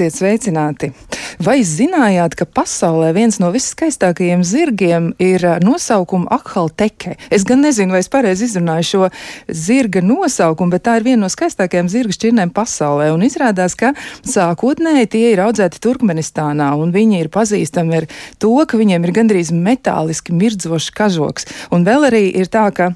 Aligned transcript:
Esiet 0.00 0.16
sveicināti! 0.16 0.88
Vai 1.44 1.58
zinājāt, 1.60 2.32
ka 2.38 2.46
pasaulē 2.48 3.10
viens 3.12 3.36
no 3.36 3.50
viskaistākajiem 3.52 4.40
zirgiem 4.48 5.10
ir 5.20 5.44
nosaukuma 5.60 6.30
Akhalteke? 6.38 7.18
Es 7.28 7.44
gan 7.44 7.60
nezinu, 7.60 7.92
vai 7.92 8.00
es 8.00 8.08
pareizi 8.08 8.46
izrunāju 8.48 8.86
šo 8.88 9.10
zirga 9.52 10.00
nosaukumu, 10.00 10.72
bet 10.72 10.86
tā 10.88 10.94
ir 10.96 11.04
viena 11.04 11.26
no 11.26 11.28
skaistākajām 11.28 11.92
zirga 11.92 12.16
šķirnēm 12.16 12.54
pasaulē. 12.56 13.10
Un 13.12 13.26
izrādās, 13.28 13.76
ka 13.76 13.92
sākotnēji 14.24 15.10
tie 15.18 15.22
ir 15.34 15.44
audzēti 15.44 15.84
Turkmenistānā, 15.84 16.70
un 16.80 16.96
viņi 16.96 17.20
ir 17.20 17.28
pazīstami 17.36 18.00
ar 18.00 18.08
to, 18.40 18.56
ka 18.64 18.80
viņiem 18.80 19.04
ir 19.04 19.16
gandrīz 19.20 19.52
metāliski 19.52 20.32
mirdzošs 20.32 20.96
kažoks. 20.96 21.50
Un 21.76 21.84
vēl 21.84 22.08
arī 22.08 22.24
ir 22.40 22.48
tā, 22.48 22.70
ka 22.72 22.94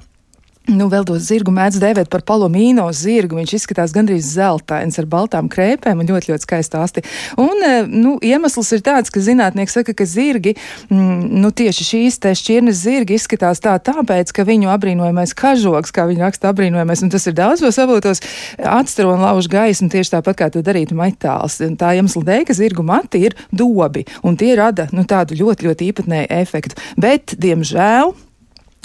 Nu, 0.64 0.86
vēl 0.88 1.04
to 1.04 1.18
zirgu 1.20 1.52
mēdz 1.52 1.76
dēvēt 1.76 2.08
par 2.08 2.22
palomīno 2.24 2.86
zirgu. 2.96 3.36
Viņš 3.36 3.50
izskatās 3.58 3.92
gandrīz 3.92 4.30
zeltains 4.32 4.96
ar 4.96 5.04
baltām 5.12 5.50
krēpēm 5.52 6.00
un 6.00 6.08
ļoti, 6.08 6.32
ļoti 6.32 6.46
skaisti 6.46 6.78
asti. 6.80 7.04
Un, 7.36 7.60
e, 7.60 7.82
nu, 7.84 8.14
iemesls 8.24 8.72
ir 8.72 8.80
tāds, 8.86 9.12
ka 9.12 9.20
zinātnieki 9.20 9.74
saka, 9.74 9.92
ka 9.92 10.06
zirgi, 10.08 10.54
mm, 10.88 11.28
nu, 11.44 11.52
tieši 11.52 11.88
šīs 11.90 12.18
te 12.24 12.32
šķirnes 12.32 12.80
zirgi 12.80 13.20
izskatās 13.20 13.60
tā 13.60 13.76
tāpēc, 13.76 14.32
ka 14.32 14.48
viņu 14.48 14.72
apbrīnojamais 14.72 15.36
kažoks, 15.36 15.92
kā 15.92 16.08
viņi 16.08 16.24
raksta 16.24 16.54
apbrīnojamais, 16.54 17.04
un 17.04 17.12
tas 17.12 17.28
ir 17.28 17.36
daudzos 17.36 17.82
avotos, 17.84 18.24
atstaro 18.56 19.12
un 19.12 19.28
lauž 19.28 19.52
gaismu 19.52 19.92
tieši 19.92 20.16
tāpat, 20.16 20.40
kā 20.40 20.48
to 20.48 20.64
darītu 20.64 20.96
metāls. 20.96 21.60
Tā 21.60 21.92
iemesla 21.92 22.24
dēļ, 22.32 22.48
ka 22.48 22.56
zirgu 22.56 22.88
mati 22.88 23.26
ir 23.28 23.36
dobi, 23.52 24.08
un 24.24 24.40
tie 24.40 24.54
rada, 24.56 24.88
nu, 24.96 25.04
tādu 25.04 25.36
ļoti, 25.44 25.68
ļoti 25.68 25.92
īpatnēju 25.92 26.30
efektu. 26.40 26.80
Bet, 26.96 27.36
diemžēl, 27.36 28.16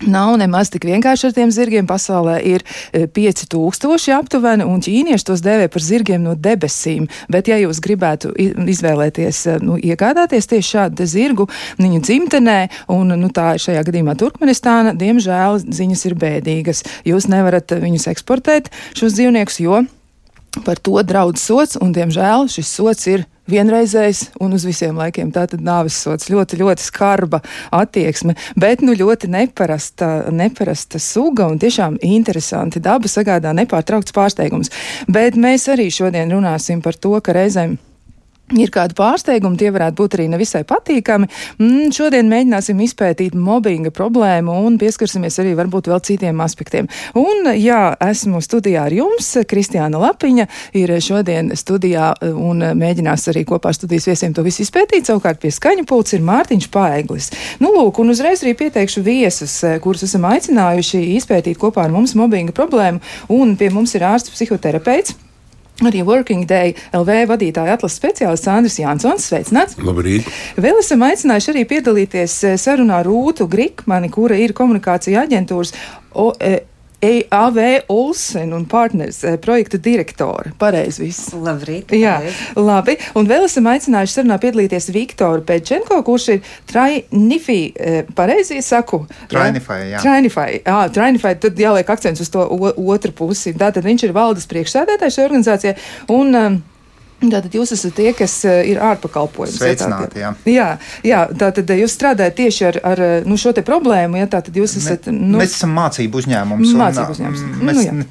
Nav 0.08 0.38
nemaz 0.40 0.70
tik 0.72 0.86
vienkārši 0.88 1.28
ar 1.28 1.36
tiem 1.36 1.52
zirgiem. 1.52 1.88
Pasaulē 1.90 2.38
ir 2.46 2.64
5000 2.94 4.08
e, 4.08 4.16
aptuveni, 4.16 4.64
un 4.68 4.80
ķīnieši 4.84 5.28
tos 5.28 5.44
dēvē 5.44 5.68
par 5.72 5.84
zirgiem 5.84 6.24
no 6.24 6.36
debesīm. 6.40 7.10
Bet, 7.32 7.52
ja 7.52 7.60
jūs 7.60 7.82
gribētu 7.84 8.32
izvēlēties, 8.40 9.42
e, 9.52 9.58
nu, 9.66 9.76
iegādāties 9.76 10.48
tieši 10.52 10.70
šādu 10.78 11.10
zirgu 11.10 11.50
viņu 11.82 12.02
dzimtenē, 12.08 12.60
un 12.96 13.16
nu, 13.20 13.32
tā 13.36 13.54
ir 13.58 13.66
šajā 13.68 13.86
gadījumā 13.92 14.16
Turkmenistāna, 14.20 14.96
diemžēl 15.00 15.64
ziņas 15.68 16.08
ir 16.08 16.20
bēdīgas. 16.20 16.84
Jūs 17.10 17.28
nevarat 17.32 17.76
viņus 17.76 18.12
eksportēt, 18.14 18.72
šos 18.96 19.20
dzīvniekus, 19.20 19.64
jo 19.66 19.84
par 20.66 20.80
to 20.82 21.02
draudz 21.06 21.42
sots, 21.44 21.78
un, 21.82 21.94
diemžēl, 21.96 22.48
šis 22.52 22.72
sots 22.80 23.10
ir 23.12 23.26
vienreizējs 23.50 24.30
un 24.44 24.54
uz 24.54 24.66
visiem 24.68 24.98
laikiem. 25.00 25.32
Tā 25.34 25.46
tad 25.50 25.64
nāves 25.66 25.98
sots 25.98 26.30
ļoti, 26.30 26.60
ļoti 26.62 26.86
skarba 26.86 27.42
attieksme, 27.76 28.36
bet 28.60 28.84
nu 28.86 28.96
ļoti 28.98 29.30
neparasta, 29.34 30.30
neparasta 30.34 31.02
suga 31.02 31.50
un 31.50 31.60
tiešām 31.62 32.00
interesanti. 32.06 32.84
Daba 32.84 33.10
sagādā 33.10 33.54
nepārtraukts 33.58 34.16
pārsteigums. 34.16 34.74
Bet 35.10 35.40
mēs 35.40 35.70
arī 35.74 35.90
šodien 35.94 36.32
runāsim 36.34 36.84
par 36.86 36.98
to, 37.00 37.16
ka 37.24 37.36
reizēm 37.36 37.80
Ir 38.58 38.72
kādi 38.74 38.96
pārsteigumi, 38.98 39.60
tie 39.60 39.70
varētu 39.70 39.98
būt 40.00 40.16
arī 40.18 40.26
nevisai 40.32 40.64
patīkami. 40.66 41.28
Mm, 41.62 41.92
šodien 41.94 42.30
mēģināsim 42.32 42.80
izpētīt 42.82 43.36
mobbinga 43.38 43.92
problēmu 43.94 44.56
un 44.66 44.80
pieskarsimies 44.82 45.38
arī 45.44 45.54
varbūt 45.60 45.90
vēl 45.92 46.02
citiem 46.08 46.42
aspektiem. 46.42 46.90
Un, 47.20 47.52
jā, 47.54 47.94
esmu 48.10 48.42
studijā 48.42 48.88
ar 48.88 48.96
jums. 48.96 49.30
Kristiāna 49.50 50.02
Lapiņa 50.02 50.48
ir 50.82 50.96
šodien 51.04 51.54
studijā 51.60 52.10
un 52.32 52.66
mēģinās 52.82 53.30
arī 53.30 53.46
kopā 53.50 53.70
ar 53.70 53.78
studijas 53.78 54.10
viesiem 54.10 54.34
to 54.34 54.46
visu 54.48 54.66
izpētīt. 54.66 55.06
Savukārt 55.12 55.44
pie 55.44 55.54
skaņa 55.54 55.86
pults 55.90 56.18
ir 56.18 56.26
Mārtiņš 56.26 56.72
Paeglis. 56.74 57.30
Nu, 57.62 57.70
lūk, 57.76 58.02
un 58.02 58.16
uzreiz 58.16 58.42
arī 58.42 58.58
pieteikšu 58.66 59.06
viesus, 59.06 59.60
kurus 59.86 60.08
esam 60.10 60.26
aicinājuši 60.32 61.06
izpētīt 61.20 61.62
kopā 61.62 61.86
ar 61.86 61.94
mums 61.94 62.18
mobbinga 62.18 62.56
problēmu. 62.58 63.04
Un 63.30 63.58
pie 63.60 63.70
mums 63.74 63.94
ir 63.94 64.10
ārsts 64.10 64.34
psihoterapeits. 64.34 65.29
Arī 65.88 66.02
Working 66.04 66.44
Day 66.50 66.74
LV 66.92 67.22
vadītāja 67.30 67.78
atlases 67.78 68.00
speciālists 68.02 68.50
Andris 68.52 68.80
Jansons. 68.82 69.30
Sveicināts! 69.30 69.78
Labrīt! 69.80 70.28
Vēl 70.60 70.82
esam 70.82 71.06
aicinājuši 71.08 71.54
arī 71.54 71.66
piedalīties 71.70 72.36
eh, 72.50 72.58
sarunā 72.60 73.00
Rūtu 73.08 73.48
Grikmani, 73.52 74.12
kura 74.12 74.40
ir 74.40 74.56
komunikācija 74.58 75.24
aģentūras 75.28 75.74
o, 76.14 76.32
e, 76.40 76.60
AV 77.02 77.60
Olsen 77.88 78.54
un 78.54 78.66
partners 78.66 79.24
eh, 79.24 79.38
projekta 79.42 79.78
direktore. 79.78 80.52
Pareizi 80.60 81.06
viss. 81.06 81.34
Labrīt. 81.34 81.94
Jā, 81.96 82.18
labi. 82.60 82.98
Un 83.20 83.30
vēl 83.30 83.46
esam 83.48 83.70
aicinājuši 83.72 84.18
sarunā 84.18 84.40
piedalīties 84.42 84.90
Viktoru 84.96 85.46
Pečenko, 85.48 86.02
kurš 86.08 86.28
ir 86.36 86.42
Trainify, 86.70 87.60
eh, 87.76 88.02
pareizi 88.16 88.60
saku? 88.66 89.06
Trainify, 89.32 89.94
jā. 89.94 90.04
Trainify, 90.04 90.60
jā, 90.60 90.80
Trainify, 90.96 91.36
tad 91.40 91.60
jāliek 91.60 91.94
akcents 91.96 92.24
uz 92.24 92.34
to 92.34 92.44
otru 92.76 93.16
pusi. 93.16 93.56
Tātad 93.56 93.88
viņš 93.88 94.10
ir 94.10 94.16
valdes 94.16 94.50
priekšsēdētājs 94.52 95.20
šajā 95.20 95.30
organizācijā. 95.30 95.78
Un, 96.16 96.36
um, 96.36 96.60
Tātad 97.20 97.52
jūs 97.52 97.74
esat 97.76 97.98
tie, 97.98 98.12
kas 98.16 98.38
uh, 98.48 98.62
ir 98.64 98.80
ārpakalpojums. 98.80 99.58
Sveicināti, 99.60 100.22
jā. 100.22 100.30
Jā, 100.48 100.68
jā 101.04 101.26
tātad 101.40 101.68
uh, 101.68 101.82
jūs 101.82 101.98
strādājat 101.98 102.38
tieši 102.38 102.70
ar, 102.70 102.80
ar 102.94 103.02
uh, 103.04 103.16
nu, 103.28 103.36
šo 103.40 103.52
te 103.56 103.64
problēmu, 103.66 104.22
ja 104.22 104.30
tātad 104.32 104.56
jūs 104.56 104.78
esat. 104.80 105.10
Nu, 105.12 105.42
mēs 105.42 105.58
esam 105.58 105.76
mācību 105.76 106.24
uzņēmums. 106.24 106.72
Mācību 106.80 107.18
uzņēmums. 107.18 107.44
Un, 107.44 107.66
mēs, 107.68 107.82
nu, 107.92 108.08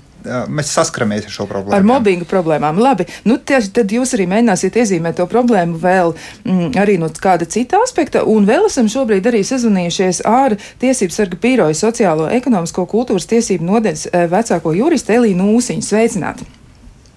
mēs 0.59 0.75
saskaramies 0.77 1.25
ar 1.25 1.33
šo 1.33 1.47
problēmu. 1.49 1.79
Ar 1.79 1.89
mobbingu 1.89 2.29
problēmām. 2.29 2.83
Labi, 2.85 3.09
nu, 3.25 3.39
tieši 3.41 3.73
tad 3.81 3.97
jūs 3.97 4.13
arī 4.19 4.29
mēģināsiet 4.29 4.77
iezīmēt 4.83 5.17
to 5.23 5.29
problēmu 5.31 5.81
vēl 5.81 6.13
mm, 6.45 6.77
arī 6.85 6.99
no 7.01 7.09
kāda 7.09 7.49
cita 7.49 7.81
aspekta. 7.87 8.27
Un 8.29 8.45
vēl 8.49 8.69
esam 8.69 8.93
šobrīd 8.93 9.31
arī 9.33 9.41
sazvanījušies 9.49 10.21
ar 10.29 10.59
Tiesību 10.85 11.17
sarga 11.17 11.41
pīroju 11.41 11.81
sociālo, 11.81 12.29
ekonomisko, 12.37 12.85
kultūras 12.93 13.31
tiesību 13.33 13.73
nodeļas 13.73 14.07
vecāko 14.37 14.77
juristu 14.77 15.17
Elīnu 15.17 15.49
Ūsiņu. 15.57 15.89
Sveicināti! 15.89 16.58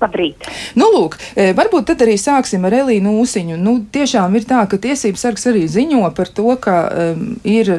Labrīt. 0.01 0.47
Nu, 0.79 0.87
lūk, 0.95 1.17
e, 1.35 1.51
varbūt 1.57 1.91
tad 1.91 2.01
arī 2.01 2.15
sāksim 2.17 2.65
ar 2.65 2.73
Elīnu 2.81 3.13
Ūsiņu. 3.21 3.57
Nu, 3.61 3.75
tiešām 3.93 4.33
ir 4.39 4.47
tā, 4.49 4.63
ka 4.69 4.79
tiesības 4.81 5.25
sargs 5.27 5.45
arī 5.51 5.67
ziņo 5.69 6.09
par 6.17 6.31
to, 6.33 6.55
ka 6.61 6.77
um, 6.89 7.23
ir 7.45 7.69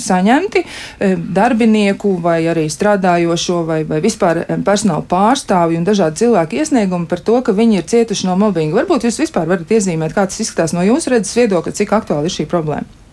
saņemti 0.00 0.64
um, 0.64 1.26
darbinieku 1.34 2.14
vai 2.22 2.38
arī 2.50 2.68
strādājošo 2.70 3.60
vai, 3.66 3.82
vai 3.88 4.00
vispār 4.04 4.44
personāla 4.66 5.02
pārstāvju 5.10 5.82
un 5.82 5.88
dažādi 5.88 6.24
cilvēki 6.24 6.62
iesniegumi 6.62 7.10
par 7.10 7.24
to, 7.26 7.40
ka 7.42 7.56
viņi 7.56 7.80
ir 7.80 7.88
cietuši 7.90 8.30
no 8.30 8.38
mobbinga. 8.38 8.78
Varbūt 8.78 9.08
jūs 9.08 9.22
vispār 9.26 9.50
varat 9.50 9.74
iezīmēt, 9.74 10.14
kā 10.14 10.28
tas 10.30 10.42
izskatās 10.44 10.76
no 10.76 10.86
jūsu 10.86 11.16
redzes 11.16 11.34
viedokļa, 11.40 11.74
cik 11.80 11.98
aktuāli 11.98 12.30
ir 12.30 12.38
šī 12.38 12.46
problēma. 12.50 13.03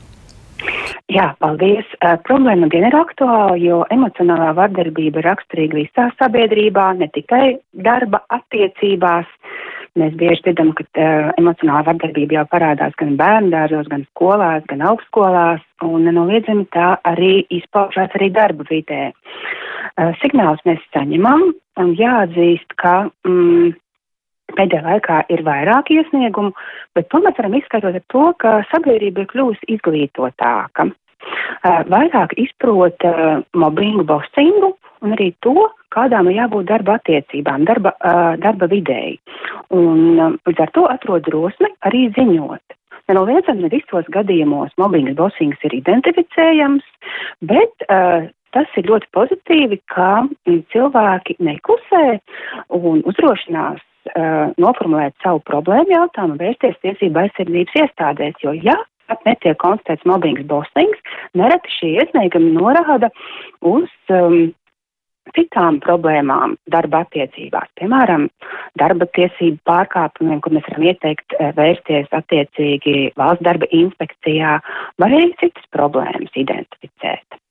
Jā, 1.11 1.31
paldies. 1.43 1.87
Uh, 1.99 2.15
problēma 2.27 2.69
gan 2.71 2.85
ir 2.87 2.95
aktuāla, 2.95 3.57
jo 3.59 3.81
emocionālā 3.91 4.53
vardarbība 4.55 5.19
ir 5.19 5.27
raksturīga 5.27 5.79
visā 5.81 6.07
sabiedrībā, 6.21 6.85
ne 6.99 7.09
tikai 7.11 7.57
darba 7.87 8.21
attiecībās. 8.31 9.27
Mēs 9.99 10.13
bieži 10.15 10.45
dzirdam, 10.45 10.71
ka 10.77 10.85
uh, 10.87 11.33
emocionālā 11.41 11.83
vardarbība 11.89 12.37
jau 12.37 12.45
parādās 12.53 12.95
gan 13.01 13.17
bērndārzos, 13.19 13.89
gan 13.91 14.05
skolās, 14.11 14.63
gan 14.71 14.85
augstskolās, 14.87 15.65
un 15.83 16.07
nenoliedzami 16.07 16.69
tā 16.71 16.93
arī 17.11 17.41
izpaužās 17.59 18.15
arī 18.15 18.31
darba 18.31 18.67
vidē. 18.69 19.09
Uh, 19.11 20.13
signālus 20.23 20.63
mēs 20.69 20.79
saņemam, 20.95 21.49
un 21.81 21.93
jāatzīst, 21.99 22.77
ka 22.79 23.09
mm, 23.27 23.73
Pēdējā 24.57 24.81
laikā 24.85 25.21
ir 25.33 25.43
vairāk 25.47 25.91
iesniegumu, 25.93 26.53
bet 26.95 27.09
pamats 27.13 27.39
varam 27.39 27.55
izskaidrot 27.59 27.99
ar 27.99 28.05
to, 28.13 28.25
ka 28.41 28.57
sabiedrība 28.71 29.23
ir 29.23 29.31
kļuvusi 29.31 29.69
izglītotāka. 29.75 30.89
Vairāk 31.91 32.33
izprot 32.41 33.05
mobbingu, 33.53 34.05
bosingu 34.09 34.73
un 35.01 35.15
arī 35.15 35.31
to, 35.45 35.69
kādām 35.93 36.29
ir 36.29 36.39
jābūt 36.39 36.69
darba 36.69 36.97
attiecībām, 36.99 37.65
darba, 37.69 37.93
darba 38.41 38.69
vidēji. 38.71 39.17
Un 39.75 40.37
līdz 40.47 40.61
ar 40.65 40.73
to 40.75 40.85
atrod 40.89 41.25
drosmi 41.27 41.71
arī 41.87 42.07
ziņot. 42.17 42.77
Nenoliedzami 43.09 43.65
ne 43.65 43.71
visos 43.73 44.07
gadījumos 44.13 44.75
mobbings, 44.79 45.17
bosings 45.17 45.63
ir 45.67 45.73
identificējams, 45.81 46.85
bet 47.49 47.87
uh, 47.89 48.29
tas 48.55 48.77
ir 48.79 48.87
ļoti 48.91 49.09
pozitīvi, 49.15 49.79
ka 49.91 50.23
cilvēki 50.73 51.37
neklusē 51.43 52.05
un 52.77 53.01
uzdrošinās 53.09 53.81
uh, 54.09 54.53
noformulēt 54.61 55.15
savu 55.23 55.41
problēmu 55.47 55.93
jautājumu, 55.95 56.39
vērsties 56.41 56.79
tiesību 56.85 57.25
aizsardzības 57.25 57.77
iestādēs, 57.83 58.39
jo 58.45 58.55
ja 58.57 58.77
pat 59.11 59.27
netiek 59.27 59.59
konstatēts 59.59 60.07
mobbings, 60.07 60.45
bostings, 60.47 60.99
nereti 61.37 61.73
šie 61.75 61.91
iesniegumi 61.99 62.53
norāda 62.55 63.09
uz 63.67 63.89
um, 64.13 64.53
citām 65.35 65.79
problēmām 65.83 66.55
darba 66.71 67.03
attiecībās, 67.05 67.69
piemēram, 67.79 68.27
darba 68.79 69.07
tiesību 69.17 69.61
pārkāpumiem, 69.67 70.41
kur 70.43 70.55
mēs 70.55 70.67
varam 70.69 70.87
ieteikt 70.89 71.37
vērsties 71.59 72.09
attiecīgi 72.17 73.11
valsts 73.19 73.45
darba 73.47 73.69
inspekcijā, 73.75 74.57
vai 75.01 75.11
arī 75.11 75.29
citas 75.43 75.67
problēmas 75.75 76.35
identificēt. 76.39 77.41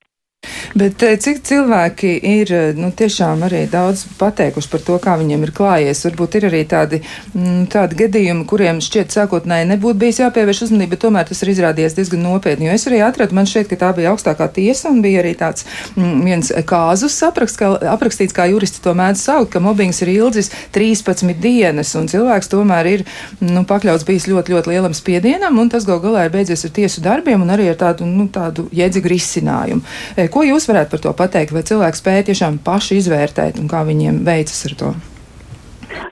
Bet 0.74 1.02
eh, 1.02 1.16
cik 1.18 1.40
cilvēki 1.46 2.12
ir 2.30 2.52
eh, 2.54 2.78
nu, 2.78 2.92
tiešām 2.94 3.42
arī 3.46 3.64
daudz 3.70 4.04
pateikuši 4.20 4.70
par 4.70 4.82
to, 4.86 4.98
kā 5.02 5.16
viņiem 5.18 5.42
ir 5.46 5.52
klājies? 5.56 6.04
Varbūt 6.06 6.36
ir 6.38 6.46
arī 6.50 6.60
tādi, 6.70 7.00
mm, 7.34 7.64
tādi 7.72 7.98
gadījumi, 8.04 8.46
kuriem 8.50 8.78
šķiet 8.84 9.10
sākotnēji 9.14 9.66
nebūtu 9.72 9.98
bijis 9.98 10.20
jāpievērš 10.22 10.62
uzmanība, 10.68 10.94
bet 10.94 11.02
tomēr 11.04 11.26
tas 11.26 11.42
ir 11.42 11.50
izrādījies 11.54 11.96
diezgan 11.98 12.22
nopietni. 12.22 12.68
Jo 12.68 12.76
es 12.78 12.86
arī 12.86 13.00
atradu, 13.02 13.34
man 13.34 13.48
šķiet, 13.50 13.70
ka 13.70 13.80
tā 13.80 13.90
bija 13.98 14.12
augstākā 14.14 14.46
tiesa 14.54 14.92
un 14.92 15.02
bija 15.02 15.24
arī 15.24 15.34
tāds 15.38 15.66
mm, 15.96 16.22
viens 16.28 16.52
kāzus 16.70 17.18
apraksts, 17.26 17.58
kā, 17.58 17.72
aprakstīts, 17.94 18.36
kā 18.36 18.46
juristi 18.52 18.82
to 18.84 18.94
mēdz 18.98 19.24
saukt, 19.26 19.50
ka 19.54 19.62
mobbings 19.64 20.02
ir 20.04 20.12
ilgs 20.14 20.52
13 20.76 21.34
dienas 21.42 21.92
un 21.98 22.06
cilvēks 22.10 22.50
tomēr 22.52 22.90
ir 22.94 23.04
nu, 23.42 23.64
pakļauts 23.68 24.06
bijis 24.06 24.28
ļoti, 24.30 24.54
ļoti 24.54 24.74
lielam 24.74 24.94
spiedienam 24.96 25.58
un 25.58 25.70
tas 25.72 25.86
gal 25.88 26.00
galā 26.02 26.26
ir 26.26 26.34
beidzies 26.34 26.64
ar 26.66 26.74
tiesu 26.78 27.02
darbiem 27.04 27.42
un 27.42 27.52
arī 27.54 27.70
ar 27.72 27.78
tādu, 27.80 28.06
nu, 28.08 28.28
tādu 28.32 28.68
jēdzīgu 28.74 29.12
risinājumu. 29.14 29.84
Eh, 30.16 30.30
ko 30.32 30.44
jūs 30.46 30.59
jūs 30.60 30.68
varētu 30.68 30.92
par 30.92 31.04
to 31.04 31.14
pateikt, 31.16 31.54
vai 31.56 31.64
cilvēki 31.64 32.00
spēja 32.00 32.26
tiešām 32.28 32.60
paši 32.64 33.00
izvērtēt 33.00 33.62
un 33.62 33.70
kā 33.70 33.80
viņiem 33.88 34.20
veicas 34.26 34.66
ar 34.68 34.76
to? 34.82 34.92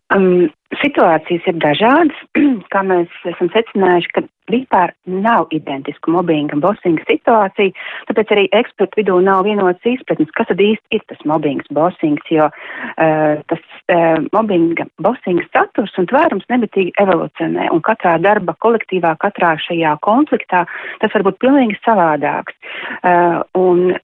Um, 0.09 0.49
situācijas 0.81 1.45
ir 1.51 1.61
dažādas, 1.61 2.17
kā 2.73 2.81
mēs 2.87 3.13
esam 3.29 3.51
secinājuši, 3.53 4.13
ka 4.17 4.25
vispār 4.49 4.95
nav 5.05 5.51
identiska 5.53 6.09
mobbinga 6.09 6.57
un 6.57 6.63
bosinga 6.65 7.05
situācija, 7.05 7.75
tāpēc 8.09 8.33
arī 8.33 8.47
ekspertu 8.57 9.03
vidū 9.03 9.19
nav 9.21 9.45
vienots 9.45 9.85
izpratnes, 9.85 10.33
kas 10.33 10.49
tad 10.49 10.65
īsti 10.65 10.97
ir 10.97 11.05
tas 11.13 11.21
mobbings, 11.29 11.69
bosings, 11.77 12.25
jo 12.33 12.49
uh, 12.49 13.45
tas 13.53 13.63
uh, 13.93 14.17
mobbinga, 14.33 14.89
bosinga 15.05 15.45
saturs 15.53 15.93
un 16.01 16.09
tvērums 16.09 16.49
nebitīgi 16.49 16.97
evolucionē, 17.05 17.69
un 17.77 17.85
katrā 17.85 18.17
darba 18.25 18.57
kolektīvā, 18.65 19.13
katrā 19.21 19.59
šajā 19.69 19.99
konfliktā 20.09 20.65
tas 21.05 21.13
var 21.13 21.29
būt 21.29 21.41
pilnīgi 21.45 21.77
savādāks. 21.85 22.57
Uh, 23.05 23.45
un 23.61 23.99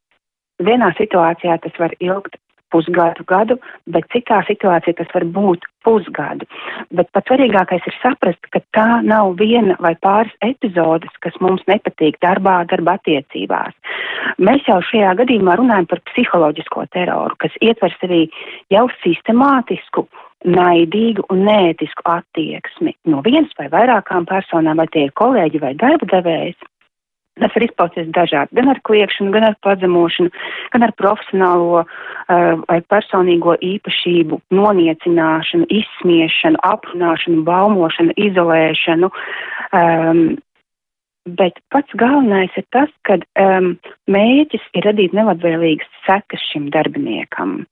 vienā 0.62 0.93
situācijā 0.99 1.59
tas 1.62 1.79
var 1.81 1.95
ilgt 2.01 2.39
pusgadu, 2.75 3.25
gadu, 3.31 3.59
bet 3.87 4.09
citā 4.12 4.41
situācijā 4.49 4.97
tas 4.99 5.11
var 5.15 5.27
būt 5.37 5.67
pusgadu. 5.87 6.49
Bet 6.91 7.11
pats 7.15 7.31
svarīgākais 7.31 7.87
ir 7.87 7.97
saprast, 8.01 8.51
ka 8.51 8.62
tā 8.75 8.89
nav 9.06 9.37
viena 9.39 9.77
vai 9.85 9.95
pāris 10.03 10.35
epizodes, 10.43 11.15
kas 11.25 11.39
mums 11.45 11.62
nepatīk 11.71 12.19
darbā, 12.25 12.62
darba 12.71 12.97
attiecībās. 12.99 13.75
Mēs 14.43 14.67
jau 14.67 14.81
šajā 14.91 15.15
gadījumā 15.23 15.59
runājam 15.61 15.89
par 15.93 16.03
psiholoģisko 16.11 16.87
teroru, 16.97 17.39
kas 17.39 17.55
ietver 17.62 17.95
sevī 18.01 18.25
jau 18.75 18.89
sistemātisku 19.05 20.09
naidīgu 20.45 21.25
un 21.33 21.47
nētisku 21.47 22.05
attieksmi 22.11 22.93
no 23.09 23.23
vienas 23.25 23.55
vai 23.59 23.71
vairākām 23.73 24.27
personām, 24.29 24.83
vai 24.83 24.89
tie 24.93 25.06
ir 25.09 25.15
kolēģi 25.21 25.62
vai 25.62 25.73
darba 25.81 26.09
devējs. 26.11 26.59
Tas 27.43 27.51
var 27.51 27.65
izpausties 27.67 28.11
dažādi, 28.15 28.55
gan 28.55 28.71
ar 28.71 28.79
kliekšanu, 28.87 29.33
gan 29.35 29.49
ar 29.49 29.57
pazemošanu, 29.67 30.31
gan 30.71 30.85
ar 30.87 30.93
profesionālo 30.95 31.81
uh, 31.83 31.87
vai 32.69 32.79
personīgo 32.93 33.57
īpašību 33.59 34.39
noniecināšanu, 34.55 35.67
izsmiešanu, 35.81 36.61
aprunāšanu, 36.63 37.43
baumošanu, 37.49 38.15
izolēšanu. 38.29 39.11
Um, 39.75 40.23
bet 41.27 41.59
pats 41.75 41.99
galvenais 41.99 42.55
ir 42.61 42.69
tas, 42.77 42.95
ka 43.09 43.19
um, 43.43 43.73
mēģis 44.07 44.71
ir 44.79 44.87
radīt 44.87 45.19
nelabvēlīgas 45.19 45.91
sekas 46.07 46.47
šim 46.53 46.71
darbiniekam. 46.71 47.65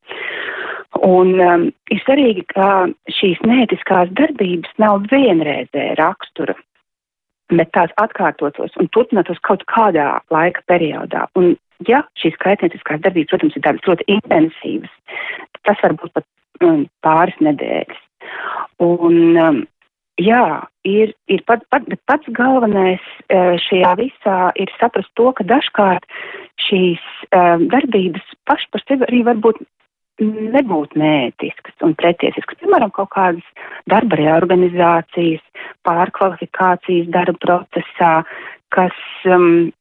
Un 1.07 1.33
um, 1.39 1.71
ir 1.87 2.03
svarīgi, 2.03 2.49
ka 2.51 2.91
šīs 3.21 3.39
neetiskās 3.47 4.11
darbības 4.19 4.75
nav 4.83 5.07
vienreizē 5.15 5.93
rakstura 6.03 6.59
bet 7.59 7.73
tās 7.77 7.93
atkārtotos 8.03 8.77
un 8.81 8.89
turpinātos 8.95 9.41
kaut 9.47 9.65
kādā 9.71 10.09
laika 10.33 10.63
periodā. 10.71 11.27
Un, 11.39 11.55
ja 11.89 12.03
šīs 12.21 12.39
kaitnieciskās 12.43 13.03
darbības, 13.05 13.33
protams, 13.33 13.57
ir 13.57 13.67
tādas 13.67 13.89
ļoti 13.89 14.09
intensīvas, 14.17 14.95
tas 15.67 15.83
var 15.83 15.97
būt 16.01 16.15
pat 16.17 16.27
um, 16.65 16.87
pāris 17.05 17.39
nedēļas. 17.45 18.01
Un, 18.83 19.19
um, 19.43 19.61
jā, 20.21 20.45
ir, 20.89 21.15
ir 21.33 21.45
pat, 21.49 21.65
pat, 21.75 21.87
bet 21.91 22.01
pats 22.11 22.33
galvenais 22.37 23.03
uh, 23.29 23.55
šajā 23.67 23.93
visā 24.01 24.39
ir 24.61 24.73
saprast 24.79 25.13
to, 25.19 25.31
ka 25.39 25.47
dažkārt 25.49 26.07
šīs 26.63 27.03
um, 27.31 27.69
darbības 27.73 28.35
paši 28.49 28.71
par 28.73 28.85
sevi 28.87 29.09
arī 29.09 29.23
var 29.29 29.41
būt 29.43 29.63
nebūt 30.21 30.97
neētiskas 30.99 31.75
un 31.85 31.95
pretiesiskas. 31.99 32.59
Piemēram, 32.61 32.93
kaut 32.95 33.11
kādas 33.15 33.69
darba 33.91 34.19
reorganizācijas, 34.21 35.43
pārkvalifikācijas 35.89 37.11
darba 37.15 37.39
procesā, 37.43 38.13
kas 38.75 38.97
um, 39.27 39.73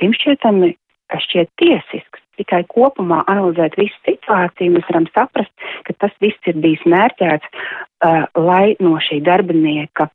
pirmšķietami 0.00 0.74
šķiet 1.14 1.50
tiesisks. 1.60 2.20
Tikai 2.34 2.64
kopumā 2.66 3.20
analizēt 3.30 3.76
visu 3.78 3.94
situāciju, 4.08 4.74
mēs 4.74 4.88
varam 4.90 5.06
saprast, 5.14 5.52
ka 5.86 5.94
tas 6.02 6.14
viss 6.22 6.50
ir 6.50 6.58
bijis 6.58 6.82
mērķēts, 6.90 7.46
uh, 7.46 8.24
lai 8.34 8.74
no 8.82 8.96
šī 8.98 9.20
darbinieka 9.26 10.08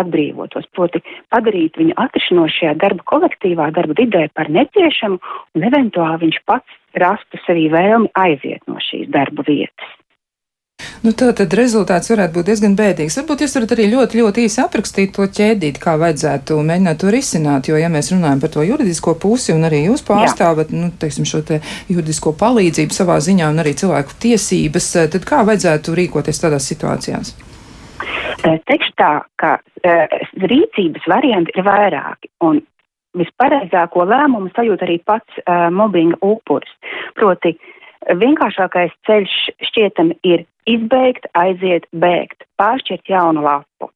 atbrīvotos, 0.00 0.68
proti 0.76 1.02
padarīt 1.32 1.78
viņu 1.80 1.96
atrašanos 2.06 2.56
šajā 2.58 2.76
darba 2.82 3.06
kolektīvā, 3.12 3.70
darba 3.76 3.98
vidē 3.98 4.26
par 4.36 4.50
neciešamu, 4.52 5.20
un 5.56 5.68
eventuāli 5.70 6.26
viņš 6.26 6.42
pats 6.48 6.80
rastu 6.96 7.40
sevī 7.44 7.68
vēlmi 7.72 8.12
aiziet 8.16 8.64
no 8.70 8.80
šīs 8.82 9.08
darba 9.12 9.44
vietas. 9.46 9.94
Nu, 11.04 11.12
tā 11.16 11.28
tad 11.36 11.54
rezultāts 11.56 12.10
varētu 12.10 12.34
būt 12.34 12.48
diezgan 12.50 12.74
bēdīgs. 12.76 13.16
Varbūt 13.20 13.44
jūs 13.44 13.54
varat 13.56 13.72
arī 13.76 13.86
ļoti, 13.92 14.18
ļoti 14.20 14.44
īsi 14.48 14.60
aprakstīt 14.60 15.14
to 15.16 15.24
ķēdīt, 15.38 15.78
kā 15.80 15.94
vajadzētu 16.00 16.58
mēģināt 16.68 17.00
to 17.00 17.12
risināt, 17.14 17.70
jo, 17.70 17.78
ja 17.80 17.88
mēs 17.92 18.10
runājam 18.12 18.42
par 18.42 18.52
to 18.56 18.64
juridisko 18.66 19.16
pusi 19.22 19.54
un 19.54 19.64
arī 19.68 19.84
jūs 19.86 20.04
pārstāvat, 20.08 20.72
Jā. 20.72 20.80
nu, 20.82 20.90
teiksim, 21.00 21.28
šo 21.28 21.40
te 21.48 21.60
juridisko 21.92 22.34
palīdzību 22.40 22.96
savā 22.96 23.16
ziņā 23.24 23.48
un 23.52 23.64
arī 23.64 23.76
cilvēku 23.78 24.18
tiesības, 24.26 24.92
tad 25.16 25.28
kā 25.28 25.44
vajadzētu 25.48 25.96
rīkoties 26.00 26.42
tādās 26.44 26.68
situācijās? 26.72 27.36
Teikšu 28.42 28.92
tā, 29.00 29.10
ka 29.40 29.56
rīcības 30.52 31.06
varianti 31.10 31.54
ir 31.56 31.66
vairāki, 31.66 32.30
un 32.44 32.60
vispareizāko 33.16 34.04
lēmumu 34.08 34.52
sajūt 34.56 34.84
arī 34.86 34.98
pats 35.08 35.40
uh, 35.42 35.68
mobbinga 35.72 36.18
upuris. 36.24 36.72
Proti, 37.16 37.54
vienkāršākais 38.20 38.94
ceļš 39.08 39.36
šķietami 39.70 40.18
ir 40.28 40.44
izbeigt, 40.68 41.28
aiziet, 41.38 41.86
bēgt, 41.96 42.44
pāršķirt 42.60 43.08
jaunu 43.10 43.44
lapu. 43.46 43.90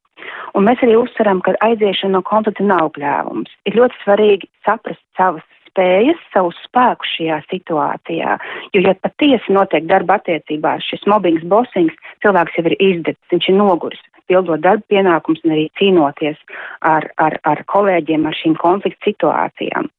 Un 0.55 0.67
mēs 0.67 0.81
arī 0.83 0.97
uzsveram, 0.99 1.41
ka 1.45 1.55
aiziešana 1.65 2.17
no 2.17 2.21
konflikta 2.27 2.65
nav 2.65 2.91
kļēvums. 2.97 3.51
Ir 3.69 3.77
ļoti 3.79 4.01
svarīgi 4.03 4.49
saprast 4.65 5.01
savas 5.17 5.45
spējas, 5.71 6.19
savus 6.33 6.59
spēkus 6.67 7.15
šajā 7.17 7.39
situācijā. 7.47 8.37
Jo, 8.75 8.83
ja 8.85 8.95
patiesi 9.01 9.55
notiek 9.55 9.87
darba 9.89 10.19
attiecībās 10.19 10.85
šis 10.85 11.07
mobbings, 11.09 11.47
bosings, 11.47 11.95
cilvēks 12.23 12.59
jau 12.59 12.67
ir 12.67 12.77
izdecis, 12.77 13.31
viņš 13.31 13.49
ir 13.49 13.57
noguris, 13.57 14.03
pildot 14.29 14.61
darba 14.63 14.83
pienākums 14.91 15.41
un 15.45 15.55
arī 15.55 15.67
cīnoties 15.79 16.39
ar, 16.85 17.09
ar, 17.17 17.39
ar 17.47 17.63
kolēģiem 17.71 18.27
ar 18.27 18.37
šīm 18.37 18.55
konflikta 18.61 19.11
situācijām. 19.11 19.89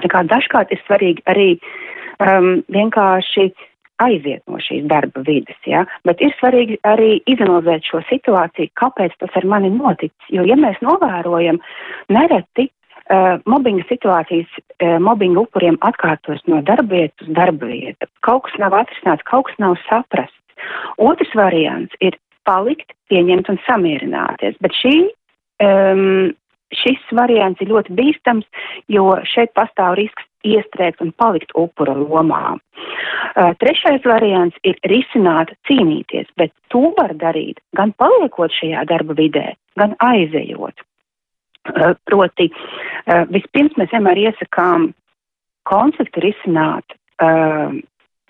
Tā 0.00 0.08
kā 0.08 0.24
dažkārt 0.24 0.72
ir 0.72 0.80
svarīgi 0.86 1.24
arī 1.28 1.50
um, 2.22 2.62
vienkārši 2.72 3.50
aiziet 4.00 4.42
no 4.48 4.56
šīs 4.62 4.86
darba 4.88 5.20
vidas, 5.26 5.58
ja? 5.68 5.84
bet 6.08 6.22
ir 6.24 6.32
svarīgi 6.38 6.78
arī 6.88 7.18
izanalizēt 7.28 7.84
šo 7.84 8.00
situāciju, 8.08 8.72
kāpēc 8.80 9.16
tas 9.20 9.34
ar 9.36 9.48
mani 9.50 9.72
noticis, 9.74 10.30
jo, 10.32 10.44
ja 10.48 10.56
mēs 10.56 10.80
novērojam, 10.84 11.60
nereti 12.08 12.70
Uh, 13.10 13.40
mobbinga 13.48 13.86
situācijas 13.88 14.50
uh, 14.60 14.98
mobbinga 15.02 15.42
upuriem 15.42 15.78
atkārtos 15.86 16.42
no 16.50 16.60
darba 16.66 17.00
vietas 17.00 17.26
uz 17.26 17.32
darba 17.34 17.70
vietu. 17.70 18.06
Kaut 18.26 18.44
kas 18.46 18.58
nav 18.62 18.76
atrisināts, 18.76 19.24
kaut 19.26 19.48
kas 19.48 19.56
nav 19.62 19.78
saprasts. 19.88 20.36
Otrs 21.00 21.32
variants 21.34 21.96
ir 22.04 22.18
palikt, 22.46 22.92
pieņemt 23.10 23.48
un 23.50 23.58
samierināties, 23.66 24.58
bet 24.62 24.76
šī, 24.76 24.94
um, 25.64 26.32
šis 26.76 27.00
variants 27.16 27.62
ir 27.62 27.72
ļoti 27.72 27.96
bīstams, 27.98 28.46
jo 28.92 29.14
šeit 29.28 29.54
pastāv 29.58 29.96
risks 29.98 30.26
iestrēgt 30.46 31.02
un 31.04 31.12
palikt 31.20 31.50
upura 31.58 31.96
lomā. 31.96 32.56
Uh, 32.56 33.52
trešais 33.60 34.04
variants 34.08 34.56
ir 34.64 34.78
risināt, 34.88 35.52
cīnīties, 35.68 36.30
bet 36.40 36.54
to 36.72 36.92
var 36.98 37.14
darīt 37.18 37.60
gan 37.76 37.92
paliekot 37.98 38.54
šajā 38.56 38.86
darba 38.88 39.16
vidē, 39.18 39.52
gan 39.78 39.96
aizejot. 40.04 40.86
Eh, 41.70 41.94
proti, 42.08 42.50
eh, 43.06 43.24
vispirms 43.30 43.76
mēs 43.78 43.92
vienmēr 43.94 44.24
iesakām 44.28 44.90
konfliktu 45.68 46.22
risināt 46.24 46.96
uh, 47.22 47.74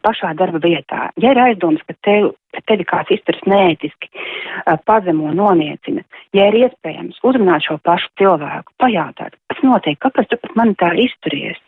pašā 0.05 0.33
darba 0.37 0.59
vietā. 0.61 1.07
Ja 1.23 1.31
ir 1.33 1.39
aizdomas, 1.41 1.81
ka 1.87 1.95
tev, 2.05 2.33
tevi 2.69 2.87
kāds 2.89 3.13
izturas 3.15 3.43
neētiski, 3.51 4.11
uh, 4.11 4.77
pazemo, 4.89 5.33
noniecina, 5.37 6.05
ja 6.37 6.49
ir 6.51 6.59
iespējams 6.65 7.21
uzrunāt 7.27 7.67
šo 7.67 7.79
pašu 7.87 8.11
cilvēku, 8.21 8.75
pajautāt, 8.83 9.37
kas 9.53 9.63
notiek, 9.67 9.99
kāpēc 10.03 10.31
tu 10.31 10.41
pret 10.41 10.59
mani 10.59 10.77
tā 10.81 10.93
izturies. 11.07 11.61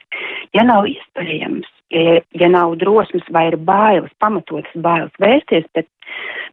Ja 0.52 0.66
nav 0.68 0.84
iespējams, 0.90 1.68
ja, 1.94 2.20
ja 2.36 2.48
nav 2.52 2.76
drosmes 2.80 3.24
vai 3.32 3.48
ir 3.52 3.56
bailes, 3.56 4.12
pamatotas 4.20 4.74
bailes 4.76 5.14
vērsties 5.22 5.68
pret, 5.72 5.88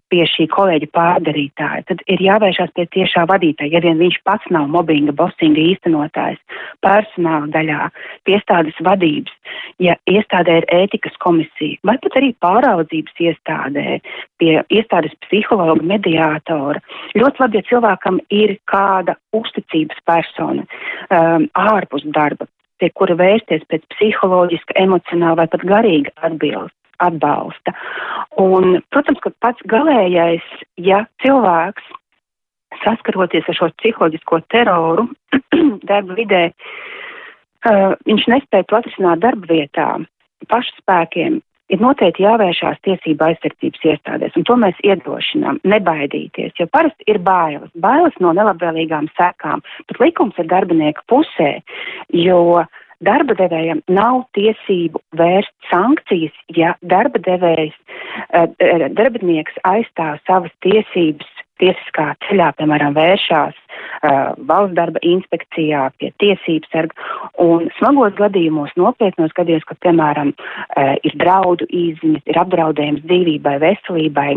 pie 0.10 0.24
šī 0.26 0.48
kolēģa 0.50 0.90
pārdarītāja, 0.96 1.84
tad 1.90 2.02
ir 2.10 2.22
jāvēršās 2.24 2.72
pie 2.78 2.86
tiešā 2.96 3.26
vadītāja, 3.30 3.76
ja 3.76 3.82
vien 3.84 4.00
viņš 4.02 4.18
pats 4.26 4.50
nav 4.54 4.70
mobbinga, 4.74 5.14
bosinga 5.16 5.62
īstenotājs, 5.62 6.40
personāla 6.86 7.50
daļā, 7.54 7.90
piestādes 8.26 8.80
vadības, 8.86 9.36
ja 9.86 9.96
iestādē 10.10 10.60
ir 10.62 10.70
ētikas 10.80 11.18
komisija, 11.24 11.78
vai 11.86 12.00
pat 12.02 12.18
arī 12.22 12.32
pāraudzības 12.42 13.22
iestādē, 13.30 14.00
pie 14.42 14.60
iestādes 14.74 15.16
psihologa, 15.26 15.84
mediātora. 15.86 16.82
Ļoti 17.18 17.44
labi, 17.44 17.60
ja 17.60 17.68
cilvēkam 17.70 18.20
ir 18.34 18.56
kāda 18.70 19.16
uzticības 19.36 20.02
persona 20.08 20.66
um, 20.66 21.48
ārpus 21.60 22.06
darba, 22.16 22.48
pie 22.80 22.92
kura 22.96 23.18
vērsties 23.20 23.66
pēc 23.72 23.86
psiholoģiska, 23.96 24.78
emocionāla 24.80 25.44
vai 25.44 25.48
pat 25.52 25.66
garīga 25.68 26.14
atbilst 26.28 26.76
atbalsta. 27.00 27.74
Un, 28.44 28.82
protams, 28.92 29.22
ka 29.24 29.32
pats 29.44 29.64
galējais, 29.72 30.46
ja 30.76 31.06
cilvēks 31.24 31.86
saskaroties 32.84 33.48
ar 33.50 33.58
šo 33.58 33.70
psiholoģisko 33.80 34.42
teroru 34.54 35.08
darba 35.90 36.18
vidē, 36.20 36.44
uh, 36.52 37.96
viņš 38.08 38.28
nespēja 38.34 38.68
to 38.68 38.80
atrisināt 38.80 39.24
darba 39.24 39.50
vietā 39.50 39.90
pašspēkiem, 40.52 41.40
ir 41.70 41.82
noteikti 41.84 42.26
jāvēršās 42.26 42.82
tiesība 42.86 43.30
aizsardzības 43.30 43.86
iestādēs, 43.94 44.36
un 44.40 44.46
to 44.48 44.58
mēs 44.60 44.82
iedrošinām, 44.86 45.62
nebaidīties, 45.70 46.56
jo 46.60 46.68
parasti 46.72 47.08
ir 47.12 47.22
bailes, 47.24 47.72
bailes 47.76 48.18
no 48.24 48.34
nelabvēlīgām 48.38 49.10
sekām, 49.18 49.64
bet 49.90 50.02
likums 50.04 50.38
ir 50.42 50.50
darbinieka 50.52 51.06
pusē, 51.12 51.52
jo 52.16 52.64
darba 53.06 53.36
devējam 53.40 53.82
nav 53.88 54.24
tiesību 54.38 55.02
vērst 55.20 55.54
sankcijas, 55.70 56.36
ja 56.56 56.74
darba 56.82 57.22
devējs, 57.24 57.76
eh, 58.34 58.90
darbinieks 58.98 59.62
aizstāv 59.64 60.20
savas 60.28 60.52
tiesības 60.66 61.30
tiesiskā 61.62 62.12
ceļā, 62.26 62.52
piemēram, 62.60 62.96
vēršās 62.98 63.56
uh, 63.56 64.36
valsts 64.50 64.78
darba 64.78 65.02
inspekcijā 65.06 65.88
pie 66.00 66.12
tiesības 66.24 66.74
sarga 66.74 67.10
un 67.44 67.68
smagos 67.80 68.16
gadījumos, 68.20 68.76
nopietnos 68.80 69.36
gadījumos, 69.38 69.68
kad, 69.70 69.82
piemēram, 69.86 70.34
uh, 70.36 70.96
ir 71.04 71.18
draudu 71.22 71.68
īziņas, 71.70 72.26
ir 72.30 72.42
apdraudējums 72.46 73.06
dzīvībai, 73.08 73.58
veselībai, 73.66 74.32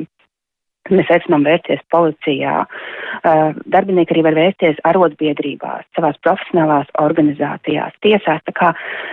Mēs 0.91 1.11
aicinām 1.15 1.45
vērsties 1.47 1.79
policijā. 1.95 2.65
Uh, 3.23 3.53
darbinieki 3.71 4.17
arī 4.17 4.25
var 4.27 4.35
vērsties 4.35 4.81
arotbiedrībās, 4.89 5.85
savās 5.95 6.19
profesionālās 6.27 6.91
organizācijās, 6.99 7.95
tiesās. 8.03 8.43
Tā 8.49 8.55
kā 8.57 8.73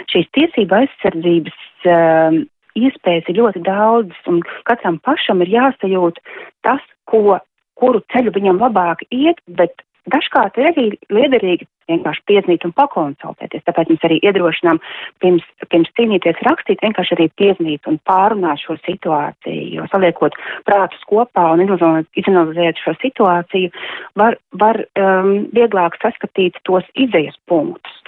šīs 0.09 0.31
tiesība 0.33 0.81
aizsardzības 0.81 1.59
uh, 1.85 2.39
iespējas 2.79 3.29
ir 3.29 3.37
ļoti 3.43 3.61
daudz, 3.67 4.17
un 4.31 4.41
katram 4.69 4.97
pašam 5.05 5.43
ir 5.45 5.53
jāsajūt 5.53 6.17
tas, 6.65 6.81
ko, 7.09 7.37
kuru 7.79 8.03
ceļu 8.13 8.35
viņam 8.35 8.59
labāk 8.61 9.05
iet, 9.09 9.41
bet 9.47 9.83
Dažkārt 10.09 10.57
ir 10.57 10.69
arī 10.69 10.85
liederīgi 11.11 11.67
vienkārši 11.89 12.23
piezīmēt 12.29 12.65
un 12.67 12.73
pakonsultēties. 12.77 13.63
Tāpēc 13.67 13.91
mēs 13.91 14.05
arī 14.07 14.17
iedrošinām 14.25 14.79
pirms, 15.23 15.45
pirms 15.69 15.91
cīnīties 15.97 16.41
rakstīt, 16.47 16.81
vienkārši 16.85 17.15
arī 17.17 17.27
piezīmēt 17.41 17.89
un 17.89 17.99
pārunāt 18.09 18.61
šo 18.63 18.77
situāciju. 18.85 19.67
Jo 19.75 19.87
saliekot 19.91 20.37
prātus 20.69 21.03
kopā 21.09 21.45
un 21.53 21.65
izanalizējot 21.65 22.83
šo 22.83 22.95
situāciju, 23.03 23.73
var, 24.21 24.37
var 24.61 24.81
um, 25.01 25.33
vieglāk 25.55 25.97
saskatīt 26.01 26.61
tos 26.69 26.87
izējas 26.95 27.37
punktus. 27.49 28.01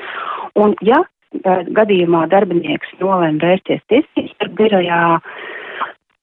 Un 0.58 0.78
ja 0.86 1.04
uh, 1.04 1.64
gadījumā 1.82 2.28
darbinieks 2.32 2.96
nolēma 3.02 3.44
vērsties 3.44 3.84
tiesības 3.92 4.56
birojā, 4.58 5.04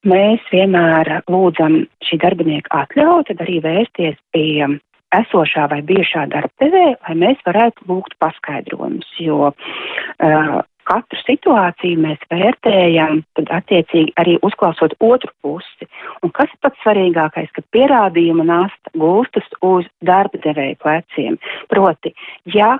mēs 0.06 0.44
vienmēr 0.52 1.10
lūdzam 1.30 1.82
šī 2.06 2.20
darbinieka 2.22 2.84
atļauju, 2.84 3.28
tad 3.30 3.42
arī 3.44 3.58
vērsties 3.64 4.18
pie 4.34 4.78
esošā 5.16 5.68
vai 5.72 5.80
bijušā 5.88 6.26
darbdevēja, 6.34 6.96
lai 7.08 7.14
mēs 7.16 7.44
varētu 7.46 7.88
lūgt 7.88 8.18
paskaidrojumus, 8.20 9.08
jo 9.24 9.50
uh, 9.50 10.58
katru 10.88 11.20
situāciju 11.24 12.00
mēs 12.04 12.20
vērtējam, 12.32 13.22
tad 13.38 13.52
attiecīgi 13.60 14.14
arī 14.20 14.36
uzklausot 14.46 14.96
otru 15.04 15.32
pusi. 15.44 15.88
Un 16.24 16.32
kas 16.36 16.52
ir 16.52 16.60
pats 16.64 16.84
svarīgākais, 16.84 17.50
ka 17.56 17.64
pierādījuma 17.74 18.46
nasta 18.48 18.94
gūstas 18.96 19.48
uz 19.64 19.88
darba 20.04 20.40
devēja 20.44 20.78
pleciem. 20.84 21.40
Proti, 21.72 22.14
ja 22.54 22.76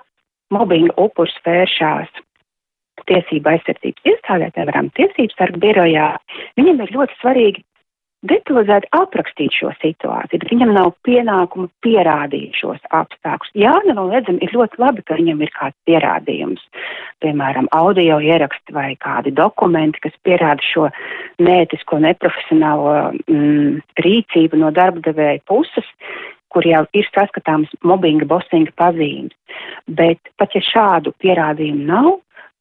mobbinga 0.55 0.97
upurs 1.01 1.37
vēršās 1.45 2.13
tiesība 3.09 3.57
aizsardzības 3.57 4.13
iestādē, 4.13 4.53
piemēram, 4.57 4.93
tiesības 4.99 5.39
sarga 5.39 5.63
birojā, 5.65 6.11
viņam 6.61 6.85
ir 6.85 6.95
ļoti 6.97 7.19
svarīgi 7.23 7.65
detalizēti 8.27 8.89
aprakstīt 8.99 9.55
šo 9.55 9.71
situāciju, 9.79 10.41
bet 10.43 10.51
viņam 10.51 10.73
nav 10.75 10.91
pienākumu 11.07 11.69
pierādīt 11.85 12.57
šos 12.59 12.81
apstākļus. 12.95 13.53
Jā, 13.59 13.75
nenoliedzami 13.87 14.43
ir 14.43 14.55
ļoti 14.57 14.81
labi, 14.83 15.05
ka 15.07 15.19
viņam 15.21 15.45
ir 15.45 15.53
kāds 15.55 15.77
pierādījums, 15.87 16.65
piemēram, 17.23 17.71
audio 17.77 18.19
ieraksti 18.19 18.75
vai 18.75 18.91
kādi 18.99 19.35
dokumenti, 19.35 20.03
kas 20.03 20.17
pierāda 20.27 20.65
šo 20.67 20.89
neētisko, 21.39 22.01
neprofesionālo 22.03 22.97
mm, 23.29 23.79
rīcību 24.03 24.59
no 24.65 24.73
darba 24.75 25.05
devēja 25.07 25.45
puses, 25.47 25.87
kur 26.51 26.67
jau 26.67 26.83
ir 26.97 27.07
saskatāms 27.15 27.71
mobbinga, 27.87 28.27
bosinga 28.27 28.73
pazīmes. 28.81 29.37
Bet 29.87 30.19
pat 30.41 30.57
ja 30.57 30.65
šādu 30.65 31.15
pierādījumu 31.23 31.87
nav, 31.87 32.17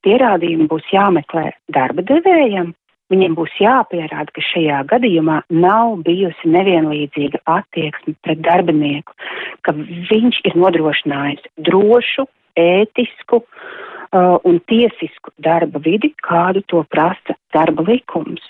pierādījumi 0.05 0.67
būs 0.71 0.91
jāmeklē 0.93 1.51
darba 1.73 2.05
devējam, 2.05 2.73
Viņiem 3.07 3.37
būs 3.37 3.53
jāpierāda, 3.63 4.33
ka 4.35 4.41
šajā 4.43 4.81
gadījumā 4.89 5.37
nav 5.63 5.93
bijusi 6.03 6.49
nevienlīdzīga 6.51 7.39
attieksme 7.53 8.17
pret 8.25 8.41
darbinieku, 8.43 9.15
ka 9.63 9.71
viņš 9.77 10.41
ir 10.49 10.57
nodrošinājis 10.59 11.45
drošu, 11.69 12.27
ētisku 12.59 13.39
uh, 13.39 14.35
un 14.43 14.59
tiesisku 14.67 15.31
darba 15.39 15.79
vidi, 15.85 16.11
kādu 16.19 16.65
to 16.67 16.83
prasa 16.91 17.37
darba 17.55 17.85
likums 17.87 18.43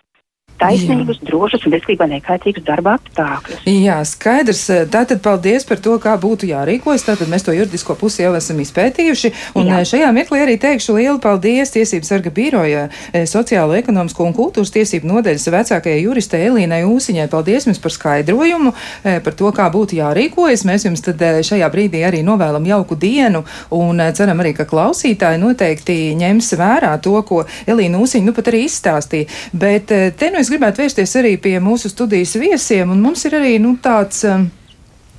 taisnīgus, 0.62 1.20
Jā. 1.22 1.28
drošus 1.30 1.66
un 1.68 1.76
veselībai 1.76 2.08
nekaitīgus 2.16 2.66
darba 2.68 2.98
apstākļus. 2.98 3.66
Jā, 3.70 3.98
skaidrs. 4.08 4.64
Tātad 4.92 5.22
paldies 5.26 5.66
par 5.68 5.82
to, 5.84 5.98
kā 6.02 6.16
būtu 6.20 6.50
jārīkojas. 6.50 7.06
Tātad 7.08 7.30
mēs 7.32 7.46
to 7.46 7.54
juridisko 7.56 7.96
pusi 8.00 8.24
jau 8.24 8.34
esam 8.38 8.60
izpētījuši. 8.64 9.34
Un 9.60 9.70
Jā. 9.70 9.82
Eh, 9.82 9.88
šajā 9.92 10.10
mirklī 10.16 10.42
arī 10.46 10.58
teikšu 10.62 10.98
lielu 10.98 11.20
paldies 11.24 11.74
Tiesības 11.74 12.12
sarga 12.12 12.32
biroja 12.34 12.88
eh, 12.88 13.26
sociālo, 13.30 13.76
ekonomisko 13.78 14.26
un 14.28 14.36
kultūras 14.38 14.74
tiesību 14.74 15.10
nodeļas 15.12 15.48
vecākajai 15.54 16.02
juristei 16.04 16.48
Elīnai 16.50 16.84
Ūsiņai. 16.88 17.28
Paldies 17.32 17.68
jums 17.70 17.82
par 17.84 17.94
skaidrojumu, 17.94 18.74
eh, 19.04 19.20
par 19.24 19.38
to, 19.38 19.52
kā 19.56 19.70
būtu 19.74 20.00
jārīkojas. 20.00 20.66
Mēs 20.68 20.88
jums 20.88 21.06
tad 21.06 21.22
šajā 21.22 21.70
brīdī 21.74 22.04
arī 22.08 22.24
novēlam 22.26 22.66
jauku 22.68 22.98
dienu 23.00 23.44
un 23.76 24.02
ceram 24.14 24.42
arī, 24.44 24.56
ka 24.58 24.68
klausītāji 24.70 25.42
noteikti 25.42 25.98
ņems 26.18 26.54
vērā 26.60 26.94
to, 27.02 27.16
ko 27.28 27.44
Elīna 27.68 28.02
Ūsiņa 28.02 28.30
nu 28.30 28.36
pat 28.36 28.52
arī 28.52 28.66
izstāstīja. 28.66 29.30
Bet 29.54 29.88
te 29.92 30.32
nu 30.32 30.42
es 30.42 30.47
gribētu 30.52 30.84
vērsties 30.84 31.16
arī 31.20 31.36
pie 31.42 31.58
mūsu 31.64 31.92
studijas 31.92 32.36
viesiem, 32.40 32.92
un 32.94 33.02
mums 33.04 33.26
ir 33.28 33.38
arī 33.40 33.58
nu, 33.64 33.76
tāds. 33.84 34.24
Um, 34.28 34.50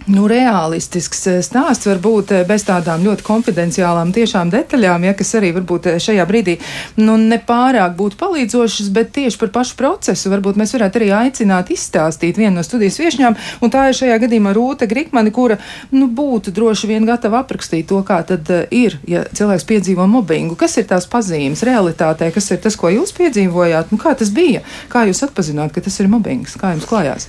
nu, 0.08 0.26
realistisks 0.30 1.20
eh, 1.28 1.38
stāsts, 1.44 1.86
varbūt 1.88 2.32
eh, 2.34 2.44
bez 2.48 2.64
tādām 2.68 3.04
ļoti 3.06 3.24
konfidenciālām 3.26 4.12
tiešām 4.16 4.50
detaļām, 4.52 5.04
ja 5.08 5.14
kas 5.18 5.34
arī 5.38 5.52
varbūt 5.56 5.88
eh, 5.92 5.98
šajā 6.02 6.24
brīdī 6.28 6.56
nu, 7.00 7.16
nepārāk 7.20 7.96
būtu 7.98 8.18
palīdzošas, 8.20 8.90
bet 8.94 9.12
tieši 9.16 9.40
par 9.42 9.52
pašu 9.58 9.76
procesu 9.78 10.32
varbūt 10.32 10.58
mēs 10.60 10.74
varētu 10.76 11.00
arī 11.00 11.10
aicināt 11.20 11.72
izstāstīt 11.74 12.40
vienu 12.40 12.58
no 12.58 12.66
studijas 12.66 12.98
viešņām, 13.02 13.38
un 13.62 13.74
tā 13.74 13.88
ir 13.90 13.98
šajā 14.00 14.18
gadījumā 14.24 14.54
Rūta 14.56 14.88
Grikmani, 14.90 15.32
kura 15.34 15.58
nu, 15.94 16.08
būtu 16.08 16.54
droši 16.56 16.90
vien 16.90 17.08
gatava 17.08 17.42
aprakstīt 17.44 17.88
to, 17.90 18.00
kā 18.06 18.20
tad 18.28 18.50
ir, 18.74 18.98
ja 19.08 19.24
cilvēks 19.28 19.66
piedzīvo 19.68 20.08
mobbingu. 20.10 20.56
Kas 20.58 20.78
ir 20.80 20.88
tās 20.90 21.08
pazīmes 21.10 21.64
realitātē, 21.66 22.32
kas 22.34 22.50
ir 22.54 22.62
tas, 22.64 22.76
ko 22.78 22.92
jūs 22.92 23.14
piedzīvojāt, 23.18 23.92
nu, 23.92 24.00
kā 24.00 24.16
tas 24.18 24.32
bija, 24.34 24.64
kā 24.92 25.06
jūs 25.08 25.24
atpazināt, 25.28 25.74
ka 25.74 25.84
tas 25.84 26.00
ir 26.00 26.10
mobbings, 26.12 26.56
kā 26.60 26.74
jums 26.74 26.88
klājās? 26.88 27.28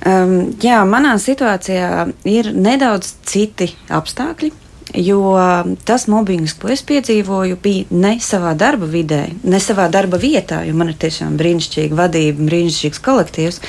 Um, 0.00 0.54
jā, 0.64 0.78
manā 0.88 1.12
situācijā 1.20 2.08
ir 2.24 2.54
nedaudz 2.56 3.12
citi 3.28 3.68
apstākļi. 3.92 4.52
Jo 4.96 5.36
tas 5.86 6.08
mobbings, 6.10 6.56
ko 6.58 6.72
es 6.74 6.80
piedzīvoju, 6.82 7.60
bija 7.62 7.84
ne 7.94 8.16
savā 8.24 8.56
darba 8.58 8.88
vidē, 8.90 9.20
ne 9.46 9.60
savā 9.62 9.86
darba 9.92 10.18
vietā, 10.18 10.64
jo 10.66 10.74
man 10.74 10.90
ir 10.90 10.96
tiešām 10.98 11.36
brīnišķīga 11.38 11.94
vadība, 11.94 12.48
brīnišķīgs 12.48 13.02
kolektīvs, 13.04 13.60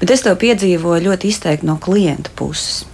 bet 0.00 0.10
es 0.10 0.24
to 0.26 0.34
piedzīvoju 0.34 1.06
ļoti 1.06 1.30
izteikti 1.30 1.68
no 1.68 1.76
klienta 1.78 2.34
puses. 2.34 2.88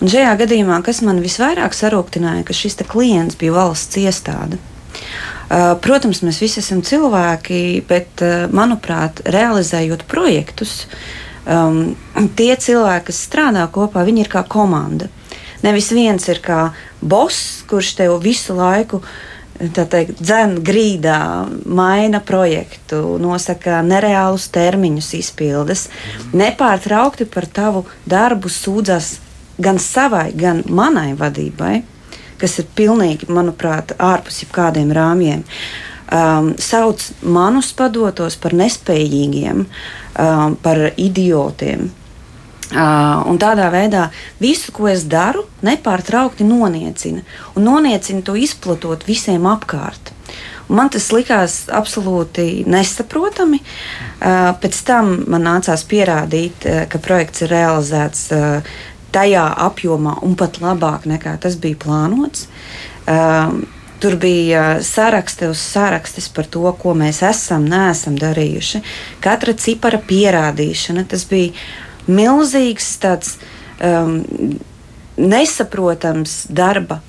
Un 0.00 0.08
šajā 0.08 0.32
gadījumā, 0.40 0.80
kas 0.86 1.02
man 1.04 1.20
visvairāk 1.20 1.76
sarūktināja, 1.76 2.46
ka 2.48 2.56
šis 2.56 2.80
klients 2.88 3.36
bija 3.36 3.58
valsts 3.58 4.00
iestāde. 4.00 4.56
Protams, 5.84 6.22
mēs 6.24 6.40
visi 6.40 6.62
esam 6.62 6.80
cilvēki, 6.86 7.82
bet, 7.90 8.22
manuprāt, 8.54 9.20
realizējot 9.28 10.06
projektus, 10.08 10.86
uh, 10.86 11.29
um, 11.46 11.80
tie 12.36 12.52
cilvēki, 12.56 13.10
kas 13.10 13.24
strādā 13.28 13.66
kopā, 13.72 14.04
viņi 14.06 14.24
ir 14.24 14.32
kā 14.32 14.44
komanda. 14.48 15.10
Nevis 15.64 15.90
viens 15.92 16.24
ir 16.32 16.40
kā 16.40 16.70
boss, 17.00 17.62
kurš 17.68 17.94
tev 17.98 18.16
visu 18.24 18.56
laiku 18.56 19.02
teikt, 19.60 20.20
dzēn 20.20 20.56
grīdā, 20.64 21.18
maina 21.68 22.22
projektu, 22.24 23.18
nosaka 23.20 23.82
nereālus 23.84 24.48
termiņus 24.54 25.10
izpildes, 25.18 25.88
nepārtraukti 26.32 27.28
par 27.28 27.46
tavu 27.46 27.84
darbu 28.08 28.48
sūdzas 28.48 29.18
gan 29.60 29.78
savai, 29.78 30.30
gan 30.32 30.64
manai 30.68 31.12
vadībai, 31.18 31.82
kas 32.40 32.58
ir 32.62 32.70
pilnīgi, 32.76 33.28
manuprāt, 33.28 33.92
ārpus 34.00 34.40
jebkādiem 34.46 34.94
rāmjiem. 34.96 35.44
Um, 36.10 36.54
sauc 36.58 37.04
manus 37.22 37.68
padotos 37.78 38.34
par 38.42 38.50
nespējīgiem, 38.58 39.60
um, 40.18 40.56
par 40.58 40.80
idiotiem. 40.98 41.84
Uh, 42.70 43.22
un 43.30 43.38
tādā 43.38 43.68
veidā 43.70 44.08
visu, 44.42 44.74
ko 44.74 44.88
es 44.90 45.04
daru, 45.10 45.44
nepārtraukti 45.66 46.46
noniecina. 46.46 47.22
Un 47.54 47.66
noniecina 47.66 48.22
to 48.26 48.34
izplatot 48.34 49.06
visiem 49.06 49.46
apkārt. 49.50 50.10
Un 50.66 50.78
man 50.78 50.90
tas 50.90 51.08
likās 51.14 51.64
absolūti 51.70 52.64
nesaprotami. 52.66 53.62
Uh, 53.62 54.50
pēc 54.58 54.82
tam 54.86 55.16
man 55.30 55.46
nācās 55.46 55.86
pierādīt, 55.86 56.66
uh, 56.66 56.84
ka 56.90 56.98
projekts 57.02 57.46
ir 57.46 57.54
realizēts 57.54 58.28
uh, 58.34 58.78
tajā 59.14 59.46
apjomā 59.66 60.20
un 60.26 60.34
pat 60.38 60.58
labāk 60.62 61.06
nekā 61.10 61.38
tas 61.42 61.58
bija 61.58 61.78
plānots. 61.86 62.48
Uh, 63.06 63.62
Tur 64.00 64.16
bija 64.16 64.78
saraksti 64.84 65.50
uz 65.52 65.60
sarakstes 65.60 66.30
par 66.32 66.48
to, 66.48 66.64
ko 66.80 66.94
mēs 66.96 67.20
esam, 67.26 67.66
neesam 67.68 68.16
darījuši. 68.20 68.80
Katra 69.20 69.52
cipara 69.60 70.00
pierādīšana. 70.00 71.04
Tas 71.10 71.26
bija 71.28 71.52
milzīgs, 72.08 72.94
tāds 73.02 73.36
um, 73.84 74.22
nesaprotams 75.20 76.46
darba 76.48 77.02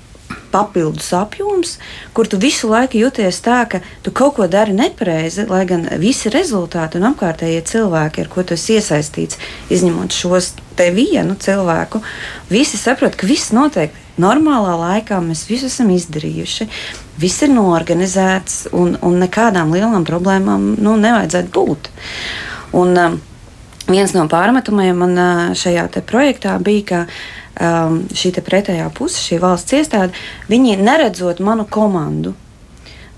papildus 0.52 1.12
apjoms, 1.16 1.78
kur 2.12 2.28
tu 2.28 2.36
visu 2.40 2.68
laiku 2.68 3.00
jūties 3.00 3.40
tā, 3.44 3.62
ka 3.68 3.80
tu 4.04 4.12
kaut 4.12 4.36
ko 4.36 4.48
dari 4.52 4.74
nepareizi, 4.76 5.46
lai 5.48 5.64
gan 5.68 5.86
visi 6.02 6.32
rezultāti 6.32 7.00
un 7.00 7.08
apkārtējie 7.12 7.62
cilvēki, 7.72 8.24
ar 8.24 8.30
ko 8.32 8.44
tu 8.44 8.56
esi 8.58 8.76
iesaistīts, 8.76 9.40
izņemot 9.72 10.12
šos 10.12 10.52
te 10.76 10.90
vienu 10.92 11.38
cilvēku, 11.40 12.02
visi 12.52 12.80
saprot, 12.80 13.16
ka 13.16 13.28
viss 13.28 13.54
notiek 13.56 13.96
normālā 14.20 14.76
laikā, 14.80 15.20
mēs 15.24 15.46
visu 15.48 15.68
esam 15.70 15.92
izdarījuši, 15.94 16.68
viss 17.22 17.44
ir 17.44 17.52
norganizēts 17.54 18.66
un, 18.76 18.96
un 19.00 19.20
nekādām 19.22 19.72
lielām 19.74 20.06
problēmām 20.08 20.72
nu, 20.82 20.96
nevajadzētu 21.00 21.52
būt. 21.54 21.92
Un, 22.76 22.96
um, 22.96 23.20
viens 23.88 24.14
no 24.16 24.26
pārmetumiem 24.30 24.98
man 25.04 25.22
šajā 25.58 25.88
projektā 26.08 26.58
bija, 26.62 26.84
ka 26.88 27.00
um, 27.60 28.02
šī 28.14 28.34
pretējā 28.44 28.88
puse, 28.94 29.20
šī 29.22 29.40
valsts 29.42 29.76
iestāde, 29.78 30.12
viņi 30.50 30.78
neredzot 30.82 31.42
manu 31.44 31.66
komandu. 31.68 32.34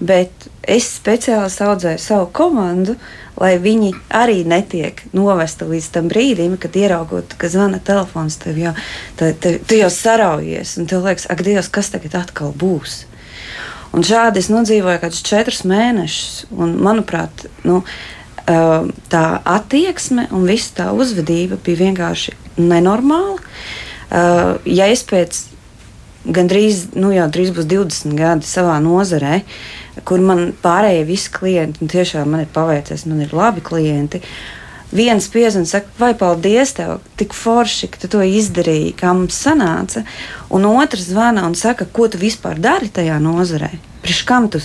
Bet 0.04 0.48
es 0.66 0.88
speciāli 0.96 1.48
audzēju 1.48 2.00
savu 2.02 2.26
komandu, 2.34 2.96
lai 3.40 3.54
viņi 3.62 3.92
arī 4.14 4.42
netiek 4.46 5.00
novesti 5.16 5.66
līdz 5.68 5.88
tam 5.94 6.10
brīdim, 6.10 6.58
kad 6.60 6.76
ieraugot, 6.78 7.34
ka 7.38 7.50
zvana 7.50 7.80
telefons, 7.82 8.38
tev 8.42 8.58
jau, 8.60 8.74
te, 9.18 9.32
te, 9.34 9.56
tu 9.58 9.78
jau 9.78 9.90
saraujies, 9.90 10.76
un 10.78 10.90
tev 10.90 11.06
liekas, 11.06 11.26
ak, 11.32 11.42
Dievs, 11.46 11.70
kas 11.72 11.90
tagad 11.94 12.16
atkal 12.20 12.54
būs? 12.54 13.04
Un 13.94 14.02
šādi 14.06 14.42
es 14.42 14.50
nodzīvoju 14.50 15.02
kādus 15.02 15.22
četrus 15.26 15.62
mēnešus, 15.70 16.46
un 16.58 16.76
manuprāt, 16.82 17.46
nu, 17.66 17.82
tā 18.44 19.24
attieksme 19.48 20.26
un 20.34 20.44
visa 20.48 20.74
tā 20.82 20.86
uzvedība 20.92 21.56
bija 21.64 21.86
vienkārši 21.86 22.34
nenormāla. 22.60 23.38
Ja 24.68 24.88
es 24.92 25.04
pēc 25.08 25.38
gandrīz, 26.24 26.90
nu 26.96 27.12
jau 27.14 27.28
drīz 27.32 27.54
būs 27.56 27.68
20 27.68 28.18
gadi 28.18 28.48
savā 28.48 28.76
nozarē, 28.84 29.40
kur 30.02 30.22
man 30.24 30.50
pārējie 30.62 31.06
visi 31.06 31.30
klienti, 31.34 31.82
un 31.84 31.90
tiešām 31.92 32.34
man 32.34 32.44
ir 32.44 32.52
paveicies, 32.54 33.06
man 33.10 33.22
ir 33.24 33.34
labi 33.36 33.62
klienti. 33.64 34.20
Viens 34.94 35.26
piezvanīja, 35.30 35.70
saka, 35.70 35.90
vai 35.98 36.12
paldies 36.18 36.74
tev, 36.76 36.98
tik 37.18 37.34
forši, 37.34 37.88
ka 37.90 38.02
tu 38.02 38.10
to 38.12 38.22
izdarīji, 38.22 38.92
kā 38.98 39.14
mums 39.16 39.38
sanāca. 39.46 40.04
Un 40.54 40.68
otrs 40.70 41.08
zvana 41.10 41.46
un 41.48 41.56
saka, 41.58 41.86
ko 41.86 42.06
tu 42.10 42.20
vispār 42.20 42.60
dari 42.62 42.90
tajā 42.94 43.16
nozarē? 43.22 43.72
Priekš 44.04 44.22
kam 44.28 44.50
tu 44.52 44.60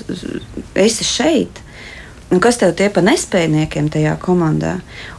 esi 0.78 1.08
šeit? 1.08 1.64
Un 2.30 2.42
kas 2.44 2.60
tev 2.62 2.76
tie 2.78 2.92
pa 2.94 3.02
nespējniekiem 3.02 3.90
tajā 3.90 4.14
komandā? 4.22 4.76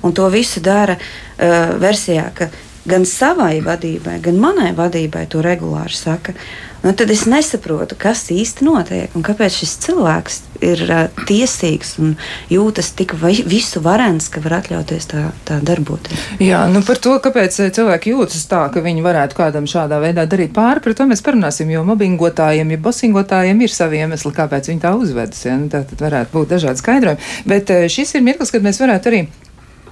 Un 0.06 0.14
to 0.14 0.28
visu 0.30 0.62
dara 0.62 0.94
uh, 0.94 1.72
versijā, 1.82 2.28
ka 2.36 2.50
gan 2.88 3.04
savai 3.08 3.60
vadībai, 3.64 4.18
gan 4.24 4.40
manai 4.40 4.72
vadībai 4.76 5.26
to 5.30 5.42
regulāri 5.44 5.96
saka. 5.96 6.34
Nu, 6.80 6.94
tad 6.96 7.10
es 7.12 7.26
nesaprotu, 7.28 7.92
kas 8.00 8.22
īsti 8.32 8.64
notiek 8.64 9.12
un 9.12 9.24
kāpēc 9.24 9.58
šis 9.58 9.74
cilvēks 9.84 10.38
ir 10.64 10.80
uh, 10.86 11.02
tiesīgs 11.28 11.90
un 12.00 12.14
jūtas 12.48 12.88
tik 12.96 13.12
visu 13.20 13.82
varens, 13.84 14.30
ka 14.32 14.40
var 14.40 14.56
atļauties 14.62 15.10
tā, 15.10 15.26
tā 15.44 15.58
darboties. 15.60 16.22
Jā, 16.40 16.62
nu 16.72 16.80
par 16.86 16.96
to, 17.04 17.18
kāpēc 17.20 17.58
cilvēki 17.76 18.14
jūtas 18.14 18.48
tā, 18.48 18.62
ka 18.72 18.80
viņi 18.84 19.04
varētu 19.04 19.36
kādam 19.36 19.68
šādā 19.68 20.00
veidā 20.00 20.24
darīt 20.24 20.56
pāri, 20.56 20.80
par 20.84 20.96
to 20.96 21.08
mēs 21.10 21.24
parunāsim, 21.26 21.68
jo 21.68 21.84
mobbingotājiem, 21.90 22.72
ja 22.72 22.80
bosingotājiem 22.80 23.60
ir 23.60 23.76
savi 23.76 24.00
iemesli, 24.00 24.32
kāpēc 24.40 24.72
viņi 24.72 24.84
tā 24.86 24.96
uzvedas. 24.96 25.44
Ja? 25.44 25.60
Nu, 25.60 25.68
tā 25.68 25.84
tad 25.84 26.00
varētu 26.00 26.32
būt 26.38 26.56
dažādi 26.56 26.80
skaidrojumi. 26.80 27.30
Bet 27.52 27.76
šis 27.92 28.16
ir 28.16 28.24
mirklis, 28.24 28.56
kad 28.56 28.64
mēs 28.64 28.80
varētu 28.80 29.12
arī 29.12 29.24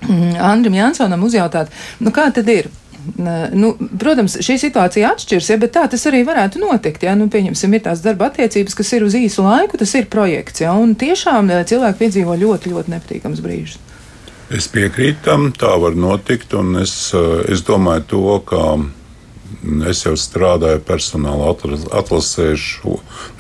Andrim 0.52 0.76
Jansonam 0.78 1.24
uzjautāt, 1.26 1.72
nu 2.00 2.14
kā 2.14 2.30
tad 2.34 2.50
ir? 2.52 2.70
nu, 3.52 3.72
protams, 3.98 4.36
šī 4.44 4.58
situācija 4.60 5.12
atšķiras, 5.14 5.50
ja, 5.52 5.56
bet 5.60 5.72
tā 5.76 5.84
tas 5.90 6.04
arī 6.10 6.22
varētu 6.26 6.60
notikt. 6.62 7.04
Ja, 7.06 7.14
nu, 7.18 7.28
pieņemsim, 7.32 7.74
ir 7.74 7.84
tās 7.86 8.02
darba 8.04 8.28
attiecības, 8.28 8.76
kas 8.78 8.92
ir 8.96 9.06
uz 9.06 9.16
īsu 9.18 9.44
laiku, 9.46 9.78
tas 9.80 9.94
ir 9.98 10.08
projekts, 10.10 10.62
ja, 10.64 10.74
un 10.76 10.94
tiešām 10.98 11.50
eh, 11.52 11.64
cilvēki 11.68 12.02
piedzīvo 12.02 12.36
ļoti, 12.42 12.74
ļoti 12.74 12.94
nepatīkams 12.94 13.44
brīžus. 13.44 13.78
Es 14.54 14.68
piekrītu 14.72 15.26
tam, 15.26 15.50
tā 15.52 15.74
var 15.80 15.96
notikt, 15.96 16.56
es, 16.82 16.94
eh, 17.14 17.52
es 17.52 17.64
domāju 17.66 18.06
to, 18.12 18.24
ka 18.48 18.64
es 19.88 20.04
jau 20.04 20.14
strādāju 20.16 20.82
personāla 20.86 21.54
atlasē, 21.98 22.52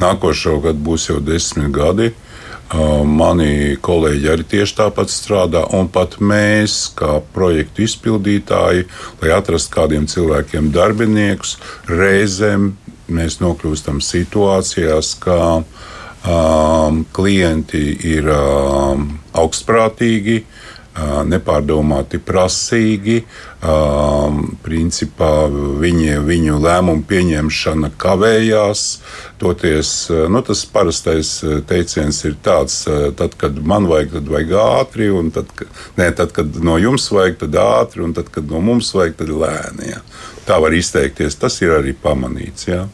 nākošo 0.00 0.58
gadu 0.64 0.80
būs 0.90 1.10
jau 1.10 1.20
desmit 1.20 1.70
gadi. 1.74 2.08
Uh, 2.08 2.27
Mani 2.68 3.78
kolēģi 3.80 4.28
arī 4.28 4.44
tieši 4.44 4.74
tāpat 4.82 5.08
strādā, 5.08 5.62
un 5.72 5.88
pat 5.88 6.18
mēs, 6.20 6.90
kā 6.98 7.16
projektu 7.32 7.86
izpildītāji, 7.86 8.84
lai 9.22 9.30
atrastu 9.32 9.72
kādiem 9.78 10.04
cilvēkiem 10.10 10.68
darbiniekus, 10.74 11.56
reizēm 11.88 12.74
mēs 13.08 13.38
nokļūstam 13.40 14.02
situācijās, 14.04 15.14
ka 15.22 15.38
um, 16.28 17.02
klienti 17.16 17.86
ir 18.12 18.28
um, 18.36 19.08
augstprātīgi, 19.32 20.42
nepārdomāti 21.28 22.20
prasīgi. 22.22 23.22
Principā 24.64 25.30
viņi, 25.82 26.18
viņu 26.26 26.58
lēmumu 26.62 27.04
pieņemšana 27.08 27.90
kavējās. 27.98 28.84
Toties, 29.38 29.92
nu, 30.30 30.42
tas 30.46 30.64
parastais 30.72 31.32
teiciens 31.70 32.22
ir 32.26 32.36
tāds, 32.42 32.80
tad, 33.18 33.34
kad 33.40 33.58
man 33.58 33.88
vajag, 33.90 34.18
tad 34.18 34.30
vajag 34.34 34.54
ātri, 34.62 35.10
un 35.14 35.32
tad, 35.34 35.50
ne, 35.98 36.10
tad, 36.10 36.34
kad 36.36 36.58
no 36.62 36.78
jums 36.78 37.10
vajag, 37.14 37.40
tad 37.44 37.58
ātri, 37.62 38.04
un 38.06 38.14
tad, 38.16 38.30
kad 38.34 38.50
no 38.50 38.62
mums 38.64 38.92
vajag, 38.94 39.18
tad 39.22 39.34
lēni. 39.34 39.92
Jā. 39.94 40.04
Tā 40.48 40.56
var 40.62 40.72
izteikties. 40.72 41.36
Tas 41.36 41.58
ir 41.60 41.74
arī 41.76 41.92
pamanīts. 41.92 42.70
Jā. 42.70 42.86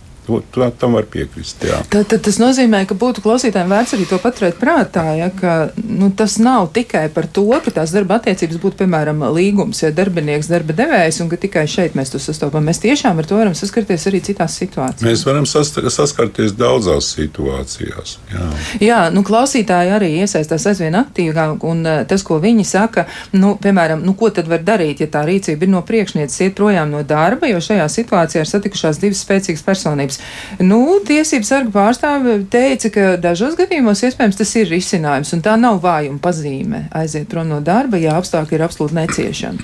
Tam 0.79 0.95
var 0.97 1.05
piekrist. 1.11 1.61
Tad, 1.91 2.07
tad 2.09 2.23
tas 2.25 2.39
nozīmē, 2.41 2.85
ka 2.89 2.97
būtu 2.97 3.21
klausītājiem 3.25 3.73
vērts 3.73 3.95
arī 3.97 4.07
to 4.09 4.19
paturēt 4.23 4.57
prātā, 4.61 5.05
ja, 5.19 5.29
ka 5.35 5.57
nu, 5.77 6.09
tas 6.17 6.39
nav 6.41 6.71
tikai 6.77 7.07
par 7.13 7.29
to, 7.29 7.45
ka 7.65 7.73
tās 7.81 7.93
darba 7.93 8.17
attiecības 8.21 8.61
būtu, 8.63 8.79
piemēram, 8.83 9.21
līgums, 9.35 9.83
ja 9.85 9.93
darbinieks, 9.95 10.49
darba 10.49 10.77
devējs, 10.77 11.21
un 11.21 11.29
ka 11.33 11.39
tikai 11.41 11.67
šeit 11.71 11.99
mēs 11.99 12.15
to 12.15 12.21
sastopam. 12.23 12.65
Mēs 12.65 12.81
tiešām 12.85 13.21
ar 13.21 13.29
to 13.29 13.39
varam 13.39 13.57
saskarties 13.59 14.07
arī 14.09 14.23
citās 14.25 14.57
situācijās. 14.63 15.05
Mēs 15.05 15.27
varam 15.29 15.45
saskarties 15.49 16.57
daudzās 16.57 17.11
situācijās. 17.19 18.17
Jā, 18.33 18.49
jā 18.81 19.03
nu, 19.15 19.25
klausītāji 19.27 19.93
arī 19.99 20.11
iesaistās 20.23 20.65
aizvien 20.73 20.97
aktīvāk, 20.99 21.69
un 21.69 21.85
uh, 21.85 22.01
tas, 22.09 22.25
ko 22.25 22.41
viņi 22.43 22.65
saka, 22.69 23.07
nu, 23.37 23.55
piemēram, 23.61 24.03
nu, 24.07 24.17
ko 24.19 24.33
tad 24.35 24.49
var 24.49 24.65
darīt, 24.65 25.05
ja 25.05 25.11
tā 25.13 25.25
rīcība 25.29 25.69
ir 25.69 25.75
no 25.75 25.85
priekšnieces 25.87 26.47
iet 26.47 26.57
projām 26.59 26.93
no 26.95 27.05
darba, 27.07 27.49
jo 27.51 27.61
šajā 27.63 27.87
situācijā 27.93 28.45
ir 28.45 28.51
satikušās 28.51 29.01
divas 29.03 29.23
spēcīgas 29.25 29.65
personības 29.67 30.14
tiesības. 30.15 30.63
Nu, 30.65 31.01
tiesības 31.05 31.49
sarga 31.49 31.71
pārstāve 31.75 32.45
teica, 32.51 32.91
ka 32.91 33.17
dažos 33.21 33.57
gadījumos 33.57 34.03
iespējams 34.05 34.37
tas 34.39 34.55
ir 34.57 34.69
risinājums, 34.71 35.33
un 35.35 35.43
tā 35.43 35.57
nav 35.57 35.81
vājuma 35.83 36.21
pazīme 36.21 36.89
aiziet 36.93 37.29
prom 37.29 37.49
no 37.49 37.61
darba, 37.61 37.99
ja 37.99 38.17
apstākļi 38.19 38.59
ir 38.59 38.65
absolūti 38.65 38.95
neciešami. 38.95 39.59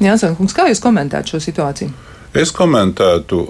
Jānsson, 0.00 0.36
kungs, 0.36 0.54
kā 0.54 0.68
jūs 0.68 0.82
komentētu 0.82 1.34
šo 1.34 1.40
situāciju? 1.40 2.11
Es 2.32 2.48
komentētu 2.48 3.42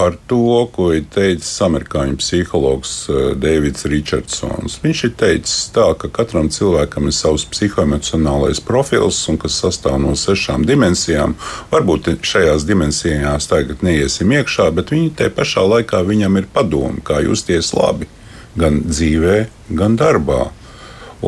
ar 0.00 0.14
to, 0.24 0.62
ko 0.72 0.86
ir 0.96 1.02
teicis 1.12 1.50
amerikāņu 1.60 2.16
psihologs 2.22 2.92
Deivids 3.36 3.84
Richardsons. 3.84 4.78
Viņš 4.80 5.02
ir 5.04 5.12
teicis, 5.20 5.66
tā, 5.74 5.90
ka 6.00 6.08
katram 6.08 6.48
cilvēkam 6.48 7.10
ir 7.10 7.12
savs 7.12 7.44
psihoemocionālais 7.52 8.62
profils, 8.64 9.18
un 9.28 9.36
kas 9.42 9.58
sastāv 9.60 9.98
no 10.00 10.14
sešām 10.16 10.64
dimensijām. 10.64 11.34
Varbūt 11.68 12.08
šajās 12.24 12.64
dimensijās 12.64 13.50
tagad 13.50 13.84
neiesim 13.84 14.32
iekšā, 14.32 14.70
bet 14.72 14.94
viņi 14.96 15.12
te 15.20 15.28
pašā 15.28 15.66
laikā 15.74 16.00
viņam 16.08 16.40
ir 16.40 16.48
padomi, 16.48 17.04
kā 17.04 17.20
justies 17.26 17.74
labi 17.76 18.08
gan 18.56 18.80
dzīvē, 18.86 19.36
gan 19.76 20.00
darbā. 20.00 20.46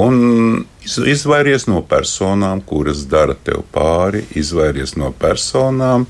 Un 0.00 0.64
izvairies 0.88 1.68
no 1.68 1.84
personām, 1.84 2.64
kuras 2.64 3.04
dara 3.04 3.36
tev 3.36 3.66
pāri, 3.76 4.24
izvairies 4.32 4.96
no 4.96 5.12
personām, 5.12 6.08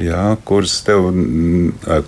jā, 0.00 0.36
tev, 0.86 1.08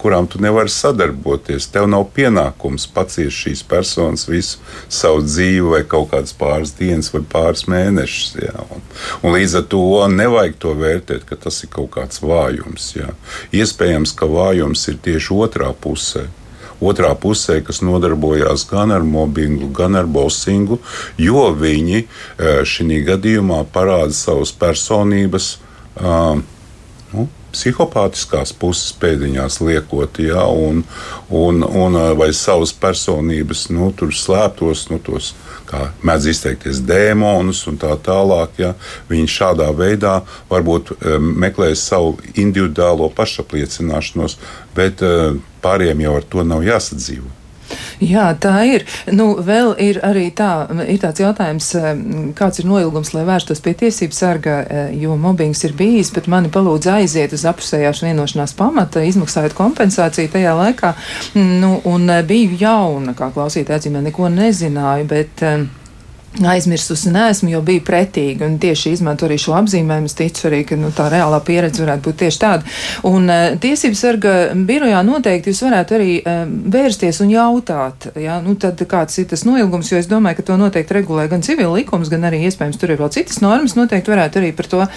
kurām 0.00 0.28
tu 0.30 0.40
nevari 0.42 0.72
sadarboties. 0.72 1.68
Tev 1.72 1.88
nav 1.90 2.08
pienākums 2.16 2.88
paciest 2.94 3.36
šīs 3.36 3.62
personas 3.68 4.26
visu 4.28 4.58
savu 4.88 5.22
dzīvi, 5.26 5.66
vai 5.72 5.82
kaut 5.88 6.10
kādas 6.12 6.34
pāris 6.38 6.74
dienas, 6.78 7.12
vai 7.14 7.22
pāris 7.22 7.66
mēnešus. 7.70 8.34
Jā. 8.42 8.66
Un, 8.74 8.82
un 9.22 9.36
līdz 9.36 9.60
ar 9.62 9.68
to 9.74 9.84
nevajag 10.12 10.58
to 10.62 10.74
vērtēt, 10.78 11.28
ka 11.28 11.38
tas 11.46 11.62
ir 11.64 11.72
kaut 11.74 11.92
kāds 11.96 12.22
vājums. 12.24 12.92
Jā. 12.98 13.12
Iespējams, 13.56 14.16
ka 14.18 14.28
vājums 14.30 14.88
ir 14.92 15.00
tieši 15.04 15.34
otrā 15.46 15.72
pusē 15.72 16.28
otrā 16.78 17.10
pusē, 17.18 17.58
kas 17.66 17.80
nodarbojās 17.82 18.62
gan 18.70 18.92
ar 18.94 19.02
mobbingu, 19.02 19.66
gan 19.74 19.98
ar 19.98 20.06
bosingu, 20.06 20.78
jo 21.18 21.48
viņi 21.58 22.04
eh, 22.04 22.60
šī 22.62 23.02
gadījumā 23.08 23.64
parāda 23.74 24.14
savas 24.14 24.52
personības. 24.54 25.56
Uh, 25.98 26.38
nu, 27.10 27.24
psihopātiskās 27.52 28.52
puses 28.56 28.92
pēdiņās 29.00 29.60
liekot, 29.64 30.20
ja, 30.22 30.44
un, 30.48 30.82
un, 31.30 31.62
un 31.64 31.98
vai 32.18 32.30
savas 32.36 32.72
personības 32.76 33.68
nu, 33.74 33.90
slēptos, 33.94 34.88
nu, 34.92 35.00
tos, 35.04 35.32
kā 35.68 35.88
mēdz 36.06 36.28
izteikties, 36.32 36.82
dēmonus 36.88 37.64
un 37.70 37.80
tā 37.80 37.94
tālāk. 38.04 38.60
Ja. 38.60 38.74
Viņi 39.10 39.32
šādā 39.38 39.68
veidā 39.76 40.20
varbūt 40.50 40.94
meklēs 41.20 41.84
savu 41.90 42.16
individuālo 42.34 43.10
pašapliecināšanos, 43.16 44.38
bet 44.76 45.04
pārējiem 45.64 46.06
jau 46.06 46.16
ar 46.20 46.30
to 46.32 46.46
nav 46.46 46.64
jāsadzīvo. 46.66 47.37
Jā, 48.04 48.28
tā 48.40 48.54
ir. 48.68 48.84
Nu, 49.12 49.32
vēl 49.44 49.72
ir 49.82 50.00
arī 50.06 50.28
tā, 50.36 50.68
ir 50.86 51.00
tāds 51.02 51.22
jautājums, 51.22 51.70
kāds 52.38 52.62
ir 52.62 52.68
noilgums, 52.68 53.12
lai 53.14 53.24
vērstos 53.28 53.62
pie 53.64 53.74
tiesības 53.78 54.20
sarga, 54.22 54.58
jo 54.94 55.16
mobbings 55.20 55.64
ir 55.66 55.74
bijis, 55.78 56.12
bet 56.14 56.30
mani 56.30 56.52
palūdza 56.54 56.98
aiziet 57.00 57.34
uz 57.36 57.46
apusējās 57.48 58.04
vienošanās 58.06 58.54
pamata, 58.58 59.02
izmaksājot 59.06 59.56
kompensāciju 59.58 60.32
tajā 60.36 60.54
laikā. 60.58 60.94
Nu, 61.38 61.78
un 61.88 62.12
biju 62.28 62.58
jauna, 62.60 63.16
kā 63.18 63.32
klausītāji 63.34 63.82
atzīmē, 63.82 64.06
neko 64.08 64.30
nezināju, 64.34 65.10
bet. 65.10 65.44
Aizmirsusi 66.36 67.10
neesmu, 67.10 67.48
jo 67.50 67.60
bija 67.64 67.80
pretīga. 67.82 68.46
Un 68.46 68.58
tieši 68.62 68.92
izmanto 68.92 69.26
arī 69.26 69.38
šo 69.40 69.56
apzīmējumu. 69.58 70.06
Es 70.06 70.14
ticu 70.14 70.44
arī, 70.46 70.60
ka 70.68 70.76
nu, 70.78 70.90
tā 70.94 71.08
reālā 71.10 71.40
pieredze 71.42 71.82
varētu 71.82 72.04
būt 72.04 72.18
tieši 72.20 72.40
tāda. 72.42 72.74
Un 73.08 73.26
uh, 73.32 73.56
tiesības 73.58 74.02
sarga 74.04 74.34
birojā 74.54 75.00
noteikti 75.08 75.50
jūs 75.50 75.64
varētu 75.64 75.96
arī 75.96 76.10
uh, 76.20 76.44
vērsties 76.46 77.18
un 77.24 77.32
jautāt, 77.32 78.10
ja? 78.20 78.36
nu, 78.44 78.54
tad 78.60 78.78
kāds 78.86 79.18
ir 79.18 79.26
tas 79.32 79.42
noilgums, 79.48 79.90
jo 79.90 79.98
es 79.98 80.06
domāju, 80.10 80.38
ka 80.38 80.46
to 80.50 80.58
noteikti 80.60 80.98
regulē 80.98 81.24
gan 81.32 81.42
civil 81.42 81.72
likums, 81.74 82.12
gan 82.12 82.28
arī 82.28 82.44
iespējams 82.46 82.78
tur 82.78 82.94
ir 82.94 83.00
vēl 83.00 83.10
citas 83.16 83.40
normas. 83.42 83.74
Noteikti 83.80 84.14
varētu 84.14 84.42
arī 84.42 84.52
par 84.54 84.70
to 84.70 84.84
uh, 84.84 84.92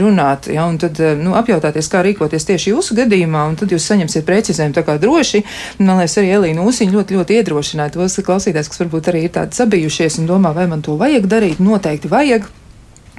runāt. 0.00 0.48
Ja? 0.54 0.64
Un 0.70 0.80
tad 0.80 1.02
uh, 1.02 1.12
nu, 1.18 1.34
apjautāties, 1.36 1.90
kā 1.92 2.04
rīkoties 2.06 2.48
tieši 2.48 2.72
jūsu 2.72 2.96
gadījumā, 3.02 3.44
un 3.50 3.60
tad 3.60 3.74
jūs 3.74 3.90
saņemsiet 3.90 4.24
precizējumu 4.24 4.78
tā 4.78 4.86
kā 4.86 4.96
droši. 5.02 5.44
Man 5.82 6.00
liekas, 6.00 6.16
arī 6.22 6.32
Elīna 6.38 6.64
Usiņa 6.64 6.96
ļoti, 6.96 7.20
ļoti 7.20 7.38
iedrošināja 7.42 7.96
tos 7.98 8.20
klausītājus, 8.24 8.72
kas 8.72 8.84
varbūt 8.86 9.12
arī 9.12 9.26
ir 9.26 9.36
tādi 9.36 9.60
sabijušies 9.60 10.20
un 10.22 10.30
domā, 10.30 10.54
vai 10.56 10.69
man 10.70 10.86
to 10.86 10.96
vajag 11.00 11.28
darīt, 11.30 11.60
noteikti 11.62 12.10
vajag. 12.10 12.48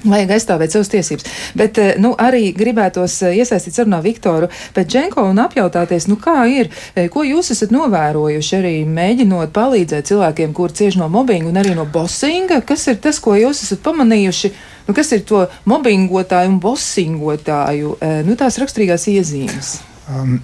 Vajag 0.01 0.31
aizstāvēt 0.33 0.73
savas 0.73 0.89
tiesības. 0.89 1.27
Bet 1.57 1.77
eh, 1.77 1.91
nu, 2.01 2.15
arī 2.17 2.47
gribētos 2.57 3.19
eh, 3.27 3.35
iesaistīt 3.37 3.75
sarunā 3.75 3.99
Viktoru 4.01 4.47
Pēčenko 4.73 5.27
un 5.29 5.37
apjautāties, 5.43 6.07
nu, 6.09 6.17
kā 6.17 6.39
ir, 6.49 6.71
eh, 6.95 7.05
ko 7.13 7.21
jūs 7.27 7.51
esat 7.53 7.73
novērojuši 7.75 8.55
arī 8.57 8.73
mēģinot 8.89 9.53
palīdzēt 9.53 10.09
cilvēkiem, 10.09 10.55
kur 10.57 10.73
cieši 10.73 11.03
no 11.03 11.11
mobbinga 11.13 11.51
un 11.51 11.61
arī 11.61 11.75
no 11.77 11.85
bosinga. 11.85 12.63
Kas 12.65 12.87
ir 12.89 12.97
tas, 13.03 13.21
ko 13.21 13.35
jūs 13.37 13.61
esat 13.67 13.85
pamanījuši? 13.85 14.53
Nu, 14.87 14.97
kas 14.97 15.13
ir 15.13 15.21
to 15.29 15.45
mobbingotāju 15.69 16.55
un 16.55 16.57
bosingotāju 16.63 17.95
nu, 18.25 18.39
tās 18.39 18.57
raksturīgās 18.57 19.05
iezīmes? 19.11 19.75
Um, 20.09 20.39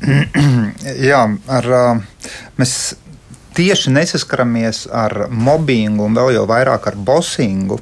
jā, 1.09 1.23
ar, 1.49 1.73
uh, 1.73 2.31
mēs 2.61 2.77
tieši 3.57 3.93
nesaskaramies 3.95 4.85
ar 4.93 5.27
mobbingu 5.33 6.05
un 6.05 6.17
vēl 6.17 6.35
jau 6.37 6.45
vairāk 6.49 6.91
ar 6.91 6.99
bosingu. 7.09 7.79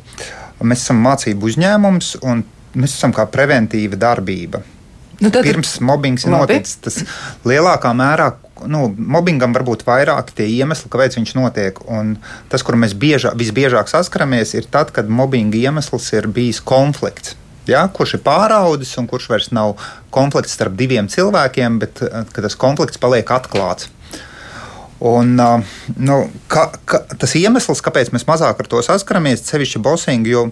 Mēs 0.64 0.86
esam 0.86 1.02
mācību 1.04 1.52
uzņēmums 1.52 2.16
un 2.24 2.46
mēs 2.76 2.96
esam 2.96 3.14
kā 3.16 3.28
preventīva 3.32 4.00
darbība. 4.00 4.64
Nu, 5.20 5.30
tad, 5.32 5.46
Pirms 5.48 5.78
mobbings 5.84 6.26
ir 6.26 6.34
noticis, 6.34 6.76
tas 6.84 6.98
lielākā 7.48 7.94
mērā 7.96 8.34
nu, 8.68 8.88
mobbingam 8.96 9.54
var 9.56 9.66
būt 9.68 9.86
vairāki 9.88 10.36
tie 10.40 10.48
iemesli, 10.60 10.90
kāpēc 10.92 11.18
viņš 11.20 11.34
notiek. 11.38 11.80
Un 11.92 12.16
tas, 12.52 12.64
kur 12.66 12.78
mēs 12.80 12.96
biežā, 13.00 13.34
visbiežāk 13.38 13.92
saskaramies, 13.92 14.56
ir 14.56 14.70
tad, 14.72 14.94
kad 14.96 15.10
mobbinga 15.12 15.60
iemesls 15.60 16.12
ir 16.16 16.30
bijis 16.32 16.62
konflikts. 16.64 17.36
Ja, 17.66 17.88
kurš 17.90 18.20
ir 18.20 18.22
pāraudis 18.26 18.92
un 19.02 19.08
kurš 19.10 19.28
vairs 19.32 19.50
nav 19.56 19.74
konflikts 20.14 20.54
starp 20.54 20.76
diviem 20.78 21.08
cilvēkiem, 21.10 21.80
bet 21.82 22.04
tas 22.36 22.58
konflikts 22.62 23.02
paliek 23.02 23.32
atklāts. 23.34 23.90
Un, 25.00 25.36
nu, 25.98 26.18
ka, 26.48 26.70
ka, 26.88 27.02
tas 27.20 27.34
iemesls, 27.36 27.82
kāpēc 27.84 28.14
mēs 28.16 28.24
mazāk 28.30 28.62
ar 28.64 28.70
to 28.72 28.80
saskaramies, 28.86 29.42
ir 29.44 29.50
sevišķi 29.52 29.82
bosingi, 29.84 30.32
jo 30.32 30.46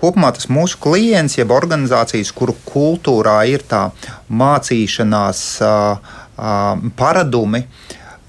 kopumā 0.00 0.32
tas 0.36 0.48
mūsu 0.48 0.80
klients, 0.80 1.36
jeb 1.36 1.52
organizācijas, 1.52 2.32
kuru 2.32 2.56
kultūrā 2.64 3.36
ir 3.52 3.66
tā 3.68 3.90
mācīšanās 4.32 5.42
uh, 5.66 6.14
uh, 6.40 6.88
paradumi, 6.96 7.66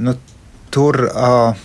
nu, 0.03 0.17
tur 0.75 1.05
uh, 1.07 1.63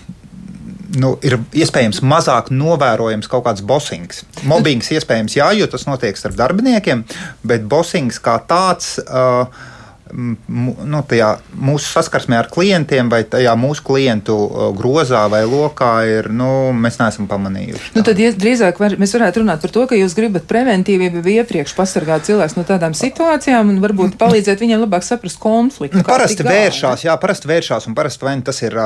nu, 1.02 1.14
ir 1.26 1.40
iespējams 1.56 2.02
mazāk 2.06 2.52
novērojams 2.54 3.30
kaut 3.30 3.46
kāds 3.48 3.64
bosings. 3.66 4.22
Mobbings 4.46 4.92
iespējams 4.94 5.34
jā, 5.38 5.50
jo 5.58 5.66
tas 5.70 5.86
notiek 5.90 6.18
starp 6.18 6.38
darbiniekiem, 6.38 7.02
bet 7.46 7.66
bosings 7.66 8.22
kā 8.22 8.38
tāds. 8.46 9.00
Uh, 9.06 9.74
nu, 10.14 11.00
tajā 11.08 11.30
mūsu 11.56 11.88
saskarsmē 11.90 12.38
ar 12.38 12.48
klientiem 12.52 13.10
vai 13.12 13.22
tajā 13.28 13.54
mūsu 13.58 13.84
klientu 13.86 14.36
grozā 14.78 15.24
vai 15.32 15.42
lokā 15.48 15.90
ir, 16.08 16.28
nu, 16.32 16.70
mēs 16.76 17.00
neesam 17.00 17.28
pamanījuši. 17.30 17.90
Tā. 17.90 17.96
Nu, 17.98 18.04
tad 18.06 18.20
ja, 18.22 18.30
drīzāk 18.36 18.80
var, 18.82 18.96
mēs 19.00 19.14
varētu 19.16 19.42
runāt 19.42 19.64
par 19.64 19.74
to, 19.74 19.86
ka 19.90 19.98
jūs 19.98 20.14
gribat 20.18 20.46
preventīvi 20.50 21.10
jau 21.10 21.24
iepriekš 21.36 21.74
pasargāt 21.76 22.28
cilvēks 22.28 22.56
no 22.58 22.66
tādām 22.68 22.94
situācijām 22.96 23.72
un 23.72 23.80
varbūt 23.82 24.16
palīdzēt 24.22 24.62
viņiem 24.62 24.84
labāk 24.84 25.06
saprast 25.06 25.40
konfliktu. 25.42 26.00
Nu, 26.00 26.06
parasti 26.06 26.46
vēršās, 26.46 27.06
jā, 27.08 27.16
parasti 27.20 27.50
vēršās 27.50 27.88
un 27.90 27.98
parasti 27.98 28.26
vai 28.26 28.36
nu 28.38 28.46
tas 28.46 28.62
ir, 28.62 28.78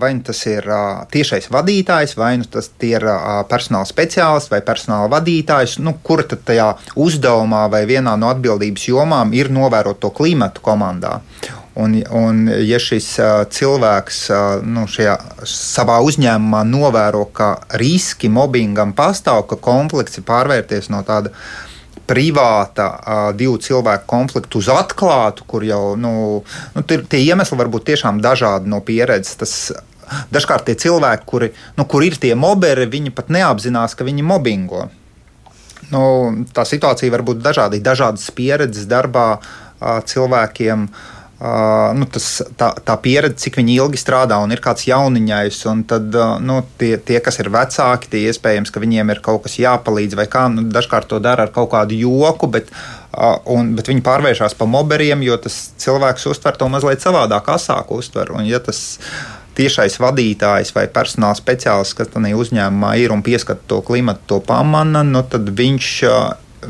vai 0.00 0.12
nu 0.18 0.26
tas 0.26 0.42
ir 0.50 0.66
tiešais 1.14 1.50
vadītājs, 1.52 2.16
vai 2.18 2.34
nu 2.40 2.48
tas 2.50 2.70
ir 2.86 3.06
personāla 3.50 3.88
speciālists 3.88 4.52
vai 4.52 4.62
personāla 4.66 5.10
vadītājs, 5.12 5.78
nu, 5.84 5.96
kur 6.06 6.24
tad 6.26 6.44
tajā 6.48 6.72
uzdevumā 7.02 7.66
vai 7.72 7.84
vienā 7.88 8.16
no 8.18 8.30
atbildības 8.32 8.88
jomām 8.90 9.34
ir 9.36 9.50
novērot 9.54 10.00
to 10.02 10.10
klimatu 10.14 10.55
ekspertu 10.56 10.60
komandā. 10.62 11.20
Un, 11.76 12.02
un 12.10 12.48
ja 12.64 12.78
šis 12.78 13.18
cilvēks 13.52 14.30
nu, 14.64 14.86
šajā 14.88 15.16
savā 15.44 16.00
uzņēmumā 16.00 16.64
novēro, 16.64 17.26
ka 17.32 17.60
riski 17.76 18.28
mobbingam 18.28 18.94
pastāv, 18.94 19.46
ka 19.46 19.56
konflikts 19.56 20.18
ir 20.18 20.24
pārvērties 20.24 20.88
no 20.90 21.02
tāda 21.04 21.30
privāta 22.06 23.32
divu 23.34 23.58
cilvēku 23.58 24.06
konfliktu 24.06 24.58
uz 24.58 24.68
atklātu, 24.68 25.44
kur 25.46 25.64
jau 25.64 25.96
nu, 25.96 26.42
nu, 26.74 26.82
tie 26.86 27.20
iemesli 27.20 27.58
var 27.58 27.68
būt 27.68 27.90
tiešām 27.90 28.22
dažādi 28.22 28.70
no 28.70 28.80
pieredzes. 28.80 29.36
Tas, 29.36 29.72
dažkārt 30.30 30.68
tie 30.68 30.76
cilvēki, 30.78 31.26
kuri, 31.26 31.50
nu, 31.76 31.84
kur 31.84 32.06
ir 32.06 32.16
tie 32.16 32.34
moberi, 32.38 32.86
viņi 32.86 33.10
pat 33.12 33.28
neapzinās, 33.28 33.98
ka 33.98 34.06
viņi 34.06 34.22
mobbingo. 34.22 34.86
Nu, 35.90 36.02
tā 36.54 36.64
situācija 36.66 37.12
var 37.12 37.22
būt 37.26 37.42
dažāda, 37.42 37.78
dažādas 37.82 38.30
pieredzes 38.34 38.88
darbā. 38.90 39.26
Uh, 39.36 39.65
cilvēkiem. 39.80 40.88
Uh, 41.36 41.92
nu, 41.92 42.06
tas, 42.08 42.38
tā, 42.56 42.70
tā 42.80 42.94
pieredze, 42.96 43.36
cik 43.42 43.58
ilgi 43.60 43.98
strādā, 44.00 44.38
un 44.40 44.54
ir 44.54 44.62
kāds 44.64 44.86
jauniņais, 44.88 45.58
un 45.68 45.82
tad 45.84 46.14
uh, 46.16 46.38
nu, 46.40 46.62
tie, 46.80 46.94
tie, 46.96 47.18
kas 47.20 47.36
ir 47.42 47.50
vecāki, 47.52 48.08
tie 48.08 48.22
iespējams, 48.30 48.72
ka 48.72 48.80
viņiem 48.80 49.12
ir 49.12 49.20
kaut 49.20 49.42
kas 49.44 49.58
jāpalīdz, 49.60 50.16
vai 50.16 50.24
kā. 50.32 50.46
Nu, 50.48 50.64
dažkārt 50.72 51.10
to 51.12 51.20
dara 51.20 51.44
ar 51.44 51.52
kaut 51.52 51.74
kādu 51.74 51.98
joku, 52.00 52.48
bet, 52.48 52.72
uh, 53.12 53.36
un, 53.52 53.74
bet 53.76 53.92
viņi 53.92 54.00
pārvēršas 54.06 54.56
par 54.56 54.70
moberiem, 54.72 55.20
jo 55.28 55.36
tas 55.36 55.58
cilvēks 55.84 56.24
uztver 56.32 56.56
to 56.56 56.70
mazliet 56.72 57.04
savādāk, 57.04 57.52
asāk 57.52 57.92
uztver. 57.92 58.32
Un, 58.32 58.48
ja 58.48 58.62
tas 58.64 58.80
tiešais 59.60 59.98
vadītājs 60.00 60.72
vai 60.76 60.86
personāla 60.92 61.36
speciālists, 61.36 61.96
kas 62.00 62.12
tajā 62.12 62.32
uzņēmumā 62.32 62.96
ir 63.02 63.12
un 63.12 63.20
pieskata 63.24 63.60
to 63.68 63.82
klimatu, 63.84 64.24
to 64.32 64.40
pamana, 64.44 65.04
nu, 65.04 65.20
tad 65.20 65.52
viņš 65.52 65.92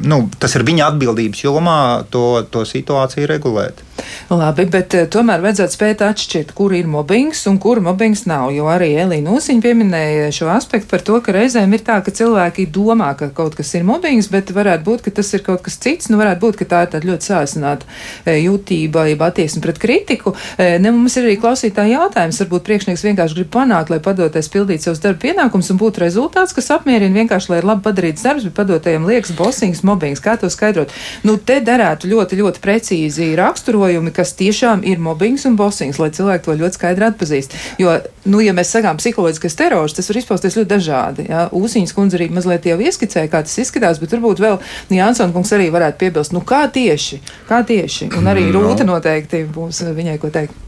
nu, 0.05 0.27
tas 0.39 0.55
ir 0.59 0.67
viņa 0.67 0.91
atbildības 0.93 1.45
jomā 1.47 1.81
to, 2.11 2.43
to 2.51 2.67
situāciju 2.69 3.29
regulēt. 3.31 3.85
Labi, 4.31 4.67
bet 4.71 4.95
uh, 4.97 5.05
tomēr 5.11 5.43
vajadzētu 5.45 5.73
spēt 5.73 6.03
atšķirt, 6.05 6.53
kur 6.57 6.75
ir 6.77 6.89
mobbings 6.91 7.45
un 7.51 7.59
kur 7.63 7.79
mobbings 7.85 8.25
nav. 8.27 8.51
Jo 8.55 8.67
arī 8.71 8.91
Elīna 8.99 9.37
Usiņa 9.37 9.63
pieminēja 9.63 10.33
šo 10.35 10.51
aspektu 10.53 10.91
par 10.91 11.05
to, 11.07 11.21
ka 11.23 11.35
reizēm 11.37 11.73
ir 11.77 11.85
tā, 11.87 12.01
ka 12.05 12.15
cilvēki 12.15 12.67
domā, 12.75 13.13
ka 13.19 13.31
kaut 13.35 13.57
kas 13.59 13.73
ir 13.79 13.87
mobbings, 13.87 14.29
bet 14.33 14.51
varētu 14.55 14.85
būt, 14.87 15.05
ka 15.07 15.15
tas 15.21 15.31
ir 15.37 15.45
kaut 15.47 15.63
kas 15.67 15.79
cits. 15.83 16.11
Nu, 16.11 16.19
varētu 16.21 16.43
būt, 16.43 16.59
ka 16.61 16.69
tā 16.73 16.83
ir 16.85 16.93
tāda 16.95 17.11
ļoti 17.11 17.29
sāsināta 17.31 17.87
e, 18.27 18.37
jūtība, 18.43 19.07
jeb 19.13 19.23
attieksme 19.27 19.63
pret 19.65 19.81
kritiku. 19.83 20.35
E, 20.59 20.75
ne, 20.83 20.93
mums 20.95 21.17
ir 21.17 21.29
arī 21.29 21.39
klausītāji 21.43 21.95
jautājums. 21.95 22.43
Varbūt 22.43 22.67
priekšnieks 22.67 23.07
vienkārši 23.07 23.39
grib 23.41 23.53
panākt, 23.55 23.95
lai 23.95 24.01
padotais 24.03 24.51
pildītu 24.53 24.89
savus 24.89 25.03
darba 25.05 25.23
pienākumus 25.23 25.71
un 25.73 25.81
būtu 25.81 26.03
rezultāts, 26.03 26.55
kas 26.57 26.73
apmierina 26.75 27.23
vienkārši, 27.23 27.53
lai 27.53 27.63
ir 27.63 27.71
labi 27.71 27.87
padarīts 27.87 28.27
darbs, 28.27 28.49
bet 28.49 28.59
padotajam 28.59 29.07
liekas 29.09 29.35
bosings, 29.39 29.86
mobbings. 29.87 30.23
Kā 30.25 30.37
to 30.41 30.51
skaidrot? 30.53 30.93
Nu, 31.27 31.37
te 31.39 31.59
derētu 31.65 32.11
ļoti, 32.11 32.41
ļoti 32.41 32.63
precīzi 32.65 33.31
raksturojumi, 33.39 34.13
kas 34.17 34.35
tiešām 34.39 34.85
ir 34.89 35.03
mobbings 35.03 35.47
un 35.49 35.57
bosings, 35.59 36.01
lai 36.03 36.11
cilvēki 36.17 36.47
to 36.49 36.59
ļoti 36.61 36.81
skaidri 36.81 37.09
atpazīst. 37.11 37.57
Jo, 37.83 37.97
nu, 38.27 38.43
ja 38.45 38.55
mēs 38.57 38.75
sakām 38.75 39.01
psiholoģiskas 39.01 39.59
terors, 39.59 39.97
tas 39.97 40.11
var 40.11 40.21
izpausties 40.23 40.59
ļoti 40.59 40.73
dažādi. 40.75 41.29
Ja? 41.31 41.47
Ūsiņas 41.55 41.97
kundze 41.97 42.21
arī 42.21 42.29
mazliet 42.35 42.69
jau 42.69 42.79
ieskicēja, 42.83 43.31
kā 43.33 43.43
tas 43.47 43.57
izskatās, 43.63 44.03
bet 44.03 44.15
varbūt 44.17 44.43
vēl 44.43 44.61
Jānsona 44.97 45.35
kungs 45.35 45.53
arī 45.57 45.71
varētu 45.75 46.01
piebilst, 46.03 46.35
nu 46.37 46.43
kā 46.47 46.67
tieši, 46.73 47.23
kā 47.49 47.63
tieši, 47.67 48.13
un 48.19 48.31
arī 48.31 48.49
no. 48.51 48.63
Rūta 48.67 48.87
noteikti 48.89 49.45
būs 49.53 49.85
viņai 49.97 50.21
ko 50.23 50.33
teikt. 50.35 50.63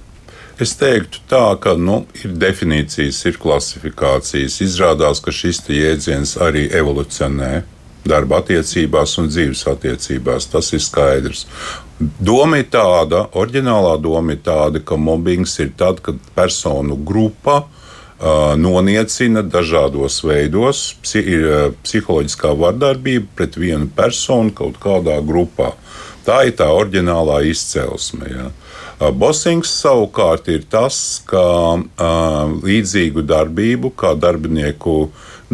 Es 0.58 0.72
teiktu, 0.74 1.20
tā, 1.30 1.54
ka 1.62 1.76
nu, 1.78 2.00
ir 2.18 2.32
definīcijas, 2.34 3.20
ir 3.30 3.36
klasifikācijas. 3.38 4.56
Izrādās, 4.64 5.20
ka 5.22 5.30
šis 5.30 5.62
jēdziens 5.70 6.34
arī 6.42 6.64
evolucionē 6.74 7.60
darba 8.08 8.40
attiecībās 8.42 9.16
un 9.20 9.30
dzīves 9.30 9.64
attiecībās. 9.70 10.48
Tas 10.52 10.72
ir 10.72 10.82
skaidrs. 10.84 11.46
Doma 11.98 12.60
ir 12.62 12.68
tāda, 12.72 13.26
oriģinālā 13.38 13.96
doma 14.02 14.36
ir 14.36 14.42
tāda, 14.46 14.82
ka 14.84 14.96
mobbings 15.00 15.58
ir 15.62 15.72
tad, 15.78 16.02
kad 16.04 16.20
personu 16.36 16.96
grupa 16.96 17.62
uh, 17.64 18.54
noniecina 18.58 19.42
dažādos 19.42 20.20
veidos, 20.26 20.84
psi, 21.02 21.24
uh, 21.38 21.58
psiholoģiskā 21.82 22.54
vardarbība 22.58 23.26
pret 23.38 23.58
vienu 23.58 23.90
personu 23.96 24.54
kaut 24.54 24.78
kādā 24.82 25.18
grupā. 25.26 25.74
Tā 26.28 26.42
ir 26.44 26.58
tā 26.58 26.68
oriģinālā 26.76 27.40
izcelsme. 27.48 28.28
Ja. 28.28 28.48
Bosings 29.14 29.70
savukārt 29.78 30.48
ir 30.50 30.64
tas, 30.70 31.22
ka 31.24 31.40
līdzīgu 32.66 33.22
darbību, 33.30 33.92
kā 33.94 34.10
darbinieku 34.18 34.96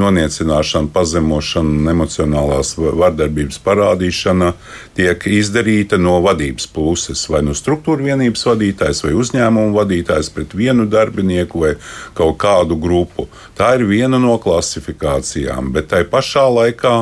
noniecināšana, 0.00 0.90
pazemošana, 0.94 1.92
emocionālās 1.92 2.74
vardarbības 2.78 3.61
parādīšana 3.64 4.52
tiek 4.96 5.26
izdarīta 5.30 5.98
no 6.00 6.16
vadības 6.24 6.66
puses, 6.74 7.22
vai 7.30 7.44
no 7.46 7.54
struktūra 7.54 8.11
vienības 8.11 8.46
vadītājs 8.50 9.04
vai 9.07 9.14
uzņēmuma 9.18 9.74
vadītājs 9.76 10.33
pret 10.35 10.57
vienu 10.59 10.88
darbinieku 10.90 11.66
vai 11.66 11.74
kaut 12.18 12.38
kādu 12.42 12.78
grupu. 12.80 13.28
Tā 13.59 13.74
ir 13.78 13.87
viena 13.90 14.18
no 14.18 14.38
klasifikācijām, 14.42 15.70
bet 15.74 15.92
tai 15.94 16.02
pašā 16.11 16.48
laikā 16.50 16.96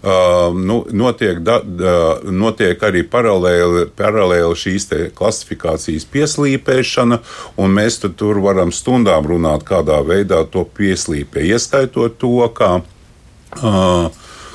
Uh, 0.00 0.56
nu, 0.56 0.86
notiek, 0.96 1.42
da, 1.44 1.58
uh, 1.60 2.30
notiek 2.32 2.80
arī 2.88 3.02
paralēli, 3.04 3.82
paralēli 3.92 4.56
šīs 4.56 4.86
klasifikācijas 5.12 6.06
pieslīpēšana, 6.08 7.18
un 7.60 7.74
mēs 7.76 8.00
tur 8.16 8.40
varam 8.40 8.72
stundām 8.72 9.28
runāt, 9.28 9.66
kādā 9.68 9.98
veidā 10.00 10.40
to 10.48 10.64
pieslīpē. 10.64 11.44
Ieskaitot 11.52 12.16
to, 12.16 12.32
ka, 12.56 12.70
uh, 13.60 14.08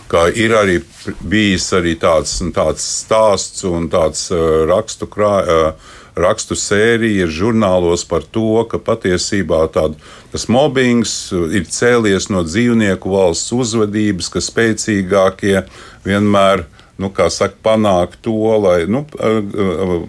ka 0.09 0.23
ir 0.33 0.57
arī 0.57 0.79
bijis 1.21 1.69
arī 1.77 1.93
tāds, 2.01 2.39
tāds 2.55 2.89
stāsts 3.03 3.67
un 3.69 3.85
tāds 3.93 4.31
uh, 4.33 4.65
rakstu 4.65 5.05
krājums 5.13 5.93
rakstu 6.15 6.55
sērija 6.55 7.25
ir 7.25 7.33
žurnālos 7.33 8.05
par 8.07 8.23
to, 8.23 8.63
ka 8.71 8.79
patiesībā 8.79 9.65
tād, 9.75 9.97
tas 10.31 10.47
mobbings 10.51 11.15
ir 11.33 11.67
cēlies 11.71 12.29
no 12.31 12.45
dzīvnieku 12.47 13.11
valsts 13.11 13.53
uzvedības, 13.55 14.31
ka 14.31 14.43
spēcīgākie 14.43 15.65
vienmēr 16.07 16.65
nu, 16.97 17.11
saka, 17.29 17.55
panākt 17.63 18.21
to, 18.23 18.35
lai 18.63 18.85
nu, 18.87 19.03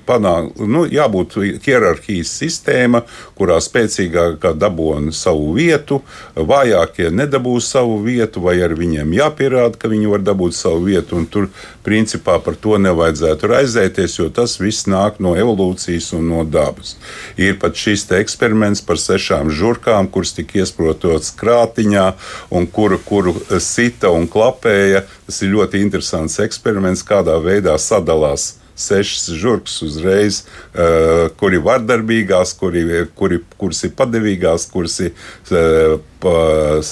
panāk, 0.07 0.53
nu, 0.63 0.85
jābūt 0.87 1.35
hierarhijas 1.65 2.31
sistēma, 2.39 3.03
kurā 3.39 3.59
spēcīgākā 3.63 4.53
dabūna 4.55 5.15
savu 5.15 5.53
vietu, 5.57 6.01
vājākie 6.37 7.11
nedabūs 7.11 7.73
savu 7.75 7.99
vietu, 8.05 8.45
vai 8.45 8.59
ar 8.63 8.77
viņiem 8.79 9.17
jāpierāda, 9.19 9.81
ka 9.81 9.91
viņi 9.91 10.13
var 10.13 10.23
dabūt 10.27 10.55
savu 10.55 10.85
vietu. 10.87 11.25
Tur 11.31 11.49
principā 11.83 12.37
par 12.43 12.55
to 12.61 12.79
nevajadzētu 12.83 13.51
raizēties, 13.51 14.19
jo 14.21 14.29
tas 14.31 14.59
viss 14.61 14.87
nāk 14.91 15.19
no 15.23 15.35
evolūcijas 15.39 16.13
un 16.19 16.31
no 16.31 16.45
dabas. 16.47 16.95
Ir 17.41 17.59
pat 17.63 17.75
šis 17.79 18.07
eksperiments 18.21 18.85
par 18.87 19.01
sešām 19.03 19.51
žurkām, 19.51 20.11
kuras 20.13 20.37
tika 20.37 20.63
iesprototas 20.63 21.33
krātiņā 21.39 22.07
un 22.55 22.71
kuru, 22.71 23.01
kuru 23.03 23.35
sita 23.63 24.13
un 24.15 24.31
klapēja. 24.31 25.03
Tas 25.27 25.43
ir 25.43 25.51
ļoti 25.57 25.83
interesants 25.83 26.39
eksperiments 26.43 26.76
eksperiments, 26.77 27.05
kādā 27.05 27.41
veidā 27.41 27.77
sadalās 27.79 28.57
sešas 28.77 29.31
žurkas 29.33 29.81
uzreiz, 29.83 30.45
uh, 30.75 31.31
kuri 31.41 31.57
ir 31.57 31.65
vardarbīgās, 31.65 32.53
kuri, 32.59 33.07
kuri, 33.17 33.41
kuras 33.57 33.83
ir 33.85 33.95
padevīgās, 33.97 34.69
kuras 34.69 35.01
ir 35.01 35.13
uh, 35.51 35.97
pa, 36.21 36.83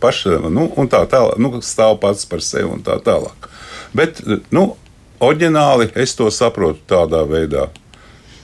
paša, 0.00 0.38
nu, 0.48 0.70
un 0.76 0.86
tā 0.88 1.02
tālāk, 1.10 1.38
nu, 1.38 1.60
stāv 1.62 1.98
pats 2.00 2.24
par 2.26 2.40
sevi 2.40 2.70
un 2.70 2.84
tā 2.86 3.00
tālāk. 3.02 3.48
Bet, 3.96 4.22
nu, 4.54 4.76
oriģināli 5.18 5.90
es 5.96 6.14
to 6.14 6.30
saprotu 6.30 6.78
tādā 6.86 7.24
veidā. 7.26 7.70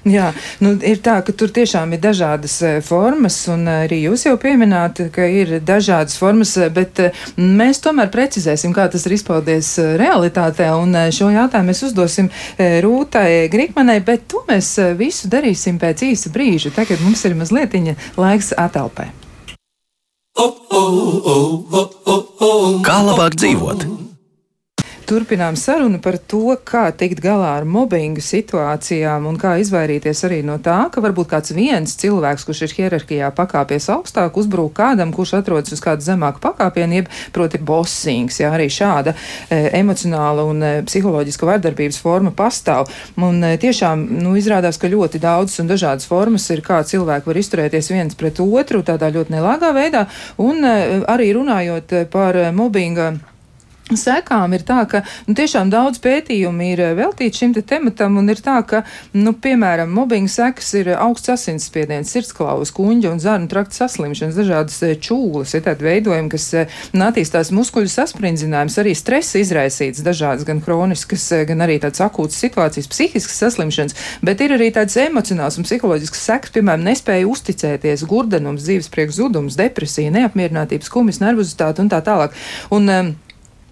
Jā, 0.16 0.32
nu, 0.58 0.72
ir 0.82 0.98
tā, 1.04 1.20
ka 1.22 1.34
tur 1.36 1.52
tiešām 1.54 1.94
ir 1.94 2.00
dažādas 2.02 2.56
e, 2.66 2.72
formas, 2.82 3.36
un 3.52 3.68
arī 3.70 4.00
jūs 4.08 4.26
jau 4.26 4.34
piemināt, 4.40 4.98
ka 5.14 5.28
ir 5.30 5.60
dažādas 5.62 6.18
formas, 6.18 6.56
e, 6.58 6.66
bet 6.74 6.98
mēs 7.38 7.82
tomēr 7.84 8.10
precizēsim, 8.10 8.74
kā 8.74 8.88
tas 8.90 9.06
ir 9.06 9.14
izpaudies 9.14 9.70
realitātē, 10.02 10.72
un 10.74 10.98
šo 11.14 11.30
jautājumu 11.30 11.70
mēs 11.70 11.84
uzdosim 11.86 12.32
Rūtai 12.58 13.46
Grikmanai, 13.52 14.00
bet 14.02 14.26
to 14.32 14.42
mēs 14.48 14.74
visu 14.98 15.30
darīsim 15.30 15.78
pēc 15.82 16.02
īsa 16.10 16.34
brīža. 16.34 16.74
Tagad 16.74 17.02
mums 17.06 17.22
ir 17.28 17.38
mazliet 17.38 17.78
laiks 18.18 18.52
atelpai. 18.58 19.12
Kā 22.82 22.98
labāk 23.06 23.36
dzīvot? 23.38 24.01
Turpinām 25.12 25.58
sarunu 25.60 25.98
par 26.00 26.16
to, 26.16 26.54
kā 26.64 26.86
tikt 26.96 27.18
galā 27.20 27.50
ar 27.58 27.66
mobbingu 27.68 28.22
situācijām 28.24 29.26
un 29.28 29.36
kā 29.36 29.58
izvairīties 29.60 30.22
arī 30.24 30.38
no 30.48 30.54
tā, 30.56 30.86
ka 30.88 31.02
varbūt 31.04 31.28
kāds 31.28 31.52
viens 31.52 31.98
cilvēks, 32.00 32.46
kurš 32.48 32.62
ir 32.64 32.72
hierarhijā 32.78 33.26
pakāpies 33.36 33.90
augstāk, 33.92 34.38
uzbrūk 34.40 34.72
kādam, 34.78 35.10
kurš 35.12 35.34
atrodas 35.42 35.74
uz 35.76 35.82
kāda 35.84 36.00
zemāka 36.06 36.40
pakāpiena, 36.40 37.02
jeb 37.02 37.10
proti 37.36 37.60
bossings. 37.60 38.38
Jā, 38.40 38.54
arī 38.56 38.70
šāda 38.72 39.12
e, 39.12 39.58
emocionāla 39.82 40.46
un 40.48 40.64
e, 40.64 40.70
psiholoģiska 40.88 41.50
vardarbības 41.50 42.00
forma 42.00 42.32
pastāv. 42.32 42.88
Un 43.20 43.44
e, 43.44 43.58
tiešām, 43.60 44.06
nu, 44.22 44.32
izrādās, 44.40 44.78
ka 44.80 44.88
ļoti 44.88 45.20
daudzas 45.20 45.60
un 45.60 45.68
dažādas 45.74 46.08
formas 46.08 46.48
ir, 46.56 46.64
kā 46.64 46.80
cilvēki 46.88 47.28
var 47.28 47.42
izturēties 47.42 47.92
viens 47.92 48.16
pret 48.16 48.40
otru 48.40 48.80
tādā 48.80 49.12
ļoti 49.12 49.36
nelāgā 49.36 49.74
veidā, 49.76 50.06
un 50.40 50.64
e, 50.64 50.74
arī 51.04 51.34
runājot 51.36 51.98
par 52.16 52.40
mobbinga 52.56 53.10
sekām 53.98 54.52
ir 54.56 54.64
tā, 54.66 54.82
ka 54.88 55.02
nu, 55.26 55.34
tiešām 55.38 55.70
daudz 55.72 56.00
pētījumu 56.02 56.66
ir 56.72 56.82
eh, 56.82 56.94
veltīti 56.98 57.42
šim 57.42 57.54
te 57.56 57.62
tematam, 57.66 58.18
un 58.20 58.30
ir 58.32 58.40
tā, 58.42 58.58
ka, 58.68 58.82
nu, 59.16 59.34
piemēram, 59.34 59.92
mobbinga 59.92 60.30
sekas 60.32 60.72
ir 60.78 60.92
augsts 60.96 61.32
asinsspiediens, 61.32 62.10
sirdsklauvas, 62.12 62.72
kuņģa 62.76 63.12
un 63.12 63.22
zarnu 63.22 63.50
trakta 63.52 63.82
saslimšanas, 63.82 64.38
dažādas 64.38 64.78
eh, 64.86 64.94
čūlas, 65.00 65.54
ir 65.56 65.64
tādi 65.66 65.88
veidojumi, 65.88 66.32
kas 66.32 66.48
eh, 66.58 66.78
nu, 66.94 67.06
attīstās 67.08 67.52
muskuļu 67.54 67.92
saspringzinājums, 67.92 68.78
arī 68.82 68.94
stresa 68.98 69.42
izraisīts, 69.42 70.04
dažādas 70.06 70.46
gan 70.48 70.62
kroniskas, 70.64 71.28
gan 71.48 71.64
arī 71.66 71.78
tādas 71.82 72.04
akūtas 72.04 72.40
situācijas, 72.42 72.90
psihiskas 72.92 73.42
saslimšanas, 73.44 73.98
bet 74.24 74.44
ir 74.44 74.56
arī 74.56 74.70
tādas 74.74 74.98
emocionāls 75.02 75.58
un 75.60 75.68
psiholoģiskas 75.68 76.26
sekas, 76.30 76.54
piemēram, 76.54 76.86
nespēja 76.86 77.28
uzticēties, 77.30 78.06
gurdenums, 78.08 78.64
dzīves 78.66 78.90
priekš 78.92 79.18
zudums, 79.20 79.58
depresija, 79.58 80.12
neapmierinātības, 80.14 80.90
kumis, 80.92 81.20
nervozitāte 81.22 81.84
un 81.84 81.92
tā 81.92 82.02
tālāk. 82.04 82.36
Un, 82.72 82.88
um, 82.92 83.12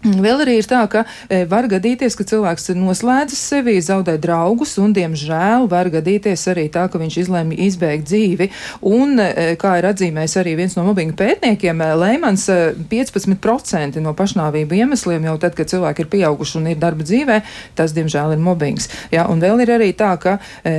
Vēl 0.00 0.40
arī 0.46 0.54
ir 0.56 0.64
tā, 0.64 0.80
ka 0.88 1.02
e, 1.28 1.42
var 1.44 1.66
gadīties, 1.68 2.14
ka 2.16 2.24
cilvēks 2.24 2.70
ir 2.72 2.78
noslēdzis 2.80 3.40
sevi, 3.50 3.74
zaudē 3.84 4.14
draugus, 4.16 4.78
un, 4.80 4.94
diemžēl, 4.96 5.66
var 5.68 5.90
gadīties 5.92 6.40
arī 6.48 6.70
tā, 6.72 6.86
ka 6.88 6.96
viņš 6.96 7.18
izlēma 7.20 7.58
izbeigt 7.66 8.06
dzīvi. 8.08 8.46
Un, 8.88 9.20
e, 9.20 9.58
kā 9.60 9.74
ir 9.76 9.88
atzīmējis 9.90 10.36
arī 10.40 10.54
viens 10.56 10.76
no 10.78 10.86
mobbinga 10.86 11.12
pētniekiem, 11.18 11.82
e, 11.84 11.88
Leimans 12.00 12.46
15% 12.88 14.00
no 14.00 14.14
pašnāvību 14.16 14.78
iemesliem 14.78 15.26
jau 15.28 15.34
tad, 15.42 15.58
kad 15.58 15.68
cilvēki 15.68 16.06
ir 16.06 16.08
pieauguši 16.16 16.56
un 16.62 16.70
ir 16.72 16.80
darba 16.80 17.04
dzīvē, 17.04 17.36
tas, 17.76 17.92
diemžēl, 17.92 18.32
ir 18.38 18.40
mobbings. 18.40 18.88
Ja, 19.12 19.26
un 19.28 19.44
vēl 19.44 19.66
ir 19.66 19.74
arī 19.76 19.90
tā, 19.92 20.14
ka 20.22 20.38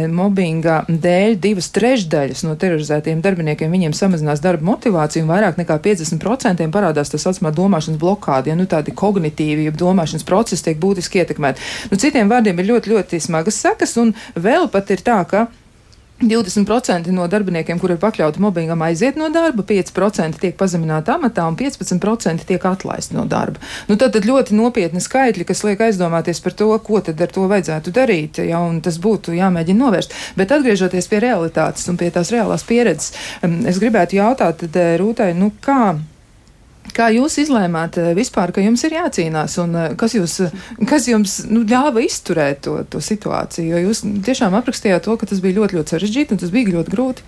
mobbinga 0.10 0.80
dēļ 0.90 1.38
divas 1.46 1.70
trešdaļas 1.78 2.42
no 2.48 2.58
terorizētiem 2.58 3.22
darbiniekiem 3.22 3.70
viņiem 3.70 3.94
samazinās 3.98 4.42
darba 4.42 4.66
motivāciju, 4.72 5.28
un 5.28 5.32
vairāk 5.36 5.62
nekā 5.62 5.78
50% 5.86 6.66
parādās 6.74 7.14
tas 7.14 7.30
saucamā 7.30 7.54
domāšanas 7.54 8.02
blokāde. 8.02 8.50
Ja, 8.50 8.58
nu, 8.58 8.66
tādi 8.70 8.96
kognitīvi, 9.12 9.68
jeb 9.70 9.80
domāšanas 9.80 10.28
procesi 10.28 10.70
tiek 10.70 10.80
būtiski 10.82 11.24
ietekmēti. 11.24 11.72
Nu, 11.92 12.00
citiem 12.02 12.32
vārdiem 12.32 12.62
ir 12.62 12.72
ļoti, 12.74 12.96
ļoti 12.96 13.24
smagas 13.24 13.60
sekas, 13.64 13.98
un 14.02 14.16
vēl 14.36 14.70
pat 14.72 14.94
ir 14.96 15.04
tā, 15.06 15.20
ka 15.28 15.48
20% 16.22 17.10
no 17.16 17.26
darbiniekiem, 17.28 17.80
kur 17.82 17.94
ir 17.94 18.00
pakļauti 18.02 18.42
mobbingam, 18.42 18.82
aiziet 18.86 19.18
no 19.18 19.32
darba, 19.34 19.64
5% 19.66 20.38
tiek 20.42 20.58
pazemināti 20.58 21.10
amatā 21.14 21.48
un 21.50 21.58
15% 21.58 22.46
tiek 22.46 22.68
atlaisti 22.70 23.18
no 23.18 23.26
darba. 23.30 23.62
Nu, 23.90 23.98
tad, 23.98 24.14
tad 24.14 24.28
ļoti 24.30 24.56
nopietni 24.58 25.02
skaitļi, 25.02 25.48
kas 25.50 25.64
liek 25.66 25.82
aizdomāties 25.88 26.44
par 26.46 26.56
to, 26.58 26.70
ko 26.86 27.02
tad 27.02 27.22
ar 27.26 27.34
to 27.34 27.48
vajadzētu 27.50 27.96
darīt, 27.96 28.44
ja 28.46 28.62
tas 28.86 29.02
būtu 29.02 29.34
jāmēģina 29.38 29.82
novērst. 29.82 30.16
Bet 30.38 30.54
atgriežoties 30.54 31.10
pie 31.10 31.24
realitātes 31.26 31.90
un 31.90 31.98
pie 31.98 32.12
tās 32.14 32.30
reālās 32.34 32.66
pieredzes, 32.70 33.16
es 33.42 33.82
gribētu 33.82 34.22
jautāt 34.22 34.68
eh, 34.70 34.96
Rūtai, 35.02 35.34
nu 35.38 35.52
kā 35.64 35.96
Kā 36.92 37.08
jūs 37.14 37.38
izlēmāt 37.44 38.00
eh, 38.02 38.12
vispār, 38.18 38.52
ka 38.52 38.64
jums 38.64 38.82
ir 38.88 38.98
jācīnās, 38.98 39.56
un 39.64 39.78
eh, 39.78 39.92
kas, 40.00 40.16
jūs, 40.18 40.38
kas 40.90 41.08
jums 41.08 41.38
nu, 41.48 41.64
ļāva 41.68 42.04
izturēt 42.04 42.64
to, 42.68 42.80
to 42.90 43.02
situāciju? 43.04 43.70
Jo 43.70 43.84
jūs 43.86 44.04
tiešām 44.26 44.58
aprakstījāt 44.60 45.06
to, 45.08 45.16
ka 45.20 45.30
tas 45.30 45.44
bija 45.44 45.62
ļoti, 45.62 45.80
ļoti 45.80 45.96
sarežģīti 45.96 46.36
un 46.36 46.42
tas 46.42 46.54
bija 46.54 46.76
ļoti 46.76 46.96
grūti. 46.96 47.26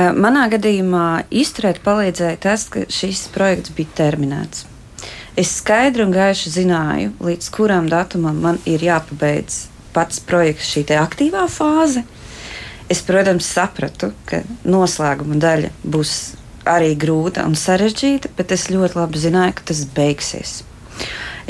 Eh, 0.00 0.10
manā 0.16 0.48
gadījumā 0.52 1.06
izturēt 1.30 1.82
palīdzēja 1.86 2.40
tas, 2.42 2.66
ka 2.72 2.86
šis 2.90 3.28
projekts 3.34 3.74
bija 3.76 3.94
terminēts. 4.02 4.66
Es 5.38 5.52
skaidri 5.60 6.02
un 6.04 6.10
gaiši 6.14 6.50
zināju, 6.56 7.12
līdz 7.22 7.52
kuram 7.54 7.86
datumam 7.88 8.40
man 8.42 8.58
ir 8.68 8.82
jāpabeidz 8.82 9.68
pats 9.94 10.18
projekts, 10.26 10.72
šī 10.74 10.82
aktīvā 10.98 11.46
fāze. 11.50 12.02
Es, 12.90 13.04
protams, 13.06 13.46
sapratu, 13.46 14.10
ka 14.26 14.42
noslēguma 14.66 15.38
daļa 15.38 15.70
būs 15.86 16.14
arī 16.68 16.94
grūta 16.98 17.46
un 17.48 17.56
sarežģīta, 17.58 18.32
bet 18.36 18.52
es 18.52 18.68
ļoti 18.72 18.98
labi 18.98 19.22
zināju, 19.22 19.56
ka 19.58 19.70
tas 19.70 19.84
beigsies. 19.96 20.60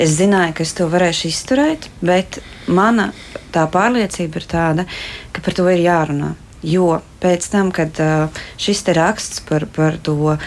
Es 0.01 0.15
zināju, 0.17 0.55
ka 0.57 0.63
es 0.65 0.73
to 0.77 0.87
varēšu 0.91 1.27
izturēt, 1.29 1.89
bet 2.01 2.39
mana 2.67 3.11
tā 3.53 3.67
pārliecība 3.71 4.39
ir 4.39 4.47
tāda, 4.49 4.87
ka 5.35 5.43
par 5.43 5.57
to 5.57 5.67
ir 5.69 5.83
jārunā. 5.83 6.33
Jo 6.61 7.01
pēc 7.21 7.47
tam, 7.51 7.71
kad 7.73 7.97
šis 8.61 8.83
raksts 8.95 9.41
par, 9.47 9.65
par 9.73 9.97
to 9.97 10.37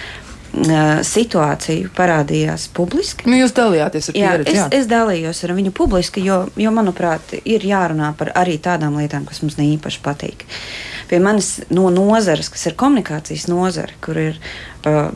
situāciju 1.04 1.90
parādījās 1.96 2.68
publiski. 2.76 3.26
Nu, 3.26 3.36
jūs 3.40 3.54
dalījāties 3.56 4.10
ar 4.12 4.16
pieredzi. 4.16 4.54
Jā, 4.54 4.66
es, 4.70 4.84
es 4.84 4.90
dalījos 4.90 5.42
ar 5.46 5.54
viņu 5.56 5.74
publiski, 5.74 6.22
jo, 6.24 6.44
jo, 6.60 6.74
manuprāt, 6.74 7.34
ir 7.42 7.66
jārunā 7.66 8.12
par 8.18 8.30
arī 8.38 8.60
tādām 8.62 9.00
lietām, 9.00 9.26
kas 9.26 9.42
mums 9.42 9.58
ne 9.58 9.66
īpaši 9.74 10.02
patīk. 10.04 10.44
Uh, 10.46 10.94
pie 11.08 11.20
manis 11.20 11.60
no 11.70 11.88
nozares, 11.92 12.48
kas 12.52 12.66
ir 12.68 12.76
komunikācijas 12.78 13.46
nozare, 13.50 13.94
kur 14.04 14.18
ir, 14.18 14.38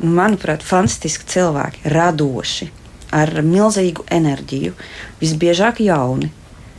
manuprāt, 0.03 0.65
fantastiski 0.65 1.29
cilvēki, 1.33 1.87
radoši, 1.93 2.69
ar 3.15 3.33
milzīgu 3.45 4.05
enerģiju, 4.13 4.77
visbiežāk 5.23 5.83
jauni. 5.85 6.33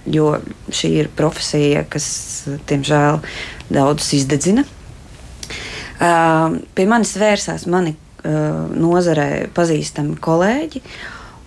Jo 0.10 0.38
šī 0.74 0.89
ir 1.04 1.10
profesija, 1.13 1.84
kas, 1.91 2.08
diemžēl, 2.69 3.19
daudzus 3.69 4.13
izdedzina. 4.22 4.63
Pie 6.00 6.86
manis 6.89 7.12
vērsās 7.19 7.67
mani 7.69 7.98
nozarē 8.23 9.47
pazīstami 9.55 10.17
kolēģi, 10.19 10.84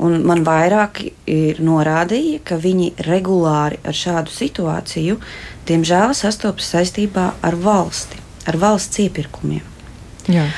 Un 0.03 0.23
man 0.27 0.43
vairāk 0.43 0.99
ir 1.31 1.61
norādīja, 1.63 2.41
ka 2.47 2.57
viņi 2.59 2.89
regulāri 3.07 3.79
ar 3.87 3.95
šādu 3.95 4.33
situāciju, 4.35 5.19
diemžēl, 5.69 6.15
sastopas 6.19 6.73
saistībā 6.75 7.29
ar 7.45 7.57
valsti, 7.63 8.19
ar 8.51 8.59
valsts 8.59 9.03
iepirkumiem. 9.05 9.63
Jā. 10.33 10.49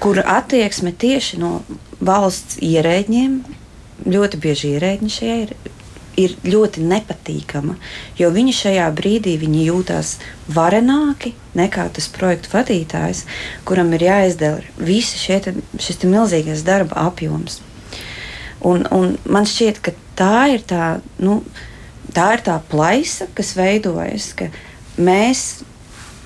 Kur 0.00 0.22
attieksme 0.22 0.94
tieši 0.96 1.40
no 1.42 1.58
valsts 2.00 2.56
ierēģiem, 2.64 3.36
ļoti 4.06 4.40
bieži 4.40 4.74
ierēģi 4.76 5.12
šajā 5.12 5.36
ir, 5.44 5.54
ir 6.16 6.34
ļoti 6.46 6.84
nepatīkama, 6.88 7.76
jo 8.18 8.30
viņi 8.32 8.54
šajā 8.56 8.86
brīdī 8.96 9.36
viņi 9.40 9.66
jūtas 9.68 10.16
varenāki 10.52 11.34
nekā 11.56 11.88
tas 11.96 12.08
projektu 12.12 12.52
vadītājs, 12.54 13.24
kuram 13.68 13.92
ir 13.96 14.06
jāizdara 14.08 14.64
visi 14.80 15.20
šie, 15.20 15.40
šis 15.80 16.02
milzīgais 16.08 16.64
darba 16.66 17.06
apjoms. 17.06 17.60
Un, 18.66 18.86
un 18.90 19.16
man 19.28 19.46
šķiet, 19.46 19.80
ka 19.84 19.92
tā 20.18 20.46
ir 20.56 20.64
tā, 20.66 20.98
nu, 21.22 21.42
tā 22.16 22.32
ir 22.36 22.44
tā 22.46 22.56
plaisa, 22.70 23.28
kas 23.36 23.54
veidojas, 23.58 24.32
ka 24.36 24.48
mēs 24.96 25.62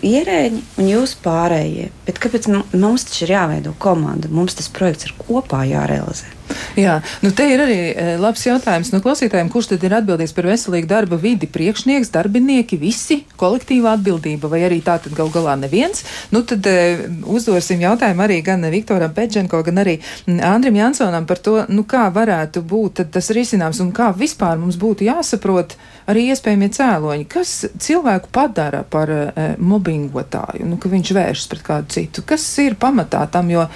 ierēģi 0.07 0.63
un 0.81 0.89
jūs 0.89 1.17
pārējie. 1.25 1.91
Bet 2.07 2.21
kāpēc 2.23 2.49
mums 2.51 3.09
taču 3.09 3.27
ir 3.27 3.35
jāveido 3.35 3.75
komanda? 3.83 4.31
Mums 4.33 4.57
tas 4.59 4.71
projekts 4.73 5.11
ir 5.11 5.17
kopā 5.19 5.65
jārealizē. 5.69 6.40
Jā, 6.79 7.01
nu 7.25 7.33
te 7.35 7.47
ir 7.51 7.61
arī 7.63 7.79
e, 7.91 8.05
labs 8.21 8.45
jautājums 8.47 8.93
no 8.95 9.01
klausītājiem, 9.05 9.51
kurš 9.53 9.73
tad 9.73 9.85
ir 9.87 9.95
atbildīgs 9.99 10.35
par 10.37 10.49
veselīgu 10.51 10.89
darba 10.91 11.19
vidi? 11.21 11.49
Priekšnieks, 11.51 12.13
darbinieki, 12.15 12.79
visi 12.81 13.21
kolektīva 13.41 13.97
atbildība, 13.97 14.51
vai 14.53 14.63
arī 14.69 14.81
tā 14.87 14.97
tad 15.03 15.15
gal 15.17 15.33
galā 15.35 15.57
neviens? 15.61 16.05
Nu 16.35 16.45
tad 16.47 16.67
e, 16.71 17.09
uzdosim 17.27 17.83
jautājumu 17.83 18.25
arī 18.27 18.41
gan 18.47 18.67
Viktoram 18.71 19.15
Pečenko, 19.17 19.63
gan 19.67 19.83
arī 19.83 19.99
Andrim 20.27 20.79
Jansonam 20.79 21.27
par 21.29 21.43
to, 21.43 21.57
nu 21.71 21.85
kā 21.89 22.07
varētu 22.15 22.63
būt 22.67 23.05
tas 23.15 23.33
risinājums 23.35 23.83
un 23.85 23.95
kā 23.97 24.11
vispār 24.17 24.61
mums 24.61 24.79
būtu 24.81 25.09
jāsaprot 25.09 25.77
arī 26.11 26.29
iespējamie 26.33 26.71
cēloņi. 26.75 27.27
Kas 27.31 27.55
cilvēku 27.83 28.31
padara 28.35 28.83
par 28.89 29.11
e, 29.15 29.51
mobbingotāju, 29.59 30.67
nu 30.71 30.79
ka 30.81 30.91
viņš 30.93 31.15
vēršas 31.17 31.51
pret 31.51 31.67
kādu 31.67 31.95
citu? 31.95 32.25
Kas 32.27 32.47
ir 32.63 32.79
pamatā 32.81 33.25
tam, 33.33 33.51
jo 33.53 33.67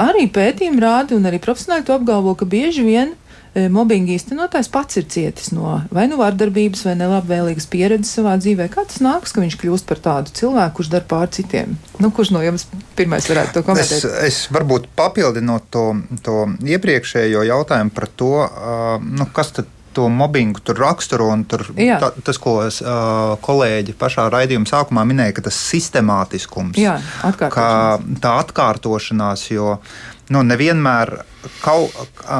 arī 0.00 0.26
pētījumi 0.32 0.82
rāda 0.82 1.16
un 1.16 1.28
arī 1.28 1.40
profesionāļi 1.42 1.86
to 1.88 1.99
apgalvo, 2.00 2.34
ka 2.38 2.48
bieži 2.48 2.82
vien 2.86 3.12
e, 3.54 3.68
mobbinga 3.72 4.14
īstenotājs 4.16 4.70
pats 4.72 4.98
ir 5.00 5.06
cietis 5.12 5.52
no 5.54 5.78
vai 5.94 6.06
nu 6.10 6.18
vardarbības, 6.20 6.84
vai 6.88 6.96
nelabvēlīgas 7.00 7.68
pieredzes 7.70 8.16
savā 8.18 8.36
dzīvē. 8.40 8.70
Kā 8.72 8.86
tas 8.88 9.02
nāks, 9.04 9.34
ka 9.34 9.44
viņš 9.44 9.58
kļūst 9.60 9.88
par 9.90 10.02
tādu 10.02 10.34
cilvēku, 10.40 10.80
kurš 10.80 10.92
dara 10.94 11.08
pār 11.10 11.32
citiem? 11.34 11.76
Nu, 12.02 12.12
kurš 12.14 12.32
no 12.36 12.44
jums 12.44 12.66
pirmais 12.98 13.28
varētu 13.30 13.58
to 13.58 13.66
komentēt? 13.66 13.98
Es, 14.00 14.22
es 14.30 14.40
varbūt 14.54 14.90
papildinot 14.98 15.68
to, 15.70 15.90
to 16.26 16.38
iepriekšējo 16.66 17.44
jautājumu 17.52 17.94
par 17.94 18.08
to, 18.10 18.32
uh, 18.46 18.96
nu, 19.04 19.28
kas 19.36 19.54
tad 19.58 19.76
to 19.92 20.08
mobbingu 20.08 20.60
tur 20.60 20.78
raksturo. 20.78 21.30
Tur, 21.48 21.64
ta, 22.00 22.12
tas, 22.24 22.38
ko 22.38 22.56
uh, 22.62 23.34
kolēģi 23.42 23.96
pašā 23.98 24.28
raidījuma 24.32 24.68
sākumā 24.70 25.04
minēja, 25.08 25.36
ka 25.38 25.48
tas 25.50 25.58
sistemātiskums, 25.70 26.78
Jā, 26.80 26.98
ka 27.40 27.68
tā 28.22 28.36
atkārtošanās, 28.44 29.48
jo 29.50 29.76
nu, 30.30 30.42
nevienmēr 30.46 31.10
kaut, 31.60 31.94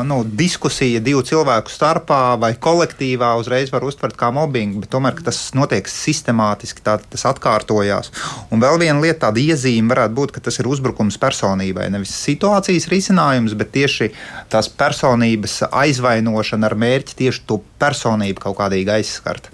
nu, 0.07 0.21
diskusija 0.25 1.01
divu 1.03 1.23
cilvēku 1.27 1.73
starpā 1.73 2.37
vai 2.41 2.53
kolektīvā 2.61 3.33
uzreiz 3.41 3.73
var 3.73 3.85
uztvert 3.87 4.17
kā 4.21 4.31
mobbingu, 4.35 4.85
bet 4.85 4.93
tomēr 4.93 5.19
tas 5.27 5.39
notiek 5.59 5.89
sistemātiski, 5.91 6.85
tā, 6.87 6.99
tas 7.13 7.27
atkārtojās. 7.33 8.13
Un 8.55 8.63
vēl 8.63 8.79
viena 8.83 8.99
lieta, 9.03 9.27
tāda 9.27 9.43
iezīme 9.43 9.95
varētu 9.95 10.17
būt, 10.21 10.35
ka 10.37 10.45
tas 10.47 10.61
ir 10.63 10.71
uzbrukums 10.71 11.19
personībai. 11.21 11.91
Nevis 11.93 12.15
situācijas 12.23 12.89
risinājums, 12.93 13.57
bet 13.59 13.75
tieši 13.75 14.13
tās 14.53 14.71
personības 14.71 15.61
aizvainošana 15.71 16.71
ar 16.71 16.79
mērķi 16.79 17.19
tieši 17.25 17.47
to 17.49 17.61
personību 17.83 18.47
kaut 18.47 18.61
kādīgi 18.63 19.01
aizskart. 19.01 19.51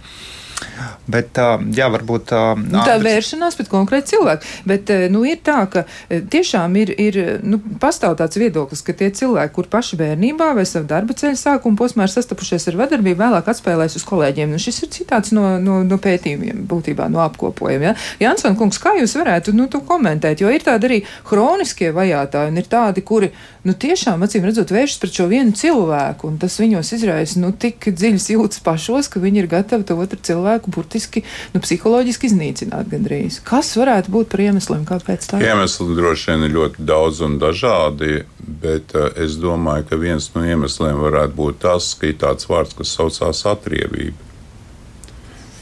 Bet, 1.10 1.38
jā, 1.76 1.88
varbūt 1.92 2.32
nu, 2.62 2.80
tā 2.82 2.96
ir 2.98 3.04
vēršanās 3.06 3.56
pret 3.58 3.70
konkrētu 3.72 4.14
cilvēku. 4.14 4.52
Bet 4.68 4.90
nu, 5.12 5.22
ir 5.28 5.40
tā, 5.46 5.58
ka 5.70 5.84
tiešām 6.08 6.76
ir, 6.80 6.92
ir 7.00 7.18
nu, 7.46 7.60
pastāv 7.82 8.16
tāds 8.18 8.38
viedoklis, 8.40 8.82
ka 8.86 8.94
tie 8.96 9.10
cilvēki, 9.14 9.54
kur 9.56 9.70
paši 9.72 9.98
bērnībā 10.00 10.52
vai 10.56 10.66
savu 10.68 10.88
darba 10.90 11.16
ceļu 11.16 11.38
sākuma 11.40 11.78
posmā 11.78 12.06
ir 12.06 12.14
sastapušies 12.14 12.68
ar 12.70 12.78
vardarbību, 12.82 13.20
vēlāk 13.22 13.50
atspēlēs 13.52 13.98
uz 13.98 14.06
kolēģiem. 14.08 14.52
Nu, 14.52 14.60
šis 14.62 14.82
ir 14.84 14.92
citāts 14.94 15.32
no, 15.36 15.56
no, 15.62 15.80
no 15.86 15.98
pētījumiem, 16.02 16.64
būtībā 16.70 17.08
no 17.12 17.22
apkopojuma. 17.24 17.90
Ja? 17.90 17.94
Jansson 18.22 18.56
kungs, 18.58 18.80
kā 18.82 18.96
jūs 19.00 19.16
varētu 19.18 19.54
nu, 19.56 19.68
to 19.72 19.82
komentēt? 19.86 20.42
Jo 20.42 20.52
ir 20.52 20.64
tādi 20.66 20.90
arī 20.90 21.02
hroniskie 21.30 21.92
vajātāji 21.96 22.52
un 22.52 22.60
ir 22.62 22.70
tādi, 22.70 23.04
kuri 23.06 23.30
nu, 23.66 23.74
tiešām, 23.74 24.22
acīm 24.26 24.46
redzot, 24.46 24.72
vēršas 24.74 25.00
pret 25.02 25.18
šo 25.18 25.28
vienu 25.30 25.54
cilvēku, 25.56 26.30
un 26.30 26.38
tas 26.42 26.58
viņos 26.60 26.92
izraisa 26.96 27.42
nu, 27.42 27.52
tik 27.52 27.88
dziļas 27.90 28.28
jūtas 28.34 28.62
pašos, 28.66 29.10
ka 29.10 29.22
viņi 29.22 29.42
ir 29.42 29.50
gatavi 29.50 29.86
to 29.88 29.98
otru 30.02 30.20
cilvēku 30.28 30.65
burtiski 30.72 30.96
burtiski 30.96 31.22
nu, 31.54 31.60
psiholoģiski 31.60 32.30
iznīcināt 32.30 32.90
gandrīz. 32.90 33.40
Kas 33.44 33.74
varētu 33.76 34.12
būt 34.12 34.30
par 34.32 34.42
iemesliem, 34.46 34.84
kāpēc 34.88 35.26
tā 35.30 35.40
ir? 35.40 35.48
Iemesli 35.50 35.96
droši 35.96 36.30
vien 36.30 36.46
ir 36.46 36.54
ļoti 36.54 36.86
daudz 36.86 37.22
un 37.26 37.38
dažādi, 37.38 38.24
bet 38.62 38.94
uh, 38.94 39.10
es 39.16 39.38
domāju, 39.40 39.88
ka 39.90 39.96
viens 40.00 40.30
no 40.34 40.44
iemesliem 40.44 41.00
varētu 41.00 41.36
būt 41.36 41.60
tas, 41.66 41.94
ka 41.98 42.10
ir 42.10 42.16
tāds 42.20 42.48
vārds, 42.48 42.76
kas 42.76 42.94
saucās 42.96 43.44
atriebība. 43.46 44.16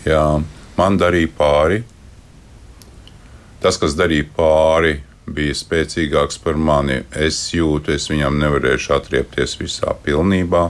Jā, 0.05 0.43
man 0.77 1.01
darīja 1.01 1.33
pāri. 1.39 1.83
Tas, 3.65 3.79
kas 3.81 3.97
darīja 3.97 4.29
pāri, 4.37 4.99
bija 5.25 5.57
spēcīgāks 5.57 6.37
par 6.45 6.59
mani. 6.61 7.01
Es 7.17 7.39
jūtu, 7.55 7.95
es 7.97 8.11
viņam 8.13 8.37
nevarēšu 8.43 8.93
atriepties 8.99 9.57
visā 9.57 9.97
pilnībā. 10.05 10.69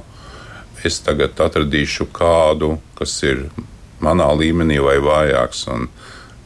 Es 0.85 1.01
tagad 1.03 1.41
atradīšu 1.41 2.07
kādu, 2.15 2.77
kas 2.95 3.17
ir 3.27 3.49
manā 4.05 4.31
līmenī 4.39 4.81
vai 4.85 4.99
vājāks. 5.03 5.69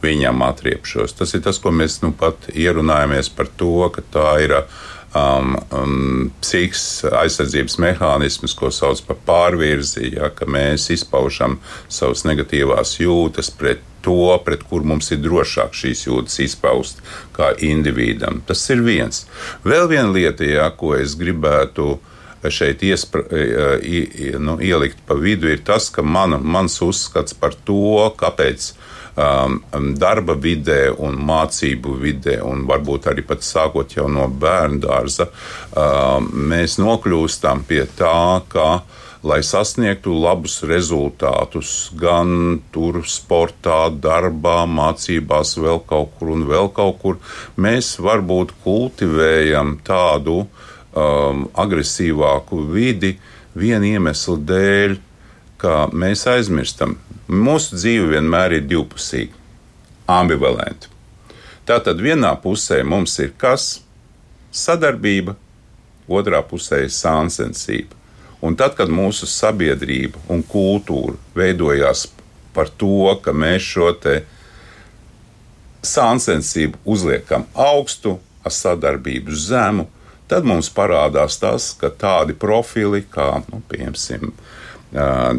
viņam 0.01 0.43
atriepšos. 0.47 1.13
Tas 1.19 1.33
ir 1.35 1.41
tas, 1.43 1.59
ko 1.59 1.73
mēs 1.75 1.99
nu 2.03 2.13
pat 2.15 2.47
ierunājamies 2.55 3.29
par 3.35 3.49
to, 3.59 3.89
ka 3.91 4.03
tā 4.13 4.29
ir 4.45 4.53
um, 4.55 5.57
um, 5.75 6.31
psihiskās 6.41 7.13
aizsardzības 7.23 7.77
mehānismus, 7.83 8.55
ko 8.55 8.71
sauc 8.73 9.01
par 9.07 9.19
pārvirzi, 9.27 10.13
ja, 10.15 10.29
ka 10.33 10.47
mēs 10.49 10.89
izpaužam 10.93 11.59
savas 11.87 12.25
negatīvās 12.27 12.97
jūtas 13.01 13.51
pret 13.51 13.83
to, 14.05 14.37
pret 14.45 14.63
kur 14.69 14.85
mums 14.87 15.11
ir 15.11 15.19
drošāk 15.23 15.75
šīs 15.75 16.05
jūtas 16.07 16.39
izpaust 16.45 17.01
kā 17.35 17.51
individam. 17.65 18.39
Tas 18.47 18.63
ir 18.71 18.83
viens. 18.85 19.25
Vēl 19.67 19.89
viena 19.91 20.09
lieta, 20.15 20.47
ja, 20.47 20.69
ko 20.71 20.95
es 20.95 21.17
gribētu 21.19 21.97
šeit 22.47 22.83
iespra, 22.87 23.25
nu, 24.39 24.55
ielikt 24.63 25.01
pa 25.07 25.17
vidu, 25.19 25.49
ir 25.51 25.63
tas, 25.67 25.89
ka 25.91 26.05
mana, 26.05 26.39
mans 26.39 26.79
uzskats 26.85 27.35
par 27.35 27.57
to, 27.67 28.07
kāpēc 28.19 28.69
um, 29.19 29.59
darba 29.99 30.37
vidē 30.39 30.89
un 30.95 31.19
mācību 31.29 31.97
vidē, 31.99 32.39
un 32.45 32.63
varbūt 32.69 33.09
arī 33.11 33.25
pat 33.27 33.43
sākot 33.43 33.97
no 34.07 34.29
bērnu 34.31 34.79
dārza, 34.85 35.29
um, 35.75 36.31
mēs 36.53 36.79
nokļūstam 36.79 37.65
pie 37.67 37.83
tā, 37.99 38.41
ka 38.47 38.69
lai 39.23 39.41
sasniegtu 39.43 40.13
labus 40.15 40.61
rezultātus 40.63 41.91
gan 41.99 42.61
tur, 42.71 43.01
sportā, 43.03 43.89
darbā, 43.91 44.63
mācībās, 44.63 45.57
vēl 45.59 45.81
kaut 45.89 46.15
kur 46.19 46.31
un 46.37 46.45
vēl 46.47 46.71
kaut 46.75 47.01
kur, 47.01 47.19
mēs 47.59 47.97
varbūt 47.99 48.55
kultivējam 48.63 49.79
tādu 49.83 50.45
um, 50.93 51.45
agresīvāku 51.53 52.63
vidi 52.73 53.15
viena 53.57 53.85
iemesla 53.85 54.37
dēļ, 54.49 54.95
ka 55.59 55.89
mēs 55.91 56.25
aizmirstam. 56.29 56.97
Mūsu 57.29 57.77
dzīve 57.77 58.13
vienmēr 58.15 58.57
ir 58.57 58.65
divpusīga, 58.69 59.35
ambivalenta. 60.09 60.89
Tātad 61.69 61.99
vienā 62.01 62.31
pusē 62.41 62.81
mums 62.81 63.13
ir 63.21 63.35
kas? 63.37 63.83
Sadarbība, 64.49 65.35
otrā 66.09 66.41
pusē 66.41 66.81
ir 66.87 66.93
sāncensība. 66.93 67.93
Un 68.41 68.55
tad, 68.55 68.73
kad 68.79 68.89
mūsu 68.89 69.27
sabiedrība 69.27 70.17
un 70.31 70.41
kultūra 70.47 71.17
veidojās 71.35 72.07
par 72.55 72.71
to, 72.79 73.11
ka 73.21 73.35
mēs 73.35 73.67
šo 73.67 73.91
sāncensību 75.85 76.79
uzliekam 76.87 77.45
augstu, 77.53 78.17
ar 78.43 78.55
sadarbību 78.55 79.35
zemu, 79.35 79.85
tad 80.29 80.47
mums 80.47 80.69
parādās 80.73 81.39
tas, 81.41 81.71
ka 81.79 81.89
tādi 81.89 82.35
profili 82.37 83.03
kā, 83.09 83.41
nu, 83.49 83.61
piemēram, 83.69 84.31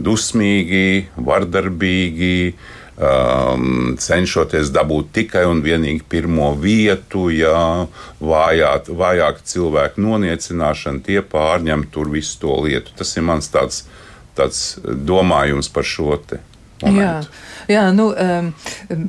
dusmīgi, 0.05 1.09
vardarbīgi, 1.17 2.37
um, 3.01 3.97
cenšoties 3.99 4.71
dabūt 4.75 5.13
tikai 5.17 5.45
un 5.49 5.63
vienīgi 5.65 6.05
pirmo 6.09 6.53
vietu, 6.61 7.29
ja 7.35 7.87
vājāt, 8.21 8.93
vājāk 8.95 9.43
cilvēku 9.45 10.05
noniecināšana, 10.05 11.03
tie 11.07 11.21
pārņem 11.23 11.89
tur 11.91 12.13
visu 12.13 12.39
to 12.45 12.61
lietu. 12.67 12.95
Tas 12.99 13.17
ir 13.17 13.27
mans 13.27 13.51
tāds, 13.51 13.85
tāds 14.39 14.79
domājums 14.85 15.73
par 15.73 15.89
šo 15.89 16.21
te. 16.23 16.43
Momentu. 16.81 17.29
Jā. 17.29 17.60
Jā, 17.71 17.85
nu, 17.95 18.09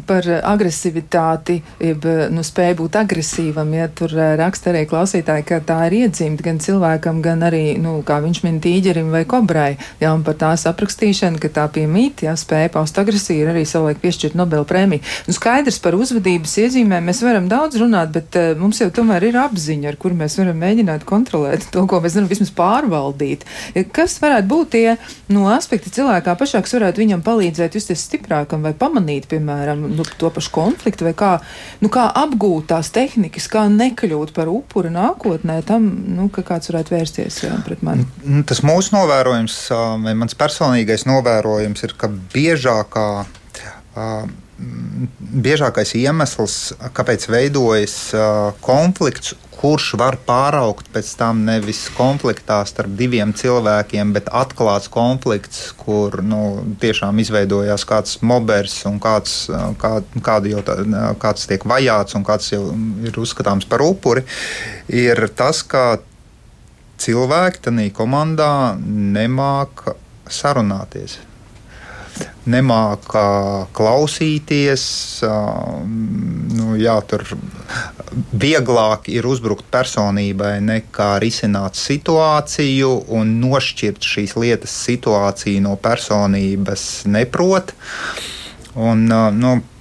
par 0.05 0.27
agresivitāti, 0.45 1.55
jeb 1.81 2.05
nu, 2.29 2.43
spēju 2.45 2.77
būt 2.83 2.97
agresīvam, 2.99 3.71
ja 3.73 3.87
tur 3.89 4.13
uh, 4.13 4.35
raksta 4.37 4.69
arī 4.69 4.83
klausītāji, 4.89 5.45
ka 5.49 5.57
tā 5.65 5.79
ir 5.87 5.95
iedzimta 6.03 6.45
gan 6.45 6.59
cilvēkam, 6.61 7.23
gan 7.25 7.41
arī, 7.47 7.63
nu, 7.81 7.95
kā 8.05 8.19
viņš 8.21 8.41
min 8.45 8.59
tīģerim 8.61 9.09
vai 9.13 9.23
kobrai, 9.29 9.71
jā, 10.01 10.11
un 10.13 10.21
par 10.27 10.37
tās 10.43 10.67
aprakstīšanu, 10.69 11.41
ka 11.41 11.49
tā 11.55 11.65
piemīt, 11.73 12.21
jā, 12.27 12.35
spēja 12.37 12.69
paust 12.75 12.99
agresiju 13.01 13.49
arī 13.49 13.63
savulaik 13.65 14.01
piešķirt 14.03 14.37
Nobel 14.37 14.67
prēmiju. 14.69 15.01
Nu, 15.25 15.35
skaidrs 15.37 15.81
par 15.81 15.97
uzvedības 15.97 16.53
iezīmēm 16.61 17.09
mēs 17.09 17.23
varam 17.25 17.49
daudz 17.49 17.81
runāt, 17.81 18.13
bet 18.13 18.37
uh, 18.37 18.51
mums 18.61 18.83
jau 18.83 18.91
tomēr 18.93 19.25
ir 19.31 19.41
apziņa, 19.41 19.89
ar 19.89 19.99
kur 20.01 20.13
mēs 20.17 20.37
varam 20.37 20.61
mēģināt 20.61 21.07
kontrolēt 21.09 21.65
to, 21.73 21.87
ko 21.89 22.03
mēs 22.05 22.19
varam 22.19 22.29
vismaz 22.29 22.53
pārvaldīt. 22.61 23.47
Kas 23.95 24.19
varētu 24.21 24.51
būt 24.53 24.73
tie, 24.77 24.85
nu, 25.33 25.47
aspekti 25.49 25.93
cilvēkā 25.97 26.37
pašā, 26.37 26.61
kas 26.61 26.77
varētu 26.77 27.01
viņam 27.01 27.25
palīdzēt 27.25 27.81
justies 27.81 28.05
stiprāk? 28.05 28.50
Cilvēkam, 28.51 28.63
vai 28.65 28.73
pamanīt, 28.75 29.27
piemēram, 29.31 29.95
nu, 29.95 30.03
to 30.03 30.29
pašu 30.29 30.51
konfliktu, 30.51 31.05
vai 31.05 31.13
kā, 31.13 31.39
nu, 31.81 31.89
kā 31.89 32.11
apgūt 32.11 32.67
tās 32.71 32.91
tehnikas, 32.91 33.47
kā 33.47 33.67
nekļūt 33.69 34.33
par 34.33 34.47
upuri 34.49 34.91
nākotnē 34.91 35.61
tam, 35.65 35.87
nu, 36.07 36.29
ka 36.29 36.43
kāds 36.43 36.71
varētu 36.71 36.95
vērsties 36.95 37.43
jā, 37.45 37.55
pret 37.65 37.81
mani? 37.81 38.05
Tas 38.47 38.63
mūsu 38.63 38.95
novērojums, 38.95 39.57
vai 40.03 40.15
mans 40.15 40.35
personīgais 40.35 41.07
novērojums 41.07 41.83
ir, 41.83 41.95
ka 41.97 42.11
biežākā. 42.33 43.25
Biežākais 45.41 45.95
iemesls, 45.97 46.57
kāpēc 46.93 47.25
veidojas 47.31 47.95
konflikts 48.61 49.33
kurš 49.61 49.91
var 50.01 50.17
pāraugt 50.25 50.89
pēc 50.93 51.11
tam 51.19 51.43
nevis 51.45 51.83
konfliktā 51.93 52.61
starp 52.65 52.95
diviem 52.97 53.33
cilvēkiem, 53.37 54.13
bet 54.15 54.29
atklāts 54.33 54.89
konflikts, 54.91 55.67
kur 55.77 56.17
nu, 56.25 56.41
tiešām 56.81 57.21
izveidojās 57.21 57.85
kāds 57.89 58.17
mobers 58.25 58.79
un 58.89 58.97
kāds, 59.03 59.35
kā, 59.81 59.93
kādu 60.25 60.55
jau 60.55 60.65
tā, 60.65 60.79
kāds 61.21 61.45
tiek 61.49 61.65
vajāts 61.69 62.17
un 62.17 62.25
kāds 62.27 62.53
jau 62.55 62.63
ir 63.05 63.21
uzskatāms 63.21 63.69
par 63.69 63.85
upuri, 63.85 64.25
ir 64.89 65.27
tas, 65.37 65.61
ka 65.61 66.01
cilvēki 67.01 67.67
tajā 67.67 67.91
komandā 67.97 68.53
nemāk 68.81 69.91
sarunāties 70.31 71.19
nemāca 72.49 73.23
klausīties. 73.75 74.83
Nu, 75.21 76.75
jā, 76.79 76.97
tur 77.07 77.25
vieglāk 78.31 79.09
ir 79.13 79.27
uzbrukt 79.29 79.67
personībai 79.71 80.57
nekā 80.65 81.13
risināt 81.23 81.79
situāciju 81.79 82.93
un 83.17 83.35
nošķirt 83.43 84.07
šīs 84.13 84.37
lietas 84.39 84.75
situāciju 84.87 85.65
no 85.67 85.75
personības 85.81 86.87
neprot. 87.11 87.75
Un, 88.75 89.07
nu, 89.07 89.57
š, 89.59 89.80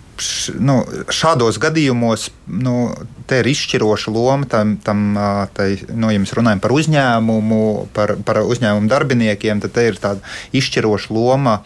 nu, 0.60 0.80
šādos 1.12 1.58
gadījumos 1.62 2.28
nu, 2.50 2.90
ir 3.30 3.48
izšķiroša 3.50 4.12
loma 4.14 4.48
tam, 4.50 4.74
tam 4.84 5.14
tai, 5.56 5.68
nu, 5.94 6.10
ja 6.12 6.20
mēs 6.22 6.34
runājam 6.36 6.62
par 6.62 6.74
uzņēmumu, 6.74 7.62
par, 7.96 8.16
par 8.26 8.42
uzņēmumu 8.42 8.90
darbiniekiem, 8.90 9.62
tad 9.64 9.78
ir 9.84 10.00
tāda 10.02 10.34
izšķiroša 10.56 11.14
loma 11.14 11.60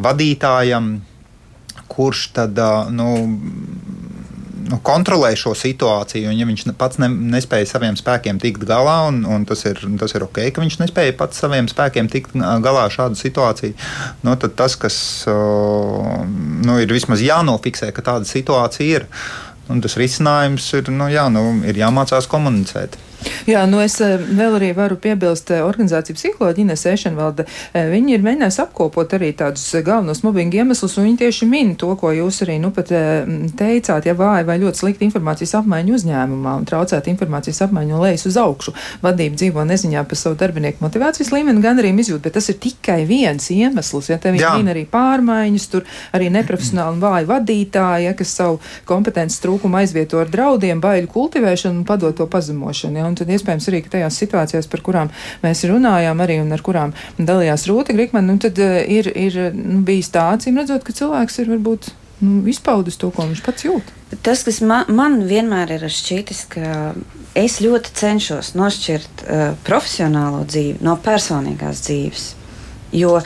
vadītājam, 0.00 0.92
kurš 1.90 2.26
tad 2.38 2.60
nu, 2.94 3.10
nu, 4.70 4.78
kontrolē 4.86 5.32
šo 5.38 5.52
situāciju. 5.58 6.30
Un, 6.30 6.38
ja 6.38 6.46
viņš 6.48 6.64
pats 6.78 7.00
ne, 7.02 7.10
nespēja 7.34 7.68
saviem 7.72 7.98
spēkiem 7.98 8.40
tikt 8.42 8.64
galā, 8.68 8.96
un, 9.10 9.22
un 9.28 9.44
tas, 9.48 9.64
ir, 9.68 9.82
tas 10.00 10.14
ir 10.16 10.24
ok, 10.26 10.42
ka 10.54 10.64
viņš 10.64 10.78
nespēja 10.84 11.16
pats 11.18 11.42
saviem 11.42 11.68
spēkiem 11.70 12.10
tikt 12.12 12.36
galā 12.38 12.86
ar 12.86 12.94
šādu 12.94 13.18
situāciju, 13.20 13.76
nu, 14.26 14.36
tad 14.40 14.56
tas, 14.58 14.78
kas 14.80 14.96
nu, 15.26 16.78
ir 16.80 16.94
vismaz 16.94 17.24
jānofiksē, 17.24 17.90
ka 17.96 18.06
tāda 18.06 18.28
situācija 18.28 19.00
ir, 19.00 19.08
un 19.70 19.82
tas 19.84 19.98
risinājums 20.00 20.66
ir, 20.78 20.90
nu, 20.94 21.10
jā, 21.12 21.28
nu, 21.32 21.44
ir 21.66 21.78
jāmācās 21.82 22.30
komunicēt. 22.30 22.98
Jā, 23.48 23.64
nu 23.68 23.80
es 23.82 23.96
eh, 24.04 24.16
vēl 24.20 24.56
arī 24.58 24.70
varu 24.76 24.96
piebilst 25.00 25.50
eh, 25.54 25.62
organizāciju 25.64 26.16
psiholoģi 26.16 26.64
Ines 26.64 26.84
Ešenvalde. 26.88 27.46
Eh, 27.72 27.88
viņi 27.90 28.16
ir 28.16 28.24
mēģinājusi 28.24 28.60
apkopot 28.64 29.14
arī 29.16 29.30
tādus 29.36 29.64
galvenos 29.84 30.22
mobbinga 30.24 30.60
iemeslus, 30.60 30.96
un 30.98 31.08
viņi 31.08 31.20
tieši 31.24 31.48
min 31.50 31.74
to, 31.80 31.92
ko 32.00 32.12
jūs 32.14 32.42
arī 32.44 32.58
nu 32.62 32.72
pat 32.74 32.92
teicāt, 33.60 34.06
ja 34.08 34.14
vāja 34.18 34.46
vai 34.48 34.58
ļoti 34.62 34.82
slikta 34.82 35.06
informācijas 35.06 35.56
apmaiņa 35.60 35.96
uzņēmumā 35.96 36.54
un 36.60 36.66
traucēt 36.68 37.08
informācijas 37.12 37.62
apmaiņu 37.66 37.94
no 37.94 38.02
lejas 38.04 38.26
uz 38.30 38.38
augšu. 38.40 38.74
Vadība 39.04 39.38
dzīvo 39.40 39.64
neziņā 39.68 40.04
par 40.08 40.20
savu 40.20 40.38
darbinieku 40.40 40.84
motivācijas 40.84 41.32
līmeni, 41.34 41.62
gan 41.64 41.80
arī 41.80 41.92
izjūt, 42.00 42.22
bet 42.24 42.36
tas 42.38 42.48
ir 42.52 42.58
tikai 42.62 43.02
viens 43.08 43.50
iemesls. 43.52 44.10
Ja 44.12 44.18
te 44.20 44.32
viņi 44.34 44.54
min 44.60 44.72
arī 44.72 44.86
pārmaiņas, 44.90 45.68
tur 45.72 45.86
arī 46.16 46.30
neprofesionāli 46.32 46.96
un 46.96 47.02
vāji 47.04 47.28
vadītāji, 47.30 48.08
ja, 48.08 48.14
kas 48.18 48.34
savu 48.38 48.60
kompetences 48.88 49.42
trūkumu 49.44 49.80
aizvieto 49.80 50.20
ar 50.22 50.30
draudiem, 50.32 50.80
baiļu 50.82 51.10
kultivēšanu 51.12 51.82
un 51.82 51.86
padot 51.88 52.16
to 52.16 52.26
pazemošanu. 52.30 53.00
Ja, 53.00 53.09
un 53.10 53.18
tad 53.18 53.30
iespējams 53.30 53.68
arī 53.70 53.82
tajās 53.90 54.18
situācijās, 54.22 54.68
par 54.70 54.84
kurām 54.86 55.10
mēs 55.44 55.64
runājām 55.68 56.22
arī 56.24 56.40
un 56.42 56.52
ar 56.54 56.64
kurām 56.64 56.94
dalījās 57.18 57.66
Rūta 57.70 57.96
Grikman, 57.96 58.28
nu, 58.30 58.38
tad 58.42 58.58
uh, 58.62 58.78
ir, 58.86 59.10
ir 59.14 59.40
nu, 59.56 59.80
bijis 59.86 60.12
tā 60.14 60.30
acīm 60.34 60.60
redzot, 60.60 60.84
ka 60.86 60.96
cilvēks 60.96 61.42
ir 61.42 61.52
varbūt 61.52 61.90
nu, 62.24 62.40
izpaudis 62.50 62.98
to, 63.00 63.12
ko 63.14 63.26
viņš 63.28 63.44
pats 63.44 63.66
jūt. 63.66 63.92
Tas, 64.26 64.42
kas 64.46 64.60
man, 64.66 64.88
man 64.94 65.20
vienmēr 65.28 65.76
ir 65.76 65.86
šķitis, 65.90 66.42
ka 66.50 66.72
es 67.38 67.60
ļoti 67.62 67.94
cenšos 68.00 68.54
nošķirt 68.58 69.24
uh, 69.24 69.46
profesionālo 69.66 70.42
dzīvi 70.48 70.80
no 70.86 70.96
personīgās 71.04 71.84
dzīves. 71.86 72.26
Jo 72.96 73.20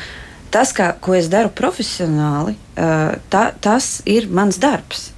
tas, 0.54 0.74
kā, 0.76 0.92
ko 1.02 1.16
es 1.16 1.30
daru 1.32 1.50
profesionāli, 1.56 2.54
uh, 2.54 3.16
ta, 3.32 3.48
tas 3.64 3.98
ir 4.06 4.28
mans 4.30 4.60
darbs 4.62 5.13